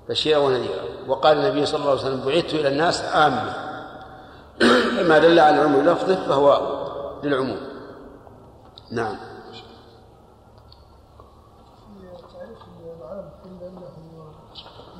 بشيرا 0.09 0.39
ونذيرا. 0.39 0.83
وقال 1.07 1.37
النبي 1.37 1.65
صلى 1.65 1.79
الله 1.79 1.89
عليه 1.89 2.01
وسلم 2.01 2.25
بعثت 2.25 2.53
إلى 2.53 2.67
الناس 2.67 3.01
عامة. 3.01 3.53
فما 4.97 5.17
دل 5.19 5.39
على 5.39 5.61
العموم 5.61 5.85
لفظه 5.85 6.15
فهو 6.15 6.77
للعموم. 7.23 7.59
نعم. 8.91 9.17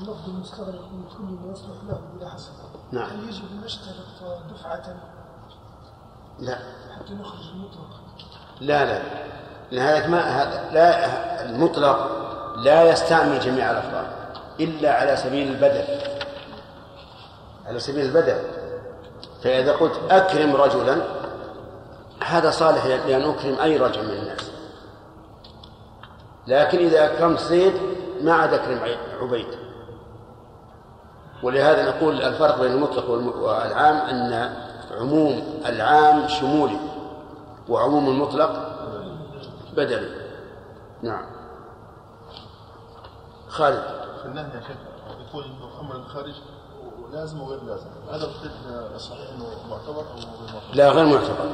اللفظ 0.02 0.30
المستغرق 0.30 0.91
من 0.91 1.04
كل 1.18 1.24
ما 1.24 1.52
يصلح 1.52 1.84
له 1.88 2.02
بلا 2.16 2.30
حسب 2.30 2.54
نعم. 2.91 3.10
هل 3.10 3.30
يجب 3.30 3.43
أن 3.52 3.62
نشترط 3.62 4.06
دفعة 4.54 4.95
لا. 6.39 6.60
حتى 6.95 7.14
نخرج 7.14 7.50
المطلق؟ 7.50 7.89
لا 8.62 8.86
لا. 8.86 9.02
لهذا 9.72 10.07
ما 10.07 10.18
لا 10.74 11.05
المطلق 11.45 12.11
لا 12.57 12.89
يستعمل 12.89 13.39
جميع 13.39 13.72
الافراد 13.72 14.07
إلا 14.59 14.93
على 14.93 15.15
سبيل 15.15 15.47
البدل. 15.47 15.84
على 17.65 17.80
سبيل 17.80 18.05
البدل. 18.05 18.38
فإذا 19.43 19.72
قلت 19.72 19.99
أكرم 20.09 20.55
رجلا 20.55 21.01
هذا 22.24 22.51
صالح 22.51 22.86
لأن 22.86 23.30
أكرم 23.30 23.59
أي 23.59 23.78
رجل 23.78 24.03
من 24.03 24.13
الناس. 24.13 24.51
لكن 26.47 26.78
إذا 26.78 27.05
أكرمت 27.05 27.39
زيد 27.39 27.74
ما 28.22 28.34
عاد 28.34 28.53
أكرم 28.53 28.80
عبيد. 29.22 29.47
ولهذا 31.43 31.89
نقول 31.89 32.22
الفرق 32.22 32.59
بين 32.61 32.72
المطلق 32.72 33.09
والعام 33.09 33.95
أن 33.95 34.53
عموم 34.99 35.61
العام 35.65 36.28
شمولي 36.28 36.78
وعموم 37.70 38.09
المطلق 38.09 38.66
بدلي 39.78 40.09
نعم. 41.01 41.25
خالد. 43.47 43.84
في 44.21 44.25
النهي 44.25 44.43
يا 44.43 44.61
شيخ. 44.67 44.78
يقول 45.30 45.43
إنه 45.43 45.80
أمر 45.82 45.95
الخارج 45.95 46.34
لازم 47.11 47.41
وغير 47.41 47.63
لازم؟ 47.63 47.88
هذا 48.11 48.23
القيد 48.25 48.51
صحيح 48.97 49.30
إنه 49.30 49.45
معتبر 49.69 50.01
أو 50.01 50.15
غير 50.15 50.28
معتبر؟ 50.41 50.73
لا 50.73 50.89
غير 50.89 51.05
معتبر. 51.05 51.45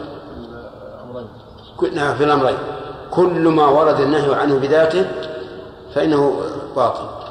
الأمرين. 1.03 1.27
نعم 1.95 2.15
في 2.15 2.23
الأمرين. 2.23 2.57
كل 3.11 3.47
ما 3.47 3.65
ورد 3.65 3.99
النهي 3.99 4.35
عنه 4.35 4.59
بذاته 4.59 5.11
فإنه 5.93 6.41
باطل. 6.75 7.23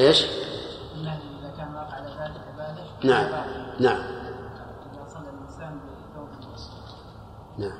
إيش؟ 0.00 0.26
النهي 0.96 1.18
إذا 1.40 1.52
كان 1.56 1.74
واقع 1.74 1.94
على 1.94 2.06
ذات 2.06 2.30
عبادة 2.48 2.82
نعم 3.04 3.26
نعم 3.80 4.02
اذا 4.92 5.08
صلى 5.08 5.28
الانسان 5.30 5.80
بثوب 6.14 6.28
نعم 7.58 7.78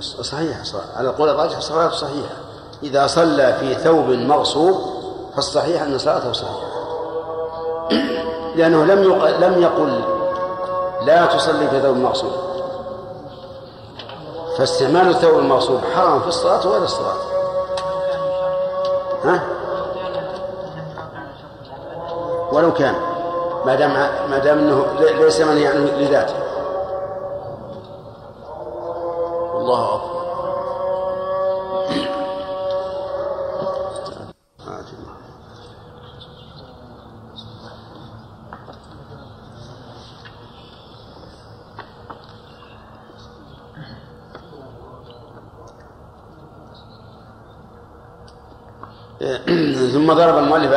صحيح 0.00 0.62
على 0.96 1.08
قول 1.08 1.28
الراجح 1.28 1.60
صلاته 1.60 1.94
صحيحه 1.94 2.34
إذا 2.82 3.06
صلى 3.06 3.56
في 3.60 3.74
ثوب 3.74 4.08
مغصوب 4.08 4.80
فالصحيح 5.36 5.82
أن 5.82 5.98
صلاته 5.98 6.32
صحيحة. 6.32 6.68
لأنه 8.56 8.84
لم 8.84 9.02
يقل 9.02 9.40
لم 9.40 9.62
يقل 9.62 10.00
لا 11.06 11.26
تصلي 11.26 11.68
في 11.68 11.80
ثوب 11.80 11.96
مغصوب. 11.96 12.32
فاستعمال 14.58 15.08
الثوب 15.08 15.38
المغصوب 15.38 15.80
حرام 15.94 16.20
في 16.20 16.28
الصلاة 16.28 16.66
وغير 16.66 16.82
الصلاة؟ 16.82 17.16
ها؟ 19.24 19.42
ولو 22.52 22.72
كان. 22.72 22.94
ما 23.66 23.74
دام 23.74 23.90
ما 24.30 24.38
دام 24.38 24.58
إنه 24.58 24.86
ليس 25.20 25.40
من 25.40 25.56
يعني 25.56 25.78
لذاته. 25.78 26.47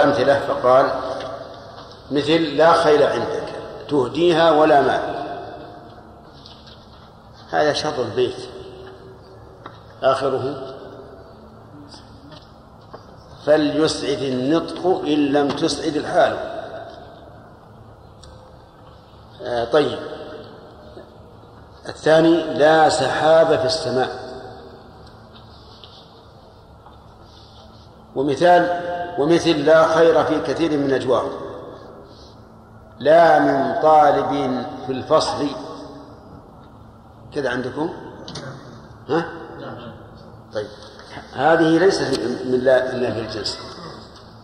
امثله 0.04 0.39
فقال 0.39 0.91
مثل 2.12 2.41
لا 2.58 2.74
خيل 2.74 3.04
عندك 3.04 3.43
تهديها 3.89 4.52
ولا 4.52 4.82
مال 4.82 5.22
هذا 7.52 7.74
شطر 7.74 8.02
البيت. 8.02 8.36
آخره 10.04 10.76
فليسعد 13.45 14.22
النطق 14.22 14.86
إن 14.86 15.26
لم 15.26 15.47
تسعد 15.47 15.95
الحال. 15.95 16.38
آه 19.43 19.66
طيب. 19.66 19.99
الثاني 21.89 22.43
لا 22.54 22.89
سحاب 22.89 23.60
في 23.60 23.66
السماء. 23.66 24.10
ومثال 28.16 28.91
ومثل 29.20 29.66
لا 29.66 29.88
خير 29.88 30.24
في 30.24 30.39
كثير 30.39 30.72
من 30.72 30.88
نجواهم 30.88 31.32
لا 32.99 33.39
من 33.39 33.82
طالب 33.82 34.64
في 34.86 34.91
الفصل 34.91 35.47
كذا 37.36 37.49
عندكم؟ 37.49 37.89
ها؟ 39.09 39.26
طيب. 40.53 40.68
هذه 41.34 41.78
ليست 41.78 42.20
من 42.45 42.59
لا 42.59 42.93
النافي 42.93 43.20
الجنس. 43.20 43.59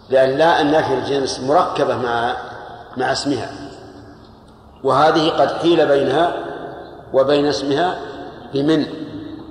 لأن 0.09 0.29
لا 0.29 0.61
النافي 0.61 0.93
الجنس 0.93 1.39
مركبة 1.39 1.97
مع 1.97 2.33
مع 2.97 3.11
اسمها. 3.11 3.49
وهذه 4.83 5.29
قد 5.29 5.51
حيل 5.51 5.87
بينها 5.87 6.33
وبين 7.13 7.45
اسمها 7.45 7.97
بمن. 8.53 8.85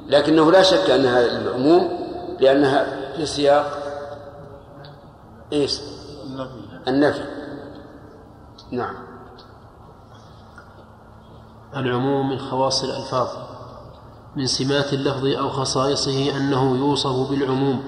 لكنه 0.09 0.53
لا 0.53 0.63
شك 0.63 0.91
أنها 0.91 1.21
العموم 1.21 2.07
لأنها 2.41 2.87
في 3.17 3.27
سياق 3.27 3.86
إيش؟ 5.53 5.81
النفي. 6.27 6.51
النفي 6.89 7.25
نعم. 8.71 8.95
العموم 11.77 12.31
من 12.31 12.39
خواص 12.39 12.85
الألفاظ. 12.85 13.29
من 14.37 14.47
سمات 14.47 14.93
اللفظ 14.93 15.27
أو 15.27 15.49
خصائصه 15.49 16.37
أنه 16.37 16.77
يوصف 16.77 17.31
بالعموم. 17.31 17.83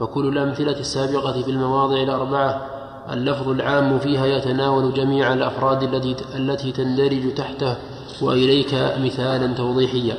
وكل 0.00 0.28
الأمثلة 0.28 0.80
السابقة 0.80 1.42
في 1.42 1.50
المواضع 1.50 2.02
الأربعة 2.02 2.66
اللفظ 3.10 3.48
العام 3.48 3.98
فيها 3.98 4.26
يتناول 4.26 4.94
جميع 4.94 5.32
الأفراد 5.32 5.82
التي 5.82 6.16
التي 6.34 6.72
تندرج 6.72 7.34
تحته 7.34 7.76
وإليك 8.22 8.74
مثالا 8.74 9.54
توضيحيا. 9.54 10.18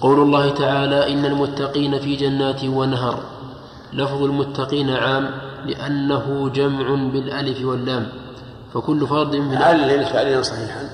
قول 0.00 0.20
الله 0.20 0.50
تعالى 0.50 1.12
إن 1.12 1.24
المتقين 1.24 1.98
في 1.98 2.16
جنات 2.16 2.64
ونهر. 2.64 3.33
لفظ 3.94 4.22
المتقين 4.22 4.90
عام 4.90 5.30
لأنه 5.66 6.48
جمع 6.48 6.94
بالألف 7.12 7.64
واللام 7.64 8.08
فكل 8.74 9.06
فرد 9.06 9.36
من 9.36 9.56
هل 9.56 9.88
للفعلين 9.88 10.42
صحيحا؟ 10.42 10.90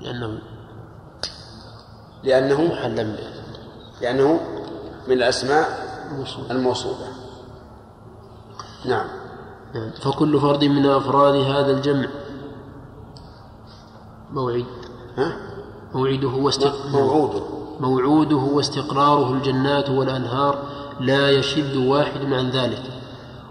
لأنه 0.00 0.38
لأنه 2.24 2.64
محل 2.64 3.16
لأنه 4.00 4.40
من 5.08 5.12
الأسماء 5.12 5.66
الموصول. 6.10 6.44
الموصولة 6.50 7.08
نعم 8.84 9.06
نعم. 9.74 9.90
فكل 9.90 10.40
فرد 10.40 10.64
من 10.64 10.86
أفراد 10.86 11.34
هذا 11.34 11.70
الجمع 11.70 12.08
موعد 14.32 14.64
ها؟ 15.16 15.36
موعده 15.94 16.28
واستق... 16.28 16.86
موعوده 16.86 17.42
موعوده 17.80 18.36
واستقراره 18.36 19.32
الجنات 19.32 19.90
والأنهار 19.90 20.71
لا 21.02 21.30
يشد 21.30 21.76
واحد 21.76 22.32
عن 22.32 22.50
ذلك. 22.50 22.82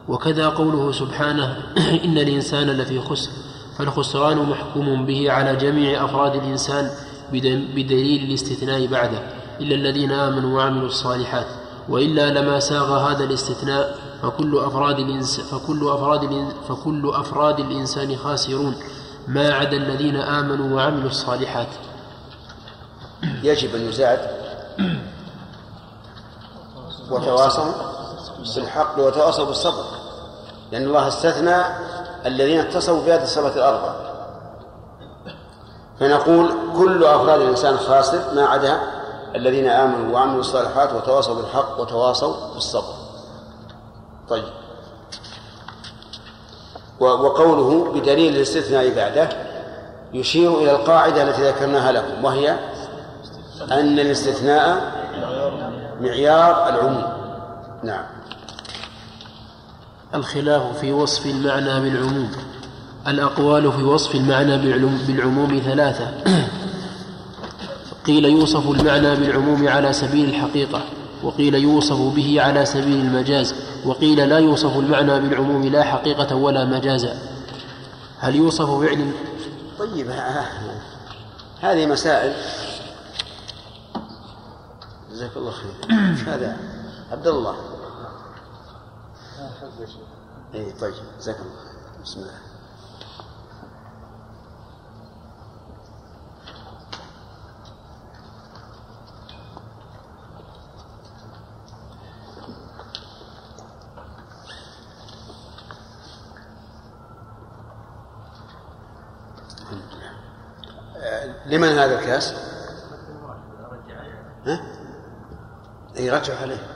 وكذا 0.07 0.49
قوله 0.49 0.91
سبحانه 0.91 1.57
إن 2.05 2.17
الإنسان 2.17 2.69
لفي 2.69 2.99
خسر 2.99 3.31
فالخسران 3.77 4.37
محكوم 4.37 5.05
به 5.05 5.31
على 5.31 5.55
جميع 5.55 6.05
أفراد 6.05 6.35
الإنسان 6.35 6.89
بدل- 7.33 7.65
بدليل 7.75 8.23
الاستثناء 8.23 8.87
بعده. 8.87 9.19
إلا 9.61 9.75
الذين 9.75 10.11
آمنوا 10.11 10.57
وعملوا 10.57 10.87
الصالحات 10.87 11.45
وإلا 11.89 12.29
لما 12.29 12.59
ساغ 12.59 13.11
هذا 13.11 13.23
الاستثناء 13.23 13.95
فكل 14.21 14.57
أفراد 14.57 14.99
الإنس 14.99 15.39
فكل 15.39 15.89
أفراد 15.89 16.21
الإن- 16.21 16.67
فكل 16.69 17.09
أفراد 17.15 17.59
الإنسان 17.59 18.15
خاسرون. 18.15 18.75
ما 19.27 19.53
عدا 19.53 19.77
الذين 19.77 20.15
آمنوا 20.15 20.75
وعملوا 20.75 21.09
الصالحات. 21.09 21.67
يجب 23.43 23.75
أن 23.75 23.81
يزاد 23.81 24.19
وتواصوا 27.09 27.71
بالحق 28.55 28.99
وتواصوا 28.99 29.45
بالصبر. 29.45 29.83
لأن 30.71 30.83
الله 30.83 31.07
استثنى 31.07 31.55
الذين 32.25 32.59
اتصفوا 32.59 33.01
بهذه 33.05 33.23
الصفات 33.23 33.57
الأربع. 33.57 33.93
فنقول 35.99 36.53
كل 36.77 37.05
أفراد 37.05 37.41
الإنسان 37.41 37.77
خاسر 37.77 38.33
ما 38.33 38.45
عدا 38.45 38.79
الذين 39.35 39.69
آمنوا 39.69 40.13
وعملوا 40.13 40.39
الصالحات 40.39 40.93
وتواصوا 40.93 41.35
بالحق 41.35 41.79
وتواصوا 41.79 42.53
بالصبر. 42.53 42.93
طيب. 44.29 44.43
وقوله 46.99 47.91
بدليل 47.93 48.35
الاستثناء 48.35 48.95
بعده 48.95 49.29
يشير 50.13 50.57
إلى 50.57 50.71
القاعدة 50.71 51.23
التي 51.23 51.49
ذكرناها 51.49 51.91
لكم 51.91 52.25
وهي 52.25 52.51
أن 53.71 53.99
الاستثناء 53.99 55.00
معيار 56.01 56.69
العموم. 56.69 57.03
نعم. 57.83 58.05
الخلاف 60.15 60.77
في 60.79 60.91
وصف 60.91 61.25
المعنى 61.25 61.79
بالعموم. 61.79 62.31
الأقوال 63.07 63.71
في 63.71 63.83
وصف 63.83 64.15
المعنى 64.15 64.57
بالعموم 65.07 65.61
ثلاثة. 65.65 66.11
قيل 68.05 68.25
يوصف 68.25 68.69
المعنى 68.69 69.15
بالعموم 69.15 69.67
على 69.67 69.93
سبيل 69.93 70.29
الحقيقة 70.29 70.81
وقيل 71.23 71.55
يوصف 71.55 72.15
به 72.15 72.41
على 72.41 72.65
سبيل 72.65 72.99
المجاز 73.05 73.55
وقيل 73.85 74.29
لا 74.29 74.39
يوصف 74.39 74.77
المعنى 74.77 75.19
بالعموم 75.19 75.63
لا 75.63 75.83
حقيقة 75.83 76.35
ولا 76.35 76.65
مجازا 76.65 77.15
هل 78.19 78.35
يوصف 78.35 78.69
فعل 78.69 79.11
طيب 79.79 80.11
هذه 81.61 81.85
مسائل. 81.85 82.33
جزاك 85.21 85.37
الله 85.37 85.51
خير. 85.51 85.73
هذا 86.33 86.57
عبد 87.11 87.27
الله. 87.27 87.55
اي 90.53 90.71
طيب 90.71 90.93
جزاك 91.19 91.35
الله 91.39 91.55
خير. 91.55 92.01
بسم 92.03 92.19
الله. 92.19 92.39
آه، 110.95 111.47
لمن 111.47 111.67
هذا 111.67 111.99
الكاس؟ 111.99 112.33
ها؟ 114.45 114.80
اي 115.97 116.09
رجع 116.09 116.41
عليه. 116.41 116.67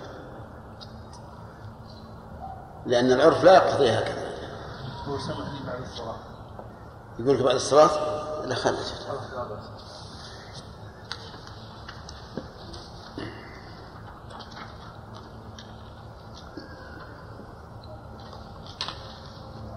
لأن 2.85 3.11
العرف 3.11 3.43
لا 3.43 3.53
يقتضي 3.53 3.89
هكذا. 3.91 4.25
هو 5.05 5.19
سمح 5.19 5.37
لي 5.37 5.67
بعد 5.67 5.81
الصلاة. 5.81 6.15
يقول 7.19 7.37
لك 7.37 7.43
بعد 7.43 7.55
الصلاة؟ 7.55 7.89
لا 8.45 8.55
خلج 8.55 8.77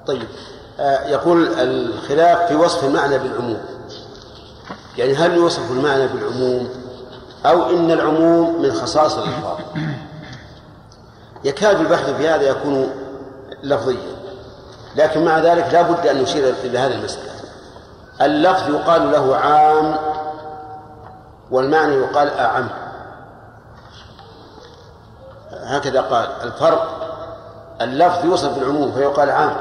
طيب 0.07 0.29
آه، 0.79 1.07
يقول 1.07 1.49
الخلاف 1.59 2.49
في 2.49 2.55
وصف 2.55 2.85
المعنى 2.85 3.19
بالعموم. 3.19 3.63
يعني 4.97 5.15
هل 5.15 5.35
يوصف 5.35 5.71
المعنى 5.71 6.09
بالعموم؟ 6.09 6.88
أو 7.47 7.71
إن 7.71 7.91
العموم 7.91 8.63
من 8.63 8.73
خصائص 8.73 9.15
الألفاظ 9.15 9.59
يكاد 11.45 11.81
البحث 11.81 12.11
في 12.11 12.29
هذا 12.29 12.43
يكون 12.43 12.91
لفظيا. 13.63 14.19
لكن 14.97 15.25
مع 15.25 15.39
ذلك 15.39 15.69
لا 15.73 15.83
بد 15.83 16.07
أن 16.07 16.23
نشير 16.23 16.55
إلى 16.65 16.79
هذه 16.79 16.95
المسألة. 16.95 17.31
اللفظ 18.21 18.71
يقال 18.75 19.13
له 19.13 19.37
عام 19.37 19.97
والمعنى 21.51 21.95
يقال 21.95 22.31
أعم. 22.39 22.69
هكذا 25.53 26.01
قال. 26.01 26.29
الفرق 26.43 27.09
اللفظ 27.81 28.25
يوصف 28.25 28.59
بالعموم 28.59 28.93
فيقال 28.93 29.31
عام. 29.31 29.57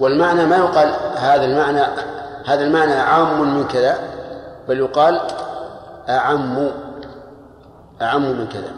والمعنى 0.00 0.46
ما 0.46 0.56
يقال 0.56 0.94
هذا 1.16 1.44
المعنى 1.44 1.82
هذا 2.46 2.64
المعنى 2.64 2.92
عام 2.94 3.40
من 3.40 3.68
كذا 3.68 3.98
بل 4.68 4.78
يقال 4.78 5.20
أعم 6.08 6.70
أعم 8.02 8.22
من 8.22 8.48
كذا. 8.48 8.72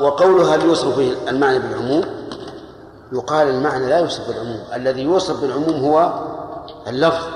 وقولها 0.00 0.56
يوصف 0.56 0.94
فيه 0.94 1.30
المعنى 1.30 1.58
بالعموم؟ 1.58 2.04
يقال 3.12 3.48
المعنى 3.48 3.86
لا 3.86 3.98
يوصف 3.98 4.28
بالعموم. 4.28 4.60
الذي 4.74 5.02
يوصف 5.02 5.40
بالعموم 5.40 5.84
هو 5.84 6.12
اللفظ. 6.86 7.26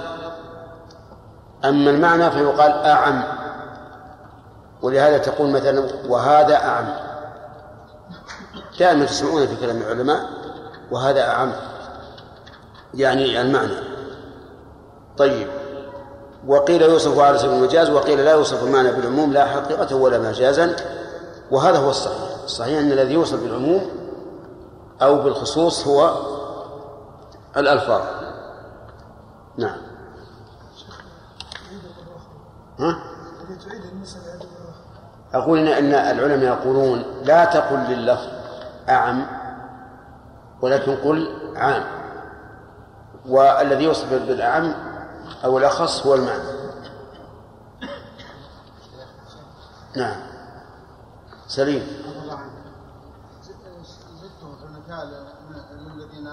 أما 1.65 1.91
المعنى 1.91 2.31
فيقال 2.31 2.73
أعم. 2.73 3.23
ولهذا 4.83 5.19
تقول 5.19 5.51
مثلا 5.51 5.89
وهذا 6.09 6.57
أعم. 6.57 6.87
دائما 8.79 9.05
تسمعون 9.05 9.47
في 9.47 9.57
كلام 9.57 9.77
العلماء 9.77 10.29
وهذا 10.91 11.31
أعم. 11.31 11.53
يعني 12.95 13.41
المعنى. 13.41 13.94
طيب. 15.19 15.49
وقيل 16.47 16.83
يوصف 16.83 17.19
على 17.19 17.39
سبيل 17.39 17.53
المجاز 17.53 17.91
وقيل 17.91 18.25
لا 18.25 18.33
يوصف 18.33 18.65
المعنى 18.65 18.93
بالعموم 18.93 19.33
لا 19.33 19.47
حقيقة 19.47 19.97
ولا 19.97 20.19
مجازا 20.19 20.77
وهذا 21.51 21.79
هو 21.79 21.91
الصحيح. 21.91 22.35
الصحيح 22.45 22.79
أن 22.79 22.93
الذي 22.93 23.15
يوصف 23.15 23.43
بالعموم 23.43 23.91
أو 25.03 25.23
بالخصوص 25.23 25.87
هو 25.87 26.15
الألفاظ. 27.57 28.03
نعم. 29.57 29.77
ها؟ 32.79 32.97
أقول 35.35 35.69
إن, 35.69 35.95
العلماء 35.95 36.59
يقولون 36.59 37.05
لا 37.25 37.45
تقل 37.45 37.79
لللفظ 37.79 38.29
أعم 38.89 39.27
ولكن 40.63 40.97
قل 40.97 41.37
عام. 41.57 41.85
والذي 43.29 43.85
يوصف 43.85 44.13
بالأعم 44.13 44.75
أو 45.45 45.59
الأخص 45.59 46.07
هو 46.07 46.15
المعنى. 46.15 46.65
نعم. 49.97 50.35
سليم. 51.47 51.83
زدتم 54.23 54.57
في 54.57 54.65
المثال 54.65 55.27
للذين 55.73 56.29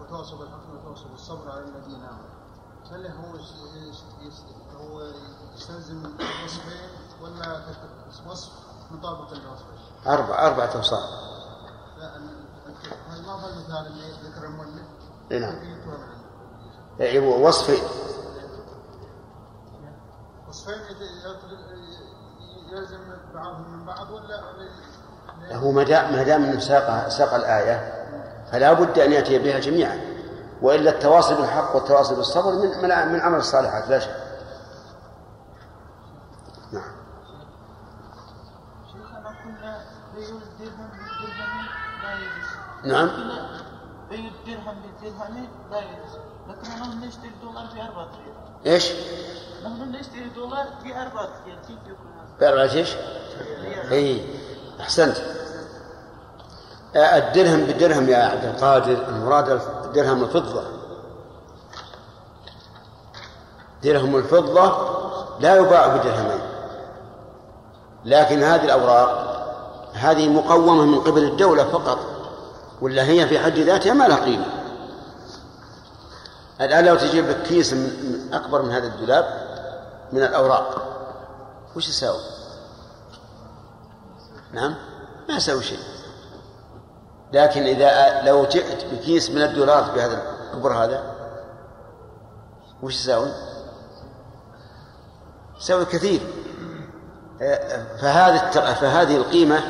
وتواصوا 0.00 0.38
بالحق 0.38 0.74
وتواصوا 0.74 1.10
بالصبر 1.10 1.50
على 1.50 1.60
الذين 1.60 2.02
امنوا 2.04 2.38
هل 2.92 3.06
هو 3.06 3.36
هو 4.76 5.02
يستلزم 5.56 6.02
وصفين 6.44 6.90
ولا 7.22 7.60
وصف 8.26 8.52
مطابق 8.90 9.32
للوصفين؟ 9.32 10.06
أربع 10.06 10.46
أربعة 10.46 10.76
أوصاف 10.76 11.28
لا 11.98 12.16
المثال 13.48 13.86
اللي 13.86 14.12
ذكر 14.12 14.44
المؤلف؟ 14.44 14.86
إي 15.32 15.38
نعم 15.38 15.54
كيفيته 15.54 15.86
من 15.86 16.02
عنده. 16.02 16.18
إيه، 16.64 16.87
وصفين 17.00 17.82
وصفين 20.48 20.74
يلزم 22.72 22.98
بعضهم 23.34 23.78
من 23.78 23.84
بعض 23.84 24.10
ولا 24.10 25.56
هو 25.56 25.72
ما 25.72 25.82
دام 25.82 26.12
ما 26.12 26.22
دام 26.22 26.44
إنه 26.44 26.60
ساق 26.60 27.08
ساق 27.08 27.34
الآية 27.34 27.94
فلا 28.52 28.72
بد 28.72 28.98
أن 28.98 29.12
يأتي 29.12 29.38
بها 29.38 29.58
جميعا. 29.58 30.18
وإلا 30.62 30.90
التواصل 30.90 31.34
بالحق 31.34 31.74
والتواصل 31.74 32.16
بالصبر 32.16 32.52
من 32.52 33.12
من 33.12 33.20
عمل 33.20 33.38
الصالحات 33.38 33.88
لا 33.88 33.98
شك. 33.98 34.16
نعم. 36.72 36.92
شيخنا 38.92 39.34
كنا 39.44 39.84
بيع 40.14 40.28
الدرهم 40.28 40.90
بالدرهم 40.90 41.66
لا 42.02 42.12
يجوز. 42.14 42.48
نعم. 42.84 43.08
بيع 44.10 44.30
الدرهم 44.40 44.76
بالدرهم 44.82 45.48
لا 45.70 45.78
يجوز. 45.78 45.88
لكن 46.00 46.07
نحن 46.62 47.04
نشتري 47.04 47.30
دولار 47.42 47.64
ب 47.64 47.78
4 47.78 47.90
ريال 47.94 48.74
إيش؟ 48.74 48.92
نحن 49.64 49.92
نشتري 49.92 50.28
دولار 50.36 50.66
ب 50.84 50.86
4 50.86 51.28
ريال 51.46 51.58
كيف 51.68 51.78
يكون 51.86 52.06
هذا؟ 52.16 52.28
بأربعة 52.40 52.74
إيش؟ 52.74 52.88
إي 53.90 54.24
أحسنت 54.80 55.16
الدرهم 56.96 57.64
بالدرهم 57.64 58.08
يا 58.08 58.16
عبد 58.16 58.44
القادر 58.44 59.08
المراد 59.08 59.60
درهم 59.94 60.24
الفضة 60.24 60.62
درهم 63.82 64.16
الفضة 64.16 64.98
لا 65.40 65.56
يباع 65.56 65.96
بدرهمين 65.96 66.40
لكن 68.04 68.42
هذه 68.42 68.64
الأوراق 68.64 69.28
هذه 69.92 70.28
مقومة 70.28 70.84
من 70.84 71.00
قبل 71.00 71.24
الدولة 71.24 71.64
فقط 71.64 71.98
ولا 72.80 73.02
هي 73.02 73.28
في 73.28 73.38
حد 73.38 73.58
ذاتها 73.58 73.94
ما 73.94 74.04
لها 74.04 74.24
قيمة 74.24 74.57
الآن 76.60 76.84
لو 76.84 76.96
تجيب 76.96 77.28
لك 77.28 77.42
كيس 77.42 77.72
من 77.72 78.30
أكبر 78.32 78.62
من 78.62 78.70
هذا 78.70 78.86
الدولاب 78.86 79.24
من 80.12 80.22
الأوراق 80.22 80.82
وش 81.76 81.88
يساوي؟ 81.88 82.20
نعم 84.52 84.74
ما 85.28 85.36
يساوي 85.36 85.62
شيء 85.62 85.78
لكن 87.32 87.62
إذا 87.62 88.22
لو 88.22 88.44
جئت 88.44 88.84
بكيس 88.84 89.30
من 89.30 89.42
الدولار 89.42 89.94
بهذا 89.94 90.22
الكبر 90.52 90.72
هذا 90.72 91.14
وش 92.82 92.94
يساوي؟ 92.94 93.28
يساوي 95.58 95.84
كثير 95.84 96.20
فهذه 98.00 98.50
فهذه 98.74 99.16
القيمة 99.16 99.60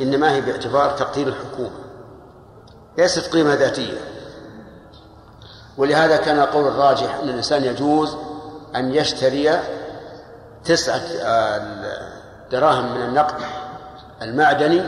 إنما 0.00 0.32
هي 0.32 0.40
باعتبار 0.40 0.90
تقدير 0.90 1.28
الحكومة 1.28 1.70
ليست 2.98 3.32
قيمة 3.32 3.54
ذاتية 3.54 4.17
ولهذا 5.78 6.16
كان 6.16 6.38
القول 6.38 6.66
الراجح 6.66 7.14
أن 7.14 7.28
الإنسان 7.28 7.64
يجوز 7.64 8.16
أن 8.76 8.94
يشتري 8.94 9.60
تسعة 10.64 11.02
دراهم 12.50 12.94
من 12.94 13.02
النقد 13.02 13.34
المعدني 14.22 14.82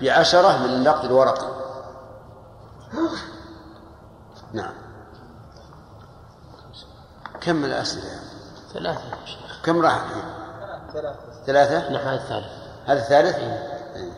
بعشرة 0.00 0.58
من 0.58 0.70
النقد 0.70 1.04
الورقي. 1.04 1.46
نعم. 4.52 4.74
كم 7.40 7.64
الأسئلة؟ 7.64 8.20
ثلاثة 8.74 9.00
يا 9.00 9.26
شيخ. 9.26 9.62
كم 9.64 9.82
راح؟ 9.82 10.02
الحين؟ 10.02 10.24
ثلاثة. 11.46 11.90
نعم 11.90 12.06
هذا 12.06 12.14
الثالث. 12.14 12.46
هذا 12.86 13.00
الثالث؟ 13.00 13.36
إيه. 13.36 14.12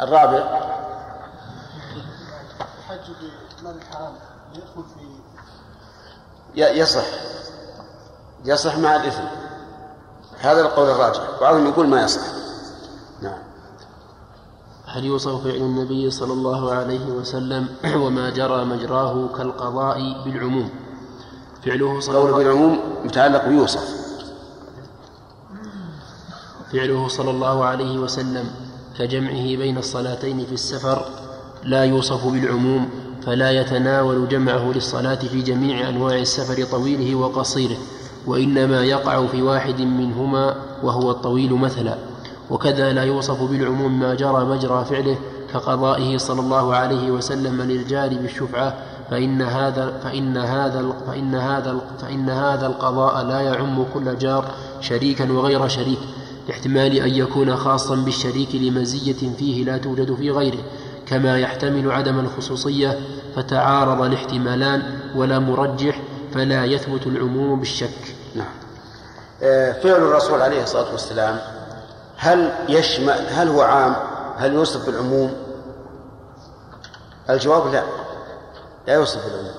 الرابع؟ 0.00 0.60
الحج 2.78 3.12
بمال 3.60 3.76
الحرام. 3.76 4.14
يدخل 4.54 4.84
في 4.94 5.00
يصح 6.80 7.04
يصح 8.44 8.78
مع 8.78 8.96
الإثم. 8.96 9.22
هذا 10.38 10.60
القول 10.60 10.90
الراجح. 10.90 11.22
بعضهم 11.40 11.66
يقول 11.66 11.88
ما 11.88 12.02
يصح. 12.02 12.22
نعم. 13.22 13.38
هل 14.86 15.04
يوصف 15.04 15.44
فعل 15.44 15.56
النبي 15.56 16.10
صلى 16.10 16.32
الله 16.32 16.72
عليه 16.72 17.06
وسلم 17.06 17.68
وما 18.04 18.30
جرى 18.30 18.64
مجراه 18.64 19.28
كالقضاء 19.36 20.22
بالعموم؟ 20.24 20.70
فعله 21.64 22.00
صلى 22.00 22.18
قول 22.18 22.26
الله 22.26 22.38
بالعموم 22.38 22.80
متعلق 23.04 23.44
بيوصف. 23.44 24.00
فعله 26.72 27.08
صلى 27.08 27.30
الله 27.30 27.64
عليه 27.64 27.98
وسلم 27.98 28.50
كجمعه 28.98 29.56
بين 29.56 29.78
الصلاتين 29.78 30.46
في 30.46 30.52
السفر 30.52 31.04
لا 31.62 31.84
يوصف 31.84 32.26
بالعموم 32.26 33.09
فلا 33.26 33.50
يتناول 33.50 34.28
جمعه 34.28 34.72
للصلاة 34.72 35.14
في 35.14 35.42
جميع 35.42 35.88
أنواع 35.88 36.14
السفر 36.14 36.64
طويله 36.64 37.14
وقصيره 37.14 37.76
وإنما 38.26 38.84
يقع 38.84 39.26
في 39.26 39.42
واحد 39.42 39.80
منهما 39.80 40.54
وهو 40.82 41.10
الطويل 41.10 41.54
مثلا. 41.54 41.98
وكذا 42.50 42.92
لا 42.92 43.04
يوصف 43.04 43.42
بالعموم 43.42 44.00
ما 44.00 44.14
جرى 44.14 44.44
مجرى 44.44 44.84
فعله 44.84 45.16
كقضائه 45.52 46.16
صلى 46.16 46.40
الله 46.40 46.74
عليه 46.74 47.10
وسلم 47.10 47.62
للجار 47.62 48.08
بالشفعة 48.08 48.74
فإن 49.10 49.42
هذا 49.42 50.00
فإن 50.04 50.36
هذا 50.36 50.92
فإن 51.06 51.34
هذا 51.34 51.80
فإن 52.02 52.30
هذا 52.30 52.66
القضاء 52.66 53.24
لا 53.24 53.40
يعم 53.40 53.84
كل 53.94 54.18
جار 54.18 54.44
شريكا 54.80 55.32
وغير 55.32 55.68
شريك 55.68 55.98
لاحتمال 56.48 56.96
أن 56.96 57.08
يكون 57.08 57.56
خاصا 57.56 57.96
بالشريك 57.96 58.54
لمزية 58.54 59.36
فيه 59.38 59.64
لا 59.64 59.78
توجد 59.78 60.14
في 60.14 60.30
غيره. 60.30 60.58
كما 61.10 61.38
يحتمل 61.38 61.92
عدم 61.92 62.20
الخصوصية 62.20 62.98
فتعارض 63.36 64.02
الاحتمالان 64.02 64.82
ولا 65.14 65.38
مرجح 65.38 66.00
فلا 66.34 66.64
يثبت 66.64 67.06
العموم 67.06 67.58
بالشك. 67.58 68.14
نعم. 68.34 68.52
آه، 69.42 69.72
فعل 69.72 69.96
الرسول 69.96 70.42
عليه 70.42 70.62
الصلاة 70.62 70.92
والسلام 70.92 71.38
هل 72.16 72.52
يشمل 72.68 73.26
هل 73.28 73.48
هو 73.48 73.60
عام؟ 73.62 73.96
هل 74.36 74.54
يوصف 74.54 74.86
بالعموم؟ 74.86 75.32
الجواب 77.30 77.72
لا. 77.72 77.82
لا 78.86 78.94
يوصف 78.94 79.24
بالعموم. 79.24 79.54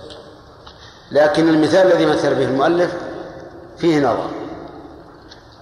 لكن 1.11 1.49
المثال 1.49 1.91
الذي 1.91 2.05
مثل 2.05 2.35
به 2.35 2.45
المؤلف 2.45 2.93
فيه 3.77 3.99
نظر. 3.99 4.29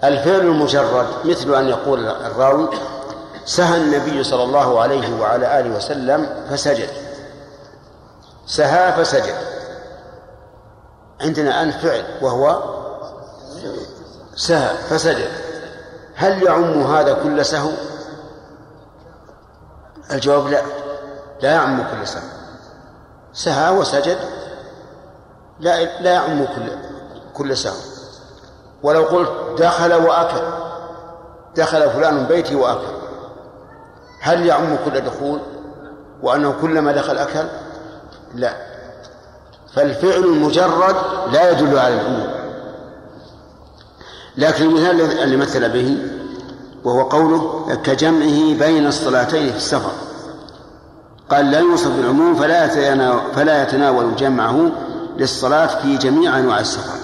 الفعل 0.03 0.39
المجرد 0.39 1.07
مثل 1.25 1.55
أن 1.55 1.67
يقول 1.67 2.05
الراوي 2.05 2.69
سهى 3.49 3.77
النبي 3.77 4.23
صلى 4.23 4.43
الله 4.43 4.81
عليه 4.81 5.21
وعلى 5.21 5.59
آله 5.59 5.75
وسلم 5.77 6.45
فسجد. 6.49 6.89
سهى 8.47 8.93
فسجد. 8.93 9.35
عندنا 11.21 11.49
الآن 11.49 11.71
فعل 11.71 12.05
وهو 12.21 12.63
سهى 14.35 14.77
فسجد. 14.89 15.31
هل 16.15 16.43
يعم 16.43 16.81
هذا 16.81 17.13
كل 17.13 17.45
سهو؟ 17.45 17.69
الجواب 20.11 20.47
لا. 20.47 20.61
لا 21.41 21.51
يعم 21.51 21.83
كل 21.83 22.07
سهو. 22.07 22.29
سهى 23.33 23.77
وسجد 23.77 24.17
لا 25.59 26.01
لا 26.01 26.11
يعم 26.11 26.45
كل 26.45 26.71
كل 27.33 27.57
سهو. 27.57 27.79
ولو 28.83 29.03
قلت 29.03 29.61
دخل 29.61 29.93
وأكل 29.93 30.43
دخل 31.55 31.89
فلان 31.89 32.25
بيتي 32.25 32.55
وأكل. 32.55 32.98
هل 34.19 34.45
يعم 34.45 34.75
كل 34.85 35.01
دخول 35.01 35.39
وأنه 36.21 36.55
كلما 36.61 36.91
دخل 36.91 37.17
أكل؟ 37.17 37.47
لا. 38.35 38.53
فالفعل 39.75 40.23
المجرد 40.23 40.95
لا 41.31 41.51
يدل 41.51 41.79
على 41.79 41.93
العموم. 41.93 42.27
لكن 44.37 44.65
المثال 44.65 45.01
اللي 45.01 45.37
مثل 45.37 45.69
به 45.69 45.97
وهو 46.83 47.01
قوله 47.01 47.75
كجمعه 47.83 48.59
بين 48.59 48.87
الصلاتين 48.87 49.49
في 49.49 49.57
السفر. 49.57 49.91
قال 51.29 51.51
لا 51.51 51.59
يوصف 51.59 51.95
بالعموم 51.95 52.35
فلا 52.35 52.65
يتناول, 52.65 53.21
فلا 53.35 53.63
يتناول 53.63 54.15
جمعه 54.15 54.71
للصلاة 55.17 55.81
في 55.81 55.97
جميع 55.97 56.37
أنواع 56.37 56.59
السفر. 56.59 56.99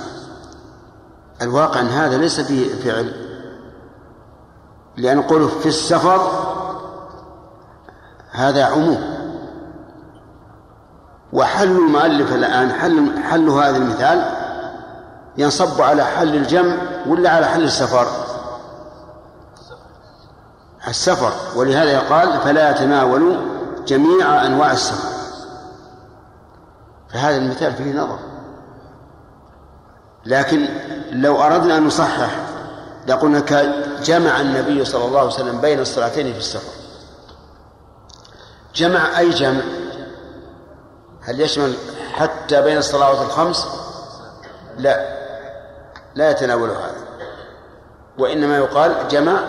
الواقع 1.41 1.79
أن 1.79 1.87
هذا 1.87 2.17
ليس 2.17 2.39
فيه 2.39 2.75
فعل. 2.75 3.11
لأن 4.97 5.21
قوله 5.21 5.47
في 5.47 5.65
السفر 5.65 6.45
هذا 8.35 8.65
عموم. 8.65 9.15
وحل 11.33 11.71
المؤلف 11.71 12.33
الآن 12.33 12.71
حل 12.71 13.23
حل 13.23 13.49
هذا 13.49 13.77
المثال 13.77 14.31
ينصب 15.37 15.81
على 15.81 16.05
حل 16.05 16.35
الجمع 16.35 16.75
ولا 17.07 17.29
على 17.29 17.45
حل 17.45 17.63
السفر؟ 17.63 18.07
السفر. 20.87 21.31
ولهذا 21.55 21.99
قال 21.99 22.41
فلا 22.41 22.69
يتناولوا 22.71 23.35
جميع 23.87 24.45
أنواع 24.45 24.71
السفر. 24.71 25.09
فهذا 27.13 27.37
المثال 27.37 27.73
فيه 27.73 27.93
نظر. 27.93 28.19
لكن 30.25 30.67
لو 31.11 31.41
أردنا 31.41 31.77
أن 31.77 31.85
نصحح 31.85 32.29
لقلنا 33.07 33.43
جمع 34.03 34.41
النبي 34.41 34.85
صلى 34.85 35.05
الله 35.05 35.19
عليه 35.19 35.29
وسلم 35.29 35.61
بين 35.61 35.79
الصلاتين 35.79 36.33
في 36.33 36.39
السفر. 36.39 36.84
جمع 38.76 39.19
أي 39.19 39.30
جمع؟ 39.30 39.61
هل 41.22 41.41
يشمل 41.41 41.76
حتى 42.14 42.61
بين 42.61 42.77
الصلوات 42.77 43.22
الخمس؟ 43.22 43.68
لا. 44.77 45.15
لا 46.15 46.30
يتناول 46.30 46.69
هذا. 46.69 46.95
وإنما 48.18 48.57
يقال 48.57 49.07
جمع 49.07 49.39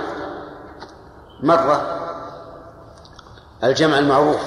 مرة. 1.42 1.82
الجمع 3.64 3.98
المعروف. 3.98 4.40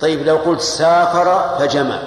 طيب 0.00 0.26
لو 0.26 0.36
قلت 0.36 0.60
سافر 0.60 1.58
فجمع. 1.58 1.98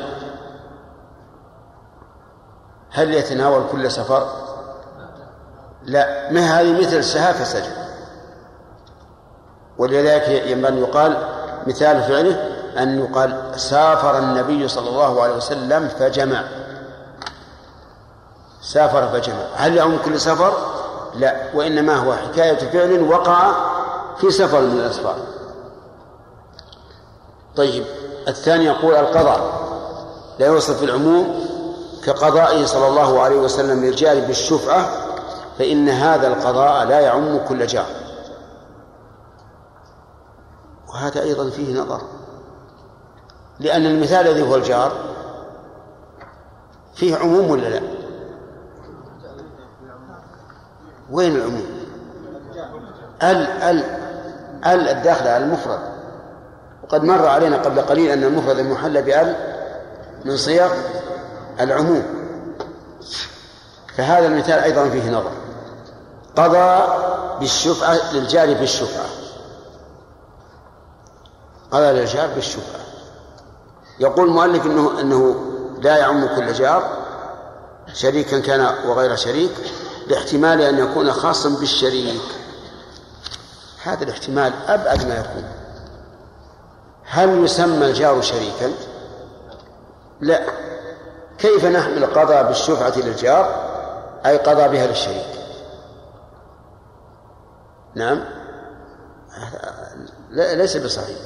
هل 2.92 3.14
يتناول 3.14 3.64
كل 3.72 3.92
سفر؟ 3.92 4.28
لا. 5.84 6.32
ما 6.32 6.42
هذه 6.42 6.80
مثل 6.80 7.04
سها 7.04 7.32
فسجد. 7.34 7.79
ولذلك 9.80 10.28
ينبغي 10.28 10.70
أن 10.70 10.78
يقال 10.78 11.18
مثال 11.68 12.04
فعله 12.04 12.50
أن 12.78 13.00
يقال 13.00 13.60
سافر 13.60 14.18
النبي 14.18 14.68
صلى 14.68 14.90
الله 14.90 15.24
عليه 15.24 15.36
وسلم 15.36 15.88
فجمع. 16.00 16.44
سافر 18.62 19.08
فجمع. 19.08 19.36
هل 19.56 19.76
يعم 19.76 19.98
كل 20.06 20.20
سفر؟ 20.20 20.54
لا 21.16 21.36
وإنما 21.54 21.96
هو 21.96 22.14
حكاية 22.14 22.58
فعل 22.58 23.02
وقع 23.04 23.52
في 24.18 24.32
سفر 24.32 24.62
من 24.62 24.80
الأسفار. 24.80 25.16
طيب 27.56 27.84
الثاني 28.28 28.66
يقول 28.66 28.96
القضاء. 28.96 29.42
لا 30.40 30.48
يوصف 30.48 30.84
العموم 30.84 31.46
كقضائه 32.06 32.66
صلى 32.66 32.88
الله 32.88 33.22
عليه 33.22 33.38
وسلم 33.38 33.86
للجار 33.86 34.20
بالشفعة 34.20 34.90
فإن 35.60 35.90
هذا 35.90 36.28
القضاء 36.28 36.86
لا 36.86 37.00
يعم 37.00 37.38
كل 37.48 37.68
جار. 37.68 37.86
وهذا 40.90 41.22
أيضا 41.22 41.50
فيه 41.50 41.80
نظر. 41.82 42.02
لأن 43.60 43.86
المثال 43.86 44.28
الذي 44.28 44.42
هو 44.42 44.56
الجار 44.56 44.92
فيه 46.96 47.16
عموم 47.16 47.50
ولا 47.50 47.68
لا؟ 47.68 47.82
وين 51.12 51.36
العموم؟ 51.36 51.66
ال 53.24 53.48
ال 53.48 53.84
ال 54.66 54.88
الداخلة 54.90 55.30
على 55.30 55.44
المفرد. 55.44 55.80
وقد 56.84 57.04
مر 57.04 57.28
علينا 57.28 57.58
قبل 57.58 57.82
قليل 57.82 58.12
أن 58.12 58.24
المفرد 58.24 58.60
المحل 58.60 59.02
بأل 59.02 59.36
من 60.26 60.38
صيغ 60.38 60.74
العموم. 61.60 62.04
فهذا 63.98 64.28
المثال 64.28 64.60
أيضا 64.60 64.90
فيه 64.90 65.10
نظر. 65.10 65.32
قضى 66.36 66.84
بالشفعة 67.40 68.14
للجار 68.14 68.54
بالشفعة. 68.54 69.19
قضى 71.72 71.92
للجار 71.92 72.28
بالشفعة 72.28 72.80
يقول 74.00 74.28
المؤلف 74.28 74.66
انه 74.66 75.02
إنه 75.02 75.36
لا 75.82 75.98
يعم 75.98 76.36
كل 76.36 76.54
جار 76.54 77.00
شريكا 77.94 78.40
كان 78.40 78.76
وغير 78.86 79.16
شريك 79.16 79.52
لاحتمال 80.08 80.62
أن 80.62 80.78
يكون 80.78 81.12
خاصا 81.12 81.50
بالشريك. 81.50 82.22
هذا 83.84 84.04
الاحتمال 84.04 84.54
أبعد 84.68 85.08
ما 85.08 85.16
يكون. 85.16 85.44
هل 87.04 87.44
يسمى 87.44 87.86
الجار 87.86 88.22
شريكا؟ 88.22 88.72
لا. 90.22 90.42
كيف 91.38 91.66
نحمل 91.66 92.06
قضاء 92.06 92.44
بالشفعة 92.44 92.94
للجار 92.98 93.70
أي 94.26 94.38
قضى 94.38 94.68
بها 94.68 94.88
للشريك؟ 94.88 95.40
نعم. 97.96 98.26
ليس 100.32 100.78
بصحيح. 100.78 101.18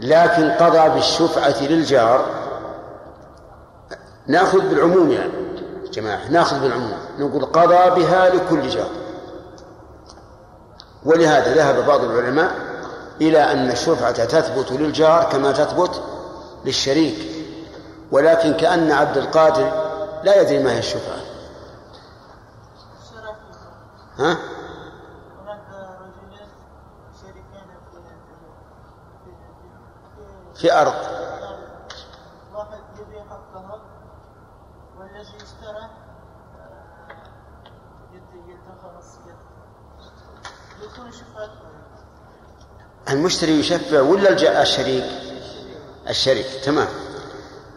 لكن 0.00 0.50
قضى 0.50 0.88
بالشفعة 0.88 1.62
للجار. 1.62 2.26
نأخذ 4.26 4.68
بالعموم 4.68 5.10
يعني 5.10 5.32
جماعة 5.92 6.28
نأخذ 6.30 6.60
بالعموم. 6.60 6.98
نقول 7.18 7.44
قضى 7.44 8.00
بها 8.00 8.28
لكل 8.28 8.68
جار. 8.68 8.90
ولهذا 11.04 11.54
ذهب 11.54 11.86
بعض 11.86 12.04
العلماء 12.04 12.54
إلى 13.20 13.52
أن 13.52 13.70
الشفعة 13.70 14.24
تثبت 14.24 14.72
للجار 14.72 15.24
كما 15.24 15.52
تثبت 15.52 16.02
للشريك. 16.64 17.18
ولكن 18.12 18.54
كأن 18.54 18.92
عبد 18.92 19.16
القادر 19.16 19.72
لا 20.24 20.40
يدري 20.40 20.62
ما 20.62 20.72
هي 20.72 20.78
الشفعة. 20.78 21.20
ها؟ 24.18 24.36
في 30.54 30.72
أرض. 30.72 30.94
واحد 32.54 32.80
يبيع 33.00 33.24
حقها 33.24 33.80
والذي 34.98 35.36
اشترى 35.36 35.90
شفعة 41.12 41.50
المشتري 43.10 43.58
يشفع 43.60 44.00
ولا 44.00 44.62
الشريك؟ 44.62 45.04
الشريك 46.08 46.46
تمام. 46.64 46.88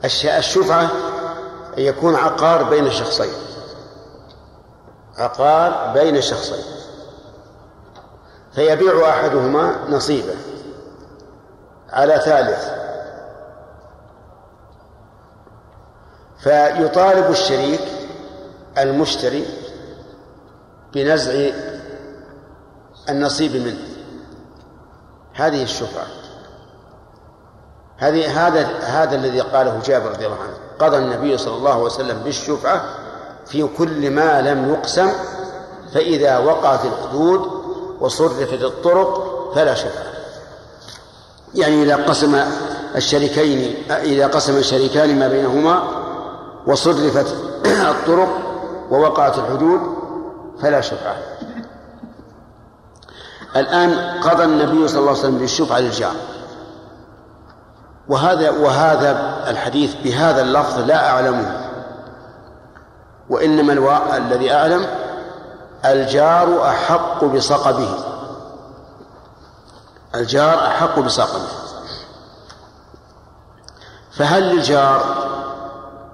الشفعة 0.05 0.89
يكون 1.77 2.15
عقار 2.15 2.63
بين 2.63 2.91
شخصين. 2.91 3.33
عقار 5.17 5.93
بين 5.93 6.21
شخصين. 6.21 6.63
فيبيع 8.55 9.09
أحدهما 9.09 9.89
نصيبه. 9.89 10.35
على 11.93 12.19
ثالث. 12.25 12.69
فيطالب 16.39 17.31
الشريك 17.31 17.81
المشتري 18.77 19.45
بنزع 20.93 21.49
النصيب 23.09 23.55
منه. 23.55 23.87
هذه 25.33 25.63
الشفعة 25.63 26.05
هذه 27.97 28.47
هذا 28.47 28.61
هذا 28.79 29.15
الذي 29.15 29.41
قاله 29.41 29.81
جابر 29.85 30.09
رضي 30.09 30.25
الله 30.25 30.37
عنه. 30.39 30.57
قضى 30.79 30.97
النبي 30.97 31.37
صلى 31.37 31.55
الله 31.55 31.73
عليه 31.73 31.83
وسلم 31.83 32.23
بالشفعة 32.23 32.83
في 33.45 33.67
كل 33.77 34.11
ما 34.11 34.41
لم 34.41 34.73
يقسم 34.73 35.11
فإذا 35.93 36.37
وقعت 36.37 36.85
الحدود 36.85 37.63
وصرفت 37.99 38.53
الطرق 38.63 39.23
فلا 39.55 39.73
شفعة 39.73 40.12
يعني 41.55 41.83
إذا 41.83 41.95
قسم 41.95 42.39
الشريكين 42.95 43.75
إذا 43.91 44.27
قسم 44.27 44.57
الشريكان 44.57 45.19
ما 45.19 45.27
بينهما 45.27 45.83
وصرفت 46.67 47.35
الطرق 47.91 48.29
ووقعت 48.91 49.37
الحدود 49.37 49.79
فلا 50.61 50.81
شفعة 50.81 51.15
الآن 53.55 54.19
قضى 54.21 54.43
النبي 54.43 54.87
صلى 54.87 54.99
الله 54.99 55.09
عليه 55.09 55.19
وسلم 55.19 55.37
بالشفعة 55.37 55.79
للجار 55.79 56.15
وهذا 58.07 58.49
وهذا 58.49 59.43
الحديث 59.47 59.95
بهذا 60.03 60.41
اللفظ 60.41 60.79
لا 60.79 61.09
أعلمه. 61.09 61.69
وإنما. 63.29 64.17
الذي 64.17 64.53
أعلم 64.53 64.85
الجار 65.85 66.69
أحق 66.69 67.25
بصقبه. 67.25 68.12
الجار 70.15 70.67
أحق 70.67 70.99
بصقبه 70.99 71.47
فهل 74.11 74.43
للجار 74.43 75.23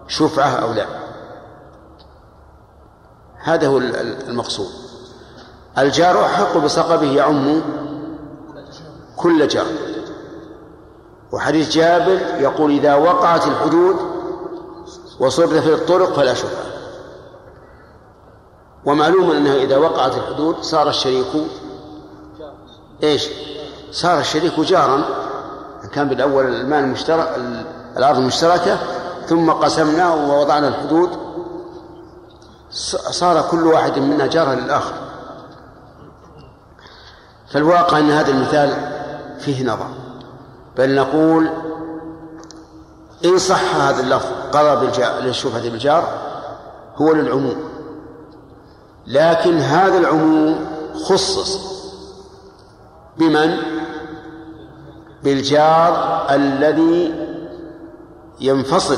شفعة 0.08 0.50
أو 0.50 0.74
لا؟ 0.74 0.86
هذا 3.38 3.68
هو 3.68 3.78
المقصود. 3.78 4.70
الجار 5.78 6.26
أحق 6.26 6.58
بصقبه 6.58 7.12
يعم 7.12 7.62
كل 9.18 9.48
جار. 9.48 9.66
وحديث 11.32 11.70
جابر 11.70 12.42
يقول 12.42 12.72
إذا 12.72 12.96
وقعت 12.96 13.48
الحدود 13.48 13.96
وصرف 15.20 15.54
في 15.54 15.74
الطرق 15.74 16.14
فلا 16.14 16.34
شفعة. 16.34 16.66
ومعلوم 18.86 19.32
أنه 19.32 19.56
إذا 19.56 19.78
وقعت 19.78 20.18
الحدود 20.18 20.62
صار 20.62 20.90
الشريك 20.90 21.28
إيش؟ 23.04 23.30
صار 23.92 24.20
الشريك 24.20 24.60
جارا 24.60 25.04
كان 25.94 26.10
بالأول 26.10 26.46
المال 26.46 26.84
المشترك 26.84 27.36
الأرض 27.98 28.18
المشتركة 28.18 28.78
ثم 29.28 29.52
قسمنا 29.52 30.14
ووضعنا 30.14 30.68
الحدود. 30.68 31.10
صار 33.12 33.42
كل 33.52 33.68
واحد 33.68 34.00
منا 34.00 34.28
جارا 34.28 34.56
للآخر. 34.56 34.94
فالواقع 37.52 38.00
أن 38.00 38.12
هذا 38.12 38.32
المثال 38.32 38.74
فيه 39.40 39.66
نظر. 39.66 39.88
بل 40.78 40.96
نقول 40.96 41.50
إن 43.26 43.38
صح 43.38 43.76
هذا 43.76 44.00
اللفظ 44.00 44.28
قضى 44.52 45.02
للشفعة 45.22 45.62
بالجار 45.62 46.04
هو 46.96 47.14
للعموم. 47.14 47.56
لكن 49.08 49.58
هذا 49.58 49.98
العموم 49.98 50.66
خصص 51.04 51.60
بمن؟ 53.18 53.79
بالجار 55.24 56.26
الذي 56.30 57.14
ينفصل 58.40 58.98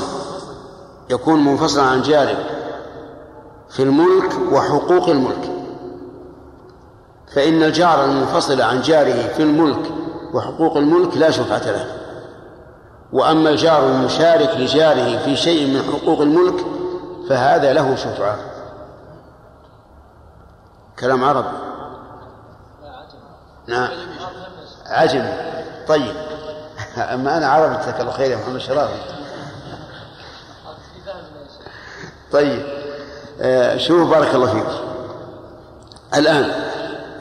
يكون 1.10 1.44
منفصلا 1.44 1.82
عن 1.82 2.02
جاره 2.02 2.36
في 3.70 3.82
الملك 3.82 4.32
وحقوق 4.52 5.08
الملك. 5.08 5.52
فإن 7.34 7.62
الجار 7.62 8.04
المنفصل 8.04 8.62
عن 8.62 8.80
جاره 8.80 9.28
في 9.28 9.42
الملك 9.42 9.90
وحقوق 10.34 10.76
الملك 10.76 11.16
لا 11.16 11.30
شفعة 11.30 11.70
له. 11.70 11.86
وأما 13.12 13.50
الجار 13.50 13.86
المشارك 13.86 14.56
لجاره 14.56 15.18
في 15.18 15.36
شيء 15.36 15.66
من 15.66 15.82
حقوق 15.82 16.20
الملك 16.20 16.64
فهذا 17.28 17.72
له 17.72 17.96
شفعة. 17.96 18.38
كلام 20.98 21.24
عربي 21.24 21.48
نعم. 23.66 23.88
عجم. 24.86 25.26
طيب. 25.88 26.14
أما 26.96 27.36
أنا 27.36 27.46
عربي 27.46 27.76
جزاك 27.76 28.00
الله 28.00 28.12
خير 28.12 28.30
يا 28.30 28.36
محمد 28.36 28.60
شراب. 28.60 28.88
طيب. 32.32 32.62
آه 33.40 33.76
شوف 33.76 34.10
بارك 34.10 34.34
الله 34.34 34.46
فيك. 34.46 34.66
الآن 36.14 36.52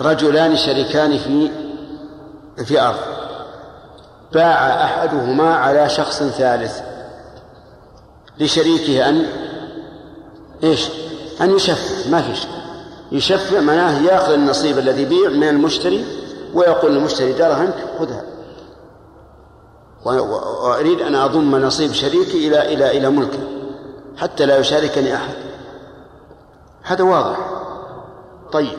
رجلان 0.02 0.58
شريكان 0.58 1.18
في 1.18 1.52
في 2.66 2.82
أرض. 2.82 3.00
باع 4.34 4.84
أحدهما 4.84 5.56
على 5.56 5.90
شخص 5.90 6.24
ثالث. 6.24 6.80
لشريكه 8.40 9.10
أن 9.10 9.26
إيش؟ 10.64 10.90
أن 11.42 11.56
يشفع. 11.56 12.10
ما 12.10 12.22
في 12.22 12.36
شيء. 12.36 12.50
يشفع 13.12 13.60
معناه 13.60 14.02
يأخذ 14.02 14.34
النصيب 14.34 14.78
الذي 14.80 15.02
يبيع 15.02 15.30
من 15.30 15.48
المشتري 15.48 16.06
ويقول 16.54 16.92
للمشتري 16.94 17.34
درهمك 17.34 17.76
خذها. 18.00 18.31
وأريد 20.06 21.02
أن 21.02 21.15
أضم 21.15 21.56
نصيب 21.56 21.91
شريكي 21.91 22.48
إلى 22.48 22.73
إلى 22.73 22.98
إلى 22.98 23.10
ملكي 23.10 23.61
حتى 24.18 24.45
لا 24.45 24.57
يشاركني 24.57 25.15
أحد. 25.15 25.34
هذا 26.84 27.03
واضح. 27.03 27.38
طيب. 28.52 28.78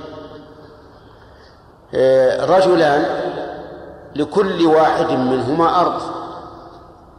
آه، 1.94 2.44
رجلان 2.44 3.06
لكل 4.16 4.66
واحد 4.66 5.10
منهما 5.10 5.80
أرض 5.80 6.02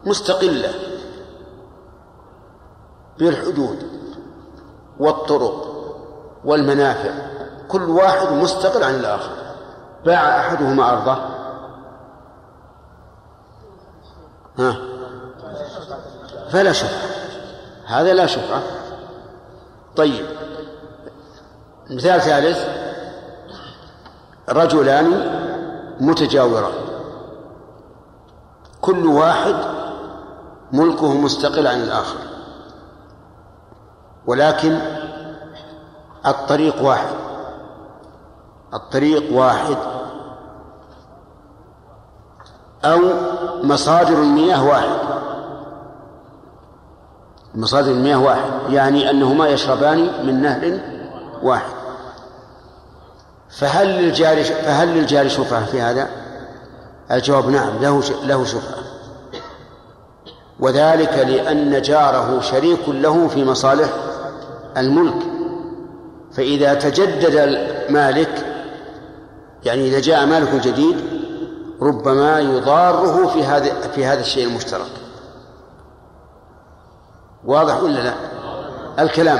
مستقلة 0.05 0.73
بالحدود 3.19 3.83
والطرق 4.99 5.67
والمنافع. 6.45 7.11
كل 7.67 7.89
واحد 7.89 8.31
مستقل 8.31 8.83
عن 8.83 8.95
الآخر. 8.95 9.31
باع 10.05 10.39
أحدهما 10.39 10.91
أرضه. 10.91 11.32
ها. 14.59 14.75
فلا 16.49 16.71
شفعة. 16.71 16.99
هذا 17.85 18.13
لا 18.13 18.25
شفعة. 18.25 18.61
طيب. 19.95 20.25
مثال 21.89 22.21
ثالث. 22.21 22.59
رجلان 24.49 25.11
متجاوران. 25.99 26.73
كل 28.81 29.05
واحد 29.05 29.55
ملكه 30.71 31.13
مستقل 31.13 31.67
عن 31.67 31.81
الآخر. 31.81 32.19
ولكن 34.27 34.79
الطريق 36.25 36.81
واحد. 36.81 37.15
الطريق 38.73 39.33
واحد. 39.33 39.77
أو 42.85 42.99
مصادر 43.63 44.21
المياه 44.21 44.65
واحد. 44.65 44.97
مصادر 47.55 47.91
المياه 47.91 48.17
واحد. 48.17 48.51
يعني 48.69 49.09
أنهما 49.09 49.47
يشربان 49.47 50.25
من 50.25 50.41
نهر 50.41 50.79
واحد. 51.43 51.73
فهل 53.49 53.87
للجار 53.87 54.43
فهل 54.43 54.87
للجار 54.87 55.27
شفعة 55.27 55.65
في 55.65 55.81
هذا؟ 55.81 56.07
الجواب 57.11 57.49
نعم 57.49 57.77
له 57.81 58.03
له 58.23 58.45
شفعة. 58.45 58.83
وذلك 60.59 61.13
لأن 61.13 61.81
جاره 61.81 62.41
شريك 62.41 62.89
له 62.89 63.27
في 63.27 63.45
مصالح 63.45 63.89
الملك. 64.77 65.23
فإذا 66.33 66.73
تجدد 66.73 67.35
المالك 67.35 68.45
يعني 69.65 69.87
إذا 69.87 69.99
جاء 69.99 70.25
مالك 70.25 70.65
جديد 70.65 71.12
ربما 71.83 72.39
يضاره 72.39 73.27
في 73.27 73.43
هذا 73.45 73.81
في 73.87 74.05
هذا 74.05 74.19
الشيء 74.19 74.47
المشترك. 74.47 74.91
واضح 77.45 77.83
ولا 77.83 77.99
لا؟ 77.99 78.13
الكلام. 78.99 79.39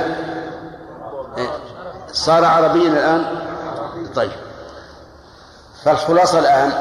إيه. 1.38 1.48
صار 2.12 2.44
عربيا 2.44 2.88
الآن؟ 2.88 3.24
طيب. 4.14 4.30
فالخلاصة 5.84 6.38
الآن 6.38 6.72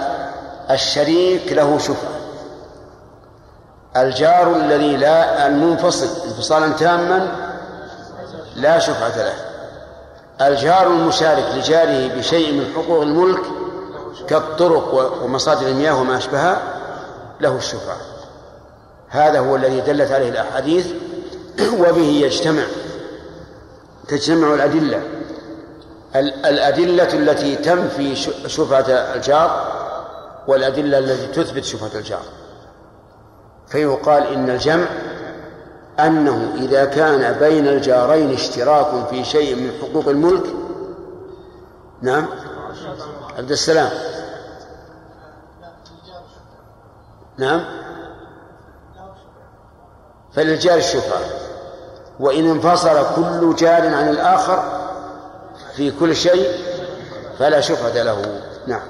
الشريك 0.72 1.54
له 1.54 1.78
شفعة. 1.78 2.14
الجار 3.98 4.56
الذي 4.56 4.98
لا 4.98 5.48
المنفصل 5.48 6.28
انفصالا 6.28 6.74
تاما 6.74 7.28
لا 8.56 8.80
شفعة 8.80 9.18
له. 9.18 9.34
الجار 10.48 10.88
المشارك 10.88 11.46
لجاره 11.56 12.08
بشيء 12.16 12.52
من 12.52 12.74
حقوق 12.76 13.02
الملك 13.02 13.63
كالطرق 14.28 15.22
ومصادر 15.24 15.68
المياه 15.68 16.02
وما 16.02 16.18
أشبهها 16.18 16.62
له 17.42 17.58
الشفعة 17.58 17.98
هذا 19.10 19.40
هو 19.40 19.56
الذي 19.56 19.82
دلت 19.82 20.12
عليه 20.12 20.30
الأحاديث 20.30 20.88
وبه 21.80 22.02
يجتمع 22.02 22.64
تجتمع 24.08 24.54
الأدلة. 24.54 25.02
الأدلة 26.46 27.14
التي 27.14 27.56
تنفي 27.56 28.16
شفعة 28.48 28.86
الجار 28.90 29.74
والأدلة 30.48 31.00
التي 31.00 31.28
تثبت 31.28 31.64
شفعة 31.64 32.00
الجار. 32.00 32.24
فيقال 33.68 34.28
إن 34.34 34.50
الجمع 34.50 34.86
أنه 36.00 36.54
إذا 36.56 36.86
كان 36.86 37.40
بين 37.40 37.68
الجارين 37.68 38.34
اشتراك 38.34 39.08
في 39.10 39.24
شيء 39.24 39.56
من 39.56 39.72
حقوق 39.82 40.08
الملك 40.08 40.44
نعم 42.02 42.26
عبد 43.38 43.52
السلام. 43.52 43.90
نعم. 47.38 47.66
فللجار 50.34 50.78
الشفعة 50.78 51.20
وإن 52.20 52.50
انفصل 52.50 53.16
كل 53.16 53.56
جار 53.56 53.96
عن 53.96 54.10
الآخر 54.10 54.90
في 55.76 55.92
كل 55.92 56.16
شيء 56.16 56.58
فلا 57.40 57.62
شفعة 57.62 58.04
له. 58.04 58.42
نعم. 58.68 58.88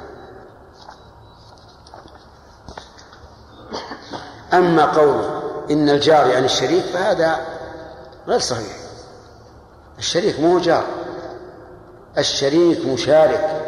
أما 4.53 4.85
قوله 4.85 5.41
إن 5.71 5.89
الجار 5.89 6.27
يعني 6.27 6.45
الشريك 6.45 6.85
فهذا 6.85 7.39
غير 8.27 8.39
صحيح. 8.39 8.77
الشريك 9.99 10.39
مو 10.39 10.59
جار. 10.59 10.83
الشريك 12.17 12.85
مشارك. 12.85 13.62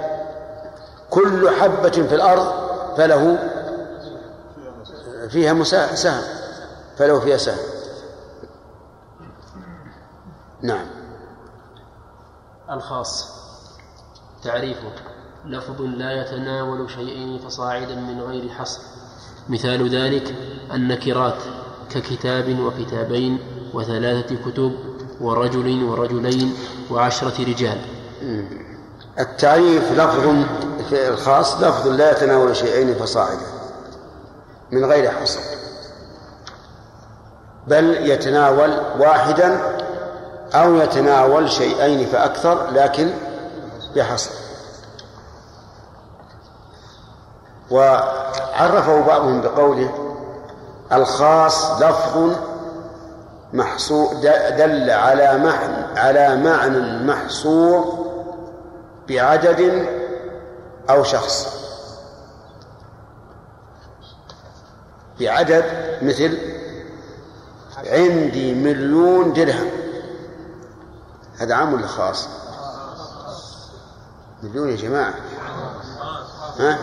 كل 1.15 1.49
حبة 1.49 1.89
في 1.89 2.15
الأرض 2.15 2.47
فله 2.97 3.37
فيها 5.29 5.63
سهم 5.95 6.23
فله 6.97 7.19
فيها 7.19 7.37
سهم. 7.37 7.57
نعم. 10.61 10.87
الخاص. 12.71 13.35
تعريفه. 14.43 14.91
لفظ 15.45 15.81
لا 15.81 16.11
يتناول 16.11 16.89
شيئين 16.89 17.39
فصاعدا 17.39 17.95
من 17.95 18.21
غير 18.21 18.49
حصر. 18.49 18.81
مثال 19.49 19.95
ذلك 19.95 20.35
النكرات 20.73 21.37
ككتاب 21.89 22.59
وكتابين 22.59 23.39
وثلاثة 23.73 24.35
كتب 24.51 24.75
ورجل 25.21 25.83
ورجلين 25.83 26.53
وعشرة 26.91 27.43
رجال. 27.43 27.81
التعريف 29.19 29.91
لفظ 29.91 30.45
الخاص 30.93 31.61
لفظ 31.61 31.87
لا 31.87 32.11
يتناول 32.11 32.55
شيئين 32.55 32.95
فصاعدا 32.95 33.45
من 34.71 34.85
غير 34.85 35.11
حصر. 35.11 35.39
بل 37.67 38.09
يتناول 38.09 38.77
واحدا 38.99 39.59
أو 40.53 40.75
يتناول 40.75 41.51
شيئين 41.51 42.07
فأكثر 42.07 42.71
لكن 42.71 43.11
بحصر. 43.95 44.31
وعرفه 47.71 49.01
بعضهم 49.01 49.41
بقوله 49.41 49.89
الخاص 50.93 51.81
لفظ 51.81 52.31
محصور 53.53 54.13
دل 54.57 54.89
على 54.89 55.37
معنى 55.37 55.99
على 55.99 56.35
معنى 56.35 57.03
محصور 57.05 58.04
بعدد 59.09 59.87
أو 60.89 61.03
شخص. 61.03 61.65
بعدد 65.19 65.63
مثل 66.01 66.37
عندي 67.85 68.53
مليون 68.53 69.33
درهم. 69.33 69.69
هذا 71.37 71.55
عام 71.55 71.73
ولا 71.73 71.87
خاص؟ 71.87 72.27
مليون 74.43 74.69
يا 74.69 74.75
جماعة. 74.75 75.13
ها؟ 76.59 76.79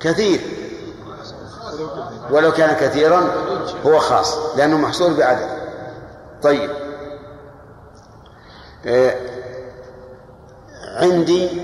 كثير. 0.00 0.40
ولو 2.30 2.52
كان 2.52 2.76
كثيرا 2.76 3.34
هو 3.86 3.98
خاص 3.98 4.36
لأنه 4.56 4.76
محصور 4.76 5.12
بعدد. 5.12 5.48
طيب. 6.42 6.70
آه 8.86 9.35
عندي 10.96 11.62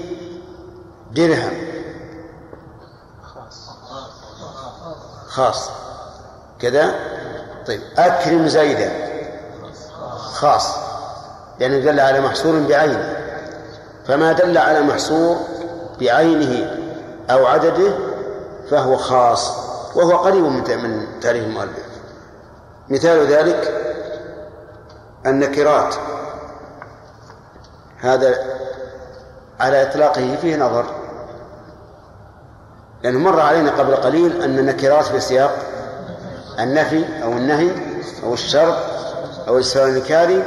درهم. 1.12 1.52
خاص. 5.26 5.70
كذا؟ 6.60 6.94
طيب. 7.66 7.80
أكرم 7.98 8.48
زيدا. 8.48 8.92
خاص. 10.16 10.76
لأنه 11.60 11.78
دل 11.78 12.00
على 12.00 12.20
محصور 12.20 12.60
بعينه. 12.60 13.16
فما 14.06 14.32
دل 14.32 14.58
على 14.58 14.80
محصور 14.80 15.36
بعينه 16.00 16.76
أو 17.30 17.46
عدده 17.46 17.98
فهو 18.70 18.96
خاص. 18.96 19.50
وهو 19.96 20.16
قريب 20.16 20.44
من 20.44 21.06
تعريف 21.20 21.44
المؤلف. 21.44 21.86
مثال 22.88 23.26
ذلك 23.26 23.74
النكرات. 25.26 25.94
هذا 27.98 28.52
على 29.62 29.82
إطلاقه 29.82 30.36
فيه 30.40 30.56
نظر. 30.56 30.84
لأنه 33.02 33.18
مر 33.18 33.40
علينا 33.40 33.70
قبل 33.70 33.96
قليل 33.96 34.42
أن 34.42 34.58
النكرات 34.58 35.04
في 35.04 35.20
سياق 35.20 35.58
النفي 36.58 37.22
أو 37.22 37.32
النهي 37.32 37.70
أو 38.24 38.34
الشرط 38.34 38.76
أو 39.48 39.58
الإنكاري 39.58 40.44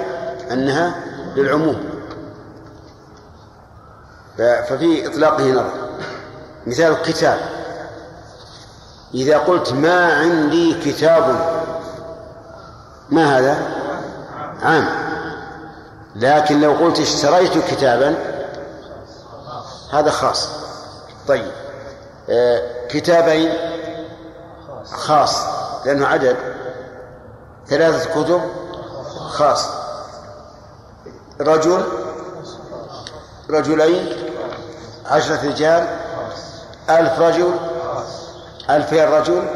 أنها 0.52 0.96
للعموم. 1.36 1.84
ففي 4.38 5.08
إطلاقه 5.08 5.52
نظر. 5.52 5.72
مثال 6.68 6.92
الكتاب 6.92 7.40
إذا 9.14 9.38
قلت 9.38 9.74
ما 9.74 10.14
عندي 10.14 10.74
كتاب 10.74 11.36
ما 13.10 13.38
هذا؟ 13.38 13.58
عام. 14.64 14.88
لكن 16.16 16.62
لو 16.62 16.72
قلت 16.72 17.00
اشتريت 17.00 17.58
كتابا 17.58 18.35
هذا 19.92 20.12
خاص. 20.12 20.50
طيب. 21.28 21.52
آه 22.30 22.88
كتابين 22.88 23.54
خاص 24.86 25.36
لأنه 25.86 26.08
عدد. 26.08 26.38
ثلاثة 27.68 28.24
كتب 28.24 28.42
خاص. 29.30 29.66
رجل 31.42 31.84
رجلين 33.50 34.32
عشرة 35.06 35.48
رجال 35.48 36.00
ألف 36.90 37.20
رجل 37.20 37.56
ألفين 38.70 39.04
رجل 39.04 39.48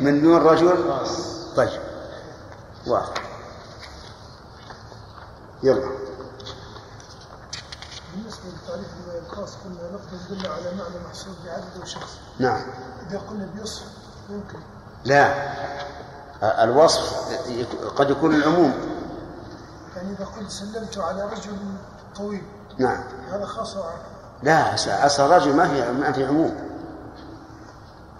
مليون 0.00 0.42
رجل. 0.42 0.94
طيب. 1.56 1.80
واحد 2.86 3.12
يلا 5.62 5.80
بالنسبة 8.14 8.44
للتعريف 8.44 8.86
الخاص 9.46 9.58
قلنا 9.64 9.96
لفظ 9.96 10.32
يدل 10.32 10.46
على 10.46 10.76
معنى 10.76 11.06
محصور 11.08 11.34
بعدد 11.46 11.82
وشخص 11.82 12.10
نعم. 12.38 12.62
إذا 13.08 13.18
قلنا 13.18 13.48
بيصف 13.54 13.82
يمكن 14.30 14.58
لا. 15.04 15.34
الوصف 16.64 17.28
قد 17.96 18.10
يكون 18.10 18.34
العموم. 18.34 18.74
يعني 19.96 20.12
إذا 20.12 20.24
قلت 20.24 20.50
سلمت 20.50 20.98
على 20.98 21.24
رجل 21.24 21.56
طويل. 22.16 22.42
نعم. 22.78 23.04
هذا 23.32 23.46
خاص 23.46 23.76
وعام 23.76 23.98
لا 24.42 24.74
أصل 25.06 25.22
الرجل 25.22 25.56
ما 25.56 25.68
في 25.68 25.92
ما 25.92 26.12
في 26.12 26.26
عموم. 26.26 26.56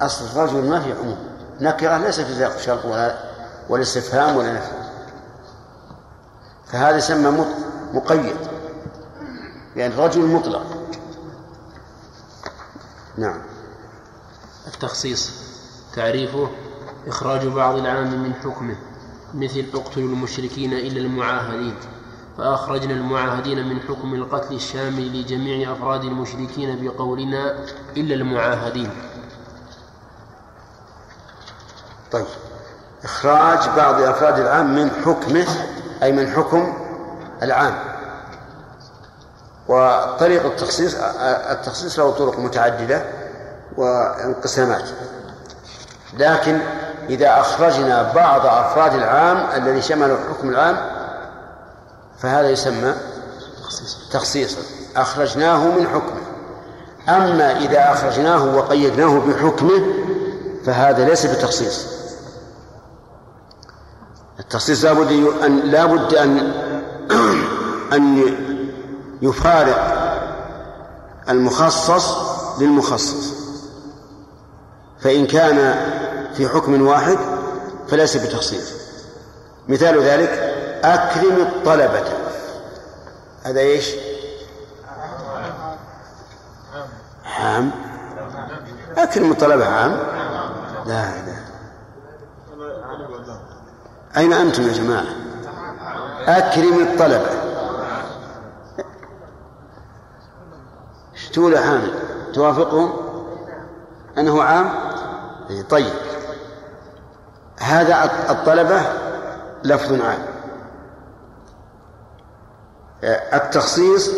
أصل 0.00 0.24
الرجل 0.24 0.70
ما 0.70 0.80
في 0.80 0.92
عموم. 0.92 1.18
نكرة 1.60 1.98
ليس 1.98 2.20
في 2.20 2.34
سياق 2.34 2.54
الشرط 2.54 2.84
ولا 2.84 3.18
ولا 3.68 3.82
استفهام 3.82 4.36
ولا 4.36 4.52
نفي. 4.52 4.72
فهذا 6.66 6.96
يسمى 6.96 7.46
مقيد. 7.92 8.36
يعني 9.76 9.94
رجل 9.94 10.26
مطلق. 10.26 10.75
نعم. 13.18 13.40
التخصيص 14.66 15.32
تعريفه 15.94 16.50
إخراج 17.06 17.46
بعض 17.46 17.74
العام 17.74 18.22
من 18.22 18.34
حكمه 18.34 18.76
مثل 19.34 19.64
اقتلوا 19.74 20.08
المشركين 20.08 20.72
إلا 20.72 21.00
المعاهدين. 21.00 21.74
فأخرجنا 22.38 22.94
المعاهدين 22.94 23.68
من 23.68 23.80
حكم 23.80 24.14
القتل 24.14 24.54
الشامل 24.54 25.20
لجميع 25.20 25.72
أفراد 25.72 26.04
المشركين 26.04 26.84
بقولنا 26.84 27.64
إلا 27.96 28.14
المعاهدين. 28.14 28.90
طيب. 32.12 32.26
إخراج 33.04 33.68
بعض 33.76 34.00
أفراد 34.02 34.38
العام 34.38 34.74
من 34.74 34.90
حكمه 34.90 35.46
أي 36.02 36.12
من 36.12 36.30
حكم 36.30 36.72
العام. 37.42 37.95
وطريق 39.68 40.46
التخصيص 40.46 40.94
التخصيص 41.50 41.98
له 41.98 42.10
طرق 42.10 42.38
متعددة 42.38 43.02
وانقسامات. 43.76 44.84
لكن 46.18 46.60
إذا 47.08 47.40
أخرجنا 47.40 48.12
بعض 48.12 48.46
أفراد 48.46 48.94
العام 48.94 49.62
الذي 49.62 49.82
شمل 49.82 50.10
الحكم 50.10 50.48
العام 50.48 50.76
فهذا 52.18 52.50
يسمى 52.50 52.94
تخصيصا 54.12 54.58
أخرجناه 54.96 55.64
من 55.64 55.86
حكمه. 55.88 56.26
أما 57.08 57.58
إذا 57.58 57.92
أخرجناه 57.92 58.56
وقيدناه 58.56 59.18
بحكمه 59.18 59.82
فهذا 60.66 61.04
ليس 61.04 61.26
بتخصيص. 61.26 61.86
التخصيص 64.40 64.84
لابد 64.84 65.12
أن 65.44 65.60
لابد 65.60 66.14
أن 66.14 66.52
أن 67.92 68.55
يفارق 69.22 70.06
المخصص 71.28 72.16
للمخصص. 72.60 73.34
فإن 75.00 75.26
كان 75.26 75.74
في 76.34 76.48
حكم 76.48 76.86
واحد 76.86 77.18
فليس 77.88 78.16
بتخصيص. 78.16 78.72
مثال 79.68 80.02
ذلك 80.02 80.30
أكرم 80.84 81.36
الطلبة. 81.40 82.04
هذا 83.44 83.60
إيش؟ 83.60 83.90
عام 87.40 87.70
أكرم 88.96 89.30
الطلبة 89.30 89.66
عام 89.66 89.92
لا 90.86 91.10
لا. 91.26 91.36
أين 94.16 94.32
أنتم 94.32 94.68
يا 94.68 94.72
جماعة؟ 94.72 95.06
أكرم 96.26 96.82
الطلبة. 96.82 97.45
يا 101.36 101.60
حامد 101.60 101.92
توافقهم؟ 102.34 102.92
أنه 104.18 104.42
عام؟ 104.42 104.70
طيب. 105.70 105.92
هذا 107.60 108.10
الطلبة 108.30 108.80
لفظ 109.64 109.92
عام. 109.92 110.26
التخصيص 113.34 114.10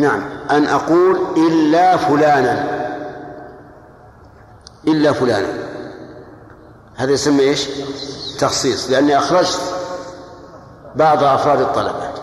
نعم. 0.00 0.22
أن 0.50 0.64
أقول 0.64 1.20
إلا 1.36 1.96
فلانا. 1.96 2.64
إلا 4.86 5.12
فلانا. 5.12 5.48
هذا 6.96 7.12
يسمى 7.12 7.40
إيش؟ 7.40 7.68
تخصيص. 8.38 8.90
لأني 8.90 9.18
أخرجت 9.18 9.60
بعض 10.94 11.24
أفراد 11.24 11.60
الطلبة. 11.60 12.15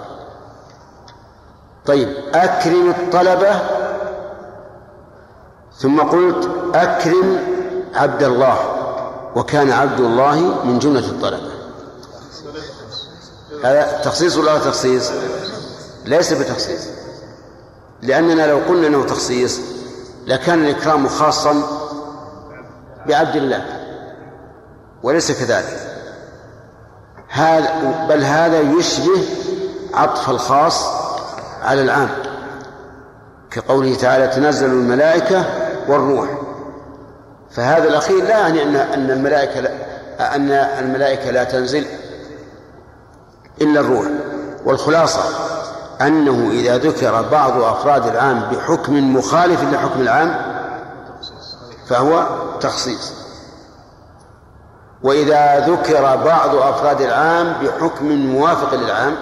طيب 1.85 2.09
أكرم 2.33 2.89
الطلبة. 2.89 3.59
ثم 5.77 6.01
قلت 6.01 6.49
أكرم 6.73 7.39
عبد 7.93 8.23
الله 8.23 8.57
وكان 9.35 9.71
عبد 9.71 9.99
الله 9.99 10.35
من 10.65 10.79
جملة 10.79 11.05
الطلبة. 11.05 11.53
هذا 13.63 14.01
تخصيص 14.03 14.37
ولا 14.37 14.57
تخصيص؟ 14.57 15.11
ليس 16.05 16.33
بتخصيص. 16.33 16.81
لأننا 18.01 18.47
لو 18.47 18.57
قلنا 18.57 18.87
أنه 18.87 19.05
تخصيص 19.05 19.59
لكان 20.27 20.65
الإكرام 20.65 21.07
خاصا 21.07 21.63
بعبد 23.07 23.35
الله 23.35 23.65
وليس 25.03 25.31
كذلك. 25.31 25.89
هذا 27.29 28.05
بل 28.09 28.23
هذا 28.23 28.59
يشبه 28.59 29.23
عطف 29.93 30.29
الخاص 30.29 31.02
على 31.63 31.81
العام. 31.81 32.09
كقوله 33.51 33.95
تعالى 33.95 34.27
تنزل 34.27 34.65
الملائكة 34.65 35.45
والروح. 35.87 36.29
فهذا 37.51 37.87
الأخير 37.87 38.23
لا 38.23 38.39
يعني 38.39 38.63
أن 38.63 38.75
أن 38.75 39.11
الملائكة 39.11 39.59
أن 40.19 40.51
الملائكة 40.51 41.31
لا 41.31 41.43
تنزل 41.43 41.85
إلا 43.61 43.79
الروح. 43.79 44.05
والخلاصة 44.65 45.21
أنه 46.01 46.51
إذا 46.51 46.77
ذكر 46.77 47.21
بعض 47.21 47.61
أفراد 47.61 48.07
العام 48.07 48.39
بحكم 48.39 49.15
مخالف 49.15 49.63
لحكم 49.63 50.01
العام 50.01 50.35
فهو 51.87 52.27
تخصيص. 52.61 53.13
وإذا 55.03 55.67
ذكر 55.67 56.15
بعض 56.15 56.55
أفراد 56.55 57.01
العام 57.01 57.53
بحكم 57.63 58.05
موافق 58.05 58.75
للعام 58.75 59.15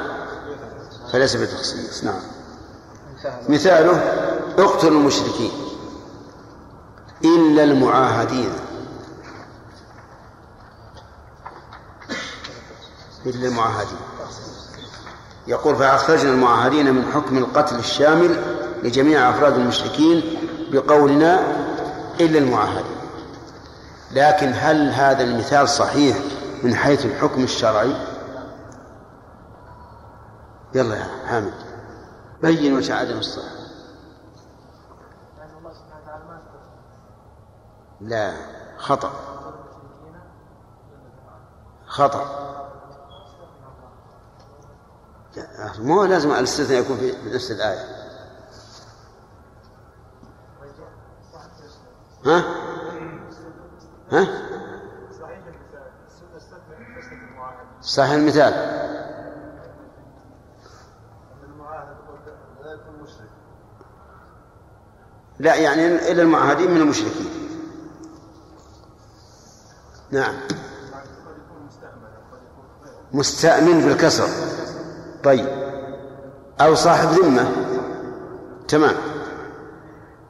فليس 1.13 1.35
بتخصيص. 1.35 2.03
نعم. 2.03 2.30
مثاله 3.49 3.91
اقتلوا 4.57 4.99
المشركين 4.99 5.51
إلا 7.25 7.63
المعاهدين. 7.63 8.53
إلا 13.25 13.47
المعاهدين. 13.47 13.97
يقول 15.47 15.75
فأخرجنا 15.75 16.31
المعاهدين 16.31 16.95
من 16.95 17.11
حكم 17.11 17.37
القتل 17.37 17.75
الشامل 17.75 18.43
لجميع 18.83 19.29
أفراد 19.29 19.53
المشركين 19.53 20.23
بقولنا 20.71 21.39
إلا 22.19 22.39
المعاهدين. 22.39 23.01
لكن 24.11 24.53
هل 24.55 24.91
هذا 24.91 25.23
المثال 25.23 25.69
صحيح 25.69 26.17
من 26.63 26.75
حيث 26.75 27.05
الحكم 27.05 27.43
الشرعي؟ 27.43 27.93
يلا 30.73 30.95
يا 30.95 31.07
حامد. 31.27 31.70
بين 32.41 32.73
وجه 32.73 32.95
عدم 32.95 33.17
الصحة. 33.17 33.61
لا 38.01 38.33
خطأ. 38.77 39.11
خطأ. 41.85 42.41
مو 45.79 46.05
لازم 46.05 46.31
الاستثناء 46.31 46.81
يكون 46.81 46.97
في 46.97 47.15
نفس 47.25 47.51
الآية. 47.51 48.01
ها؟ 52.25 52.43
ها؟ 54.11 54.27
صحيح 57.81 58.11
المثال. 58.11 58.90
لا 65.41 65.55
يعني 65.55 66.11
إلا 66.11 66.21
المعاهدين 66.21 66.71
من 66.71 66.81
المشركين. 66.81 67.29
نعم. 70.11 70.33
مستأمن 73.13 73.81
بالكسر 73.81 74.27
طيب. 75.23 75.47
أو 76.61 76.75
صاحب 76.75 77.07
ذمة. 77.09 77.51
تمام. 78.67 78.95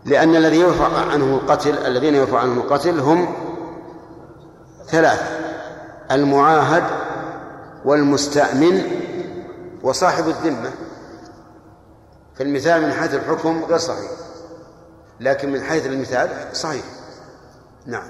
لأن 0.05 0.35
الذي 0.35 0.59
يرفع 0.59 1.11
عنه 1.11 1.25
القتل 1.25 1.77
الذين 1.77 2.15
يرفع 2.15 2.39
عنهم 2.39 2.57
القتل 2.57 2.99
هم 2.99 3.35
ثلاثة. 4.87 5.25
المعاهد 6.11 6.83
والمستأمن 7.85 8.81
وصاحب 9.83 10.27
الذمة. 10.27 10.71
فالمثال 12.35 12.81
من 12.81 12.93
حيث 12.93 13.13
الحكم 13.13 13.63
غير 13.63 13.77
صحيح. 13.77 14.30
لكن 15.21 15.51
من 15.51 15.61
حيث 15.61 15.85
المثال 15.85 16.55
صحيح. 16.55 16.83
نعم. 17.85 18.07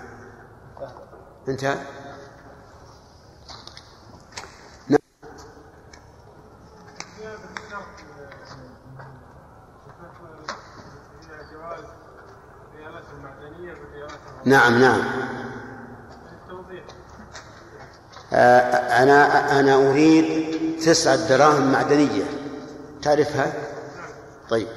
انتهى 1.48 1.76
نعم 14.46 14.82
نعم. 14.82 15.02
آه، 18.34 19.04
أنا 19.04 19.60
أنا 19.60 19.76
أريد 19.76 20.80
تسعة 20.80 21.28
دراهم 21.30 21.72
معدنية. 21.72 22.24
تعرفها؟ 23.02 23.54
طيب. 24.50 24.68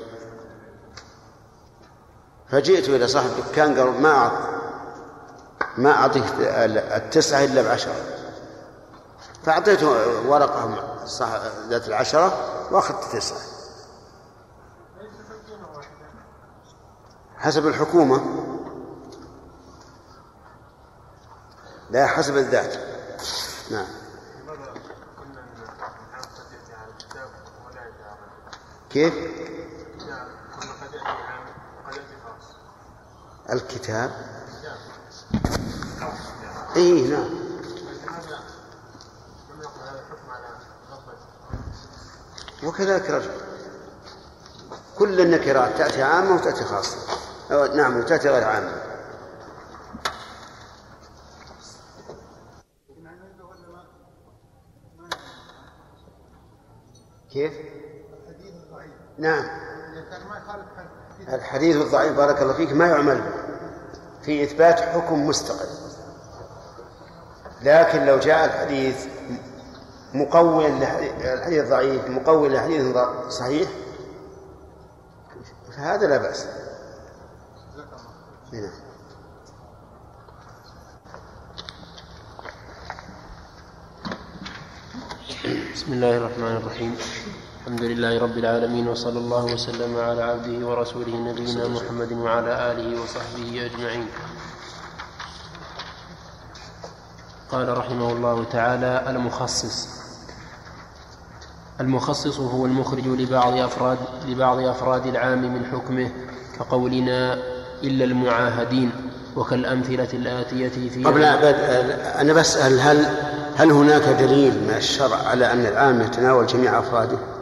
فجئت 2.51 2.89
إلى 2.89 3.09
صاحب 3.09 3.31
الدكان 3.39 3.79
قال 3.79 4.03
ما 4.03 4.11
أعط 4.11 4.55
ما 5.77 5.93
أعطيك 5.93 6.25
التسعة 6.39 7.45
إلا 7.45 7.63
بعشرة. 7.63 7.95
فأعطيته 9.45 9.89
ورقة 10.29 10.79
ذات 11.69 11.89
العشرة 11.89 12.33
وأخذت 12.71 13.17
تسعة. 13.17 13.39
حسب 17.39 17.67
الحكومة 17.67 18.21
لا 21.91 22.07
حسب 22.07 22.37
الذات. 22.37 22.75
نعم. 23.71 23.87
كيف؟ 28.91 29.44
الكتاب. 33.53 34.11
اي 36.77 37.09
نعم. 37.09 37.45
وكذلك 42.65 43.11
رجل. 43.11 43.31
كل 44.99 45.21
النكرات 45.21 45.79
تأتي 45.79 46.03
عامة 46.03 46.35
وتأتي 46.35 46.65
خاصة. 46.65 46.97
نعم 47.75 47.97
وتأتي 47.97 48.29
غير 48.29 48.45
عامة. 48.45 48.83
كيف؟ 57.31 57.53
نعم. 59.19 59.64
الحديث 61.29 61.77
الضعيف 61.77 62.17
بارك 62.17 62.43
الله 62.43 62.53
فيك 62.53 62.73
ما 62.73 62.87
يعمل 62.87 63.21
به 63.21 63.45
في 64.23 64.45
إثبات 64.45 64.81
حكم 64.81 65.27
مستقل. 65.27 65.69
لكن 67.63 68.07
لو 68.07 68.19
جاء 68.19 68.45
الحديث 68.45 69.07
مقولا 70.15 70.69
الحديث 71.35 71.65
الضعيف 71.65 72.09
مقولا 72.09 72.57
لحديث 72.57 72.97
صحيح 73.29 73.71
فهذا 75.77 76.07
لا 76.07 76.17
بأس. 76.17 76.47
نعم. 78.53 78.71
بسم 85.75 85.93
الله 85.93 86.17
الرحمن 86.17 86.57
الرحيم. 86.57 86.97
الحمد 87.67 87.83
لله 87.83 88.19
رب 88.19 88.39
العالمين 88.39 88.89
وصلى 88.89 89.19
الله 89.19 89.45
وسلم 89.45 89.97
على 89.97 90.23
عبده 90.23 90.67
ورسوله 90.67 91.17
نبينا 91.17 91.69
محمد 91.69 92.13
وعلى 92.13 92.73
آله 92.73 93.03
وصحبه 93.03 93.67
أجمعين 93.67 94.07
قال 97.53 97.79
رحمه 97.79 98.13
الله 98.13 98.45
تعالى 98.53 99.05
المخصص 99.11 99.89
المخصص 101.81 102.41
هو 102.41 102.67
المخرج 102.67 103.07
لبعض 103.07 103.53
أفراد 103.59 103.99
لبعض 104.29 104.59
أفراد 104.59 105.07
العام 105.07 105.43
من 105.43 105.67
حكمه 105.73 106.11
كقولنا 106.59 107.35
إلا 107.83 108.05
المعاهدين 108.05 108.91
وكالأمثلة 109.37 110.09
الآتية 110.13 110.89
في 110.89 111.05
قبل 111.05 111.25
أنا 111.25 112.33
بسأل 112.33 112.81
هل 112.81 113.07
هل 113.57 113.71
هناك 113.73 114.03
دليل 114.03 114.63
من 114.65 114.75
الشرع 114.77 115.17
على 115.17 115.53
أن 115.53 115.67
العام 115.67 116.01
يتناول 116.01 116.47
جميع 116.47 116.79
أفراده؟ 116.79 117.34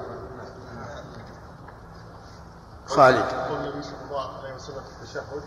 خالد. 2.97 3.25
يقول 3.33 3.61
النبي 3.61 3.83
صلى 3.83 3.95
الله 4.11 4.31
عليه 4.39 4.55
وسلم 4.55 4.83
في 4.83 5.03
التشهد 5.03 5.43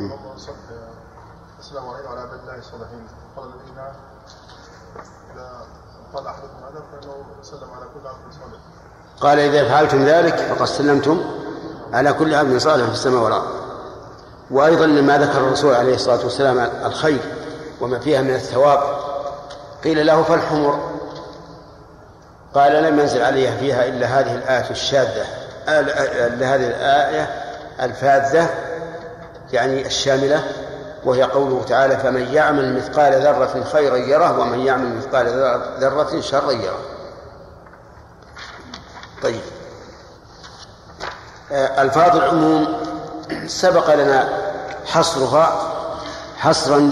اللهم 0.00 0.38
صل 0.38 0.52
السلام 1.58 1.88
علينا 1.88 2.08
وعلى 2.08 2.20
عباد 2.20 2.40
الله 2.40 2.58
الصالحين. 2.58 3.06
قال 3.36 3.46
الذين 3.48 3.78
إذا 5.34 5.66
قال 6.14 6.26
أحدكم 6.26 6.56
هذا 6.64 6.82
فإنه 6.92 7.14
سلم 7.42 7.70
على 7.76 7.84
كل 7.94 8.06
عبد 8.08 8.32
صالح. 8.32 8.60
قال 9.20 9.38
إذا 9.38 9.68
فعلتم 9.68 10.04
ذلك 10.04 10.36
فقد 10.36 10.66
سلمتم 10.66 11.24
على 11.92 12.12
كل 12.12 12.34
عبد 12.34 12.56
صالح 12.56 12.86
في 12.86 12.92
السماء 12.92 13.22
والأرض. 13.22 13.60
وأيضا 14.50 14.86
لما 14.86 15.18
ذكر 15.18 15.38
الرسول 15.38 15.74
عليه 15.74 15.94
الصلاة 15.94 16.24
والسلام 16.24 16.58
الخير 16.58 17.20
وما 17.80 17.98
فيها 17.98 18.22
من 18.22 18.34
الثواب 18.34 18.80
قيل 19.84 20.06
له 20.06 20.22
فالحمر. 20.22 20.90
قال 22.54 22.82
لم 22.82 23.00
ينزل 23.00 23.22
علي 23.22 23.58
فيها 23.58 23.88
إلا 23.88 24.06
هذه 24.06 24.34
الآية 24.34 24.70
الشاذة. 24.70 25.39
إلا 25.68 26.54
هذه 26.54 26.66
الآية 26.66 27.44
الفاذة 27.80 28.50
يعني 29.52 29.86
الشاملة 29.86 30.44
وهي 31.04 31.22
قوله 31.22 31.64
تعالى 31.68 31.96
فمن 31.96 32.34
يعمل 32.34 32.76
مثقال 32.76 33.12
ذرة 33.22 33.64
خيرا 33.72 33.96
يره 33.96 34.38
ومن 34.38 34.58
يعمل 34.58 34.96
مثقال 34.96 35.26
ذرة 35.80 36.20
شرا 36.20 36.52
يره. 36.52 36.80
طيب. 39.22 39.40
آه، 41.52 41.82
ألفاظ 41.82 42.16
العموم 42.16 42.66
سبق 43.46 43.94
لنا 43.94 44.28
حصرها 44.86 45.72
حصرا 46.36 46.90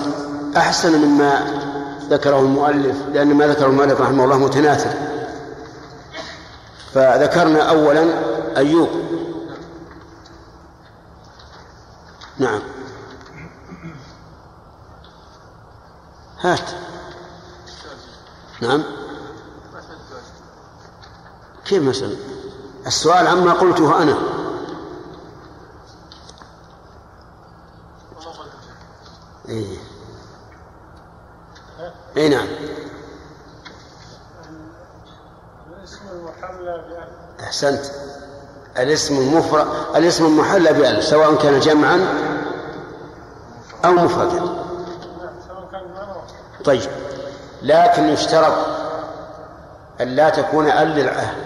أحسن 0.56 0.98
مما 0.98 1.40
ذكره 2.10 2.38
المؤلف 2.38 2.96
لأن 3.12 3.34
ما 3.34 3.46
ذكره 3.46 3.66
المؤلف 3.66 4.00
رحمه 4.00 4.24
الله 4.24 4.38
متناثر. 4.38 4.90
فذكرنا 6.94 7.62
أولا 7.70 8.04
أيوب. 8.58 8.88
نعم. 12.38 12.62
هات. 16.40 16.70
نعم. 18.62 18.82
كيف 21.64 21.82
مثلا؟ 21.82 22.16
السؤال 22.86 23.26
عما 23.26 23.52
قلته 23.52 24.02
أنا 24.02 24.18
إيه 29.48 29.78
اي 32.16 32.28
نعم 32.28 32.48
الاسم 35.78 36.00
المحلى 36.12 37.08
احسنت 37.40 37.84
الاسم 38.88 39.18
المفرد 39.18 39.66
الاسم 39.96 40.26
المحلى 40.26 40.72
بألف 40.72 41.04
سواء 41.04 41.34
كان 41.34 41.60
جمعا 41.60 42.08
أو 43.84 43.92
مفردا. 43.92 44.42
طيب 46.64 46.90
لكن 47.62 48.08
يشترط 48.08 48.54
أن 50.00 50.08
لا 50.08 50.28
تكون 50.28 50.70
أل 50.70 50.88
للعهد. 50.88 51.36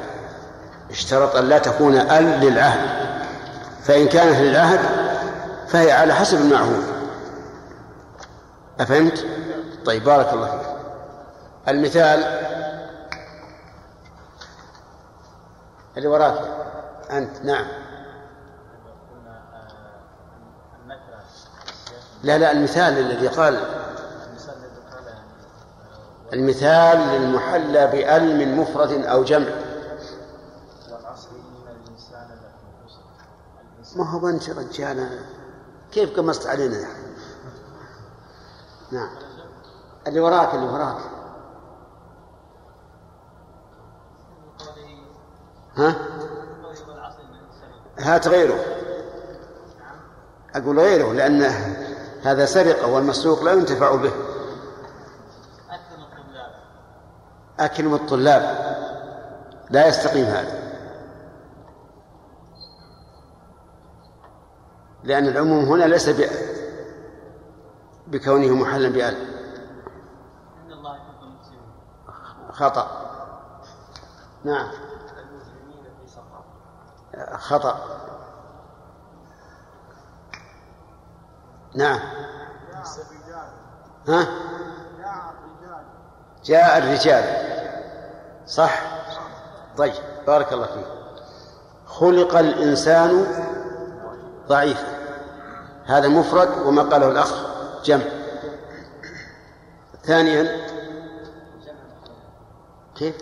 اشترط 0.90 1.36
أن 1.36 1.48
لا 1.48 1.58
تكون 1.58 1.94
أل 1.94 2.24
للعهد. 2.40 3.16
فإن 3.84 4.08
كانت 4.08 4.38
للعهد 4.38 4.80
فهي 5.68 5.92
على 5.92 6.14
حسب 6.14 6.40
المعهود. 6.40 6.84
أفهمت؟ 8.80 9.26
طيب 9.84 10.04
بارك 10.04 10.32
الله 10.32 10.46
فيك. 10.46 10.66
المثال 11.68 12.24
اللي 15.96 16.08
وراك. 16.08 16.51
أنت 17.12 17.44
نعم. 17.44 17.66
لا 22.22 22.38
لا 22.38 22.52
المثال 22.52 22.98
الذي 22.98 23.28
قال. 23.28 23.60
المثال 26.32 26.98
للمحلى 26.98 27.86
بأل 27.86 28.36
من 28.36 28.56
مفرد 28.56 28.92
أو 28.92 29.24
جمع. 29.24 29.52
ما 33.96 34.10
هو 34.10 34.28
أنت 34.28 34.50
رجال 34.50 35.20
كيف 35.92 36.16
قمصت 36.16 36.46
علينا؟ 36.46 36.78
يعني 36.78 37.02
نعم. 38.92 39.10
اللي 40.06 40.20
وراك 40.20 40.54
اللي 40.54 40.66
وراك. 40.66 40.96
ها؟ 45.76 46.11
هات 48.02 48.28
غيره. 48.28 48.58
أقول 50.54 50.80
غيره 50.80 51.12
لأن 51.12 51.42
هذا 52.22 52.46
سرقة 52.46 52.92
والمسروق 52.92 53.42
لا 53.42 53.52
ينتفع 53.52 53.94
به. 53.94 54.12
أكرم 57.60 57.94
الطلاب. 57.94 58.72
لا 59.70 59.86
يستقيم 59.86 60.24
هذا. 60.24 60.62
لأن 65.04 65.26
العموم 65.26 65.64
هنا 65.64 65.84
ليس 65.84 66.10
بكونه 68.06 68.54
محلا 68.54 68.88
بأل 68.88 69.16
خطأ. 72.52 72.86
نعم. 74.44 74.91
خطأ. 77.32 78.02
نعم. 81.74 82.00
ها؟ 84.08 84.26
جاء 86.44 86.78
الرجال. 86.78 87.24
صح؟ 88.46 88.82
طيب 89.76 89.94
بارك 90.26 90.52
الله 90.52 90.66
فيك. 90.66 90.86
خلق 91.86 92.36
الإنسان 92.36 93.26
ضعيفا. 94.48 94.86
هذا 95.84 96.08
مفرد 96.08 96.66
وما 96.66 96.82
قاله 96.82 97.08
الأخ 97.08 97.32
جمع 97.84 98.04
ثانيا. 100.04 100.66
كيف؟ 102.94 103.16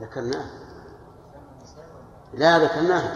ذكرناه. 0.00 0.65
لا 2.34 2.58
ذكرناه 2.58 3.14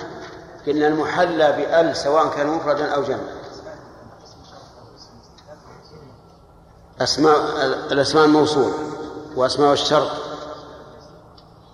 قلنا 0.66 0.86
المحلى 0.86 1.52
بأل 1.52 1.96
سواء 1.96 2.28
كان 2.28 2.46
مفردا 2.46 2.94
أو 2.94 3.02
جمع 3.02 3.40
أسماء 7.00 7.36
الأسماء 7.92 8.24
الموصول 8.24 8.72
وأسماء 9.36 9.72
الشرط 9.72 10.10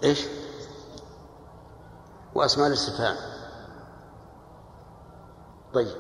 إيش؟ 0.05 0.27
وأسماء 2.35 2.67
الاستفهام. 2.67 3.17
طيب. 5.75 5.97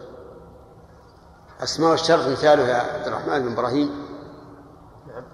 أسماء 1.60 1.94
الشرط 1.94 2.28
مثاله 2.28 2.68
يا 2.68 2.76
عبد 2.76 3.06
الرحمن 3.06 3.42
بن 3.42 3.52
إبراهيم. 3.52 4.06
نعم. 5.08 5.24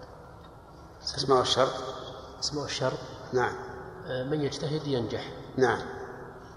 أسماء 1.04 1.40
الشرط 1.40 1.72
اسمه 2.40 2.64
الشرط 2.64 2.98
نعم. 3.32 3.56
آه، 4.06 4.24
من 4.24 4.40
يجتهد 4.40 4.86
ينجح. 4.86 5.32
نعم. 5.56 5.80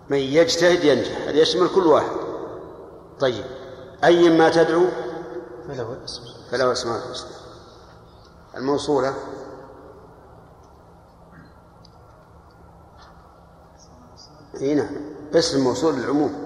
من 0.10 0.18
يجتهد 0.18 0.84
ينجح. 0.84 1.22
هذا 1.22 1.38
يشمل 1.38 1.70
كل 1.76 1.88
واحد. 1.88 2.16
طيب. 3.20 3.46
أي 4.04 4.38
ما 4.38 4.50
تدعو؟ 4.50 4.86
فله 5.68 6.04
اسم 6.06 6.22
فله 6.52 6.72
اسماء 6.72 6.98
الحسنى 6.98 7.32
الموصولة. 8.58 9.14
إي 14.62 14.76
نعم. 14.76 14.96
بس 15.34 15.56
الموصول 15.56 15.96
للعموم. 15.96 16.46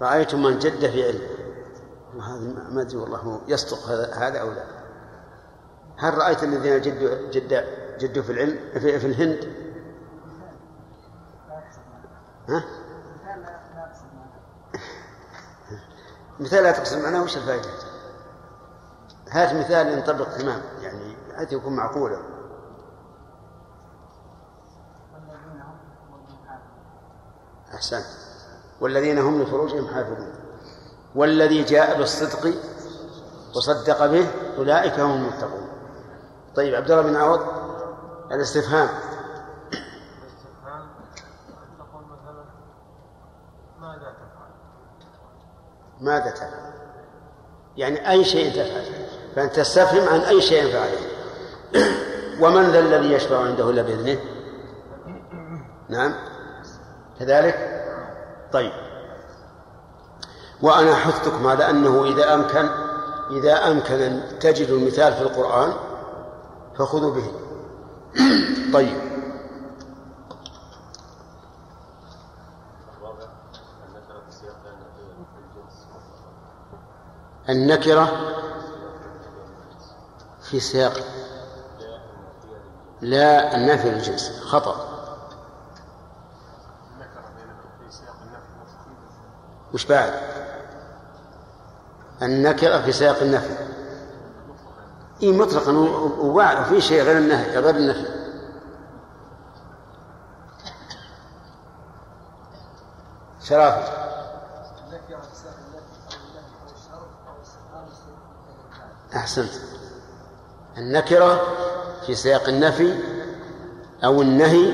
رأيت 0.00 0.34
من 0.34 0.58
جد 0.58 0.90
في 0.90 1.06
علم. 1.06 1.37
وهذا 2.18 2.68
ما 2.70 2.82
أدري 2.82 2.96
والله 2.96 3.40
يصدق 3.48 3.88
هذا 4.18 4.40
أو 4.40 4.50
لا. 4.52 4.64
هل 5.98 6.18
رأيت 6.18 6.42
الذين 6.42 6.80
جدوا 6.80 7.30
جد 7.30 7.64
جدوا 7.98 8.22
في 8.22 8.32
العلم 8.32 8.58
في, 8.72 8.98
في 9.00 9.06
الهند؟ 9.06 9.52
ها؟ 12.48 12.64
مثال 16.40 16.62
لا 16.62 16.72
تقصد 16.72 16.98
معناه 16.98 17.22
وش 17.22 17.36
الفائدة؟ 17.36 17.70
هات 19.30 19.54
مثال 19.54 19.88
ينطبق 19.88 20.36
تمام 20.36 20.62
يعني 20.82 21.16
حتى 21.36 21.54
يكون 21.54 21.76
معقولا 21.76 22.18
أحسنت 27.74 28.06
والذين 28.80 29.18
هم 29.18 29.42
لفروجهم 29.42 29.94
حافظون. 29.94 30.37
والذي 31.18 31.62
جاء 31.62 31.98
بالصدق 31.98 32.54
وصدق 33.56 34.06
به 34.06 34.26
أولئك 34.58 35.00
هم 35.00 35.10
المتقون. 35.10 35.68
طيب 36.56 36.74
عبد 36.74 36.90
الله 36.90 37.02
بن 37.02 37.16
عوض 37.16 37.40
الاستفهام. 38.32 38.88
ماذا 46.00 46.30
تفعل؟ 46.30 46.72
يعني 47.76 48.10
أي 48.10 48.24
شيء 48.24 48.50
تفعل. 48.50 48.84
فأنت 49.36 49.56
تستفهم 49.56 50.08
عن 50.08 50.20
أي 50.20 50.40
شيء 50.40 50.72
فعله. 50.72 51.00
ومن 52.40 52.62
ذا 52.62 52.78
الذي 52.78 53.12
يشفع 53.12 53.38
عنده 53.38 53.70
إلا 53.70 53.82
بإذنه؟ 53.82 54.20
نعم. 55.88 56.14
كذلك؟ 57.18 57.84
طيب. 58.52 58.87
وأنا 60.62 60.94
حثتكم 60.94 61.46
على 61.46 61.70
أنه 61.70 62.04
إذا 62.04 62.34
أمكن 62.34 62.68
إذا 63.30 63.70
أمكن 63.70 63.94
أن 63.94 64.38
تجدوا 64.40 64.78
المثال 64.78 65.14
في 65.14 65.22
القرآن 65.22 65.72
فخذوا 66.78 67.14
به. 67.14 67.32
طيب. 68.74 69.08
النكرة 77.48 78.10
في 80.42 80.60
سياق. 80.60 80.92
لا 83.00 83.56
النفي 83.56 83.90
للجنس 83.90 84.40
خطأ. 84.44 84.88
وش 89.74 89.86
بعد؟ 89.86 90.37
النكرة 92.22 92.78
في 92.78 92.92
سياق 92.92 93.22
النفي. 93.22 93.56
إيه 95.22 95.32
مطلقا 95.32 95.72
وفي 96.18 96.80
شيء 96.80 97.02
غير 97.02 97.18
النهي 97.18 97.58
غير 97.58 97.76
النفي. 97.76 98.06
شرافي. 103.42 103.98
أحسنت. 109.16 109.52
النكرة 110.78 111.40
في 112.06 112.14
سياق 112.14 112.48
النفي 112.48 112.94
أو 114.04 114.22
النهي 114.22 114.72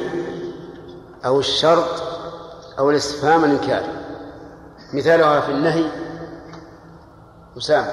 أو 1.24 1.40
الشرط 1.40 2.02
أو 2.78 2.90
الاستفهام 2.90 3.44
الإنكار 3.44 3.82
مثالها 4.92 5.40
في 5.40 5.50
النهي 5.50 6.03
أسامة. 7.56 7.93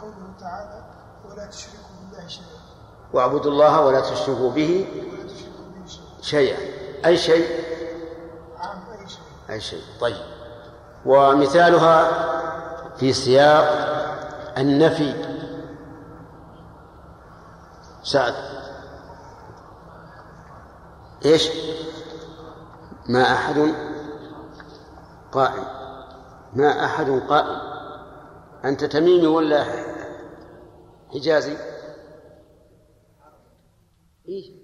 قوله 0.00 0.32
تعالى 0.40 0.82
ولا 1.30 1.46
تشركوا 1.46 1.78
بالله 2.00 2.28
شيئا. 2.28 2.46
واعبدوا 3.12 3.50
الله 3.50 3.80
ولا 3.80 4.00
تشركوا 4.00 4.50
به 4.50 4.86
شيئا. 6.20 6.56
شيئا. 6.56 6.58
أي 7.06 7.16
شيء؟ 7.16 7.46
أي 8.60 9.08
شيء. 9.08 9.22
أي 9.50 9.60
شيء. 9.60 9.82
طيب. 10.00 10.16
ومثالها 11.06 12.10
في 12.96 13.12
سياق 13.12 13.64
النفي. 14.58 15.14
سعد. 18.02 18.34
إيش؟ 21.24 21.50
ما 23.08 23.32
أحد. 23.32 23.74
قائم 25.32 25.79
ما 26.54 26.84
أحد 26.84 27.10
قائم 27.10 27.60
أنت 28.64 28.84
تميمي 28.84 29.26
ولا 29.26 29.64
حجازي 31.14 31.56
إيه؟ 34.28 34.59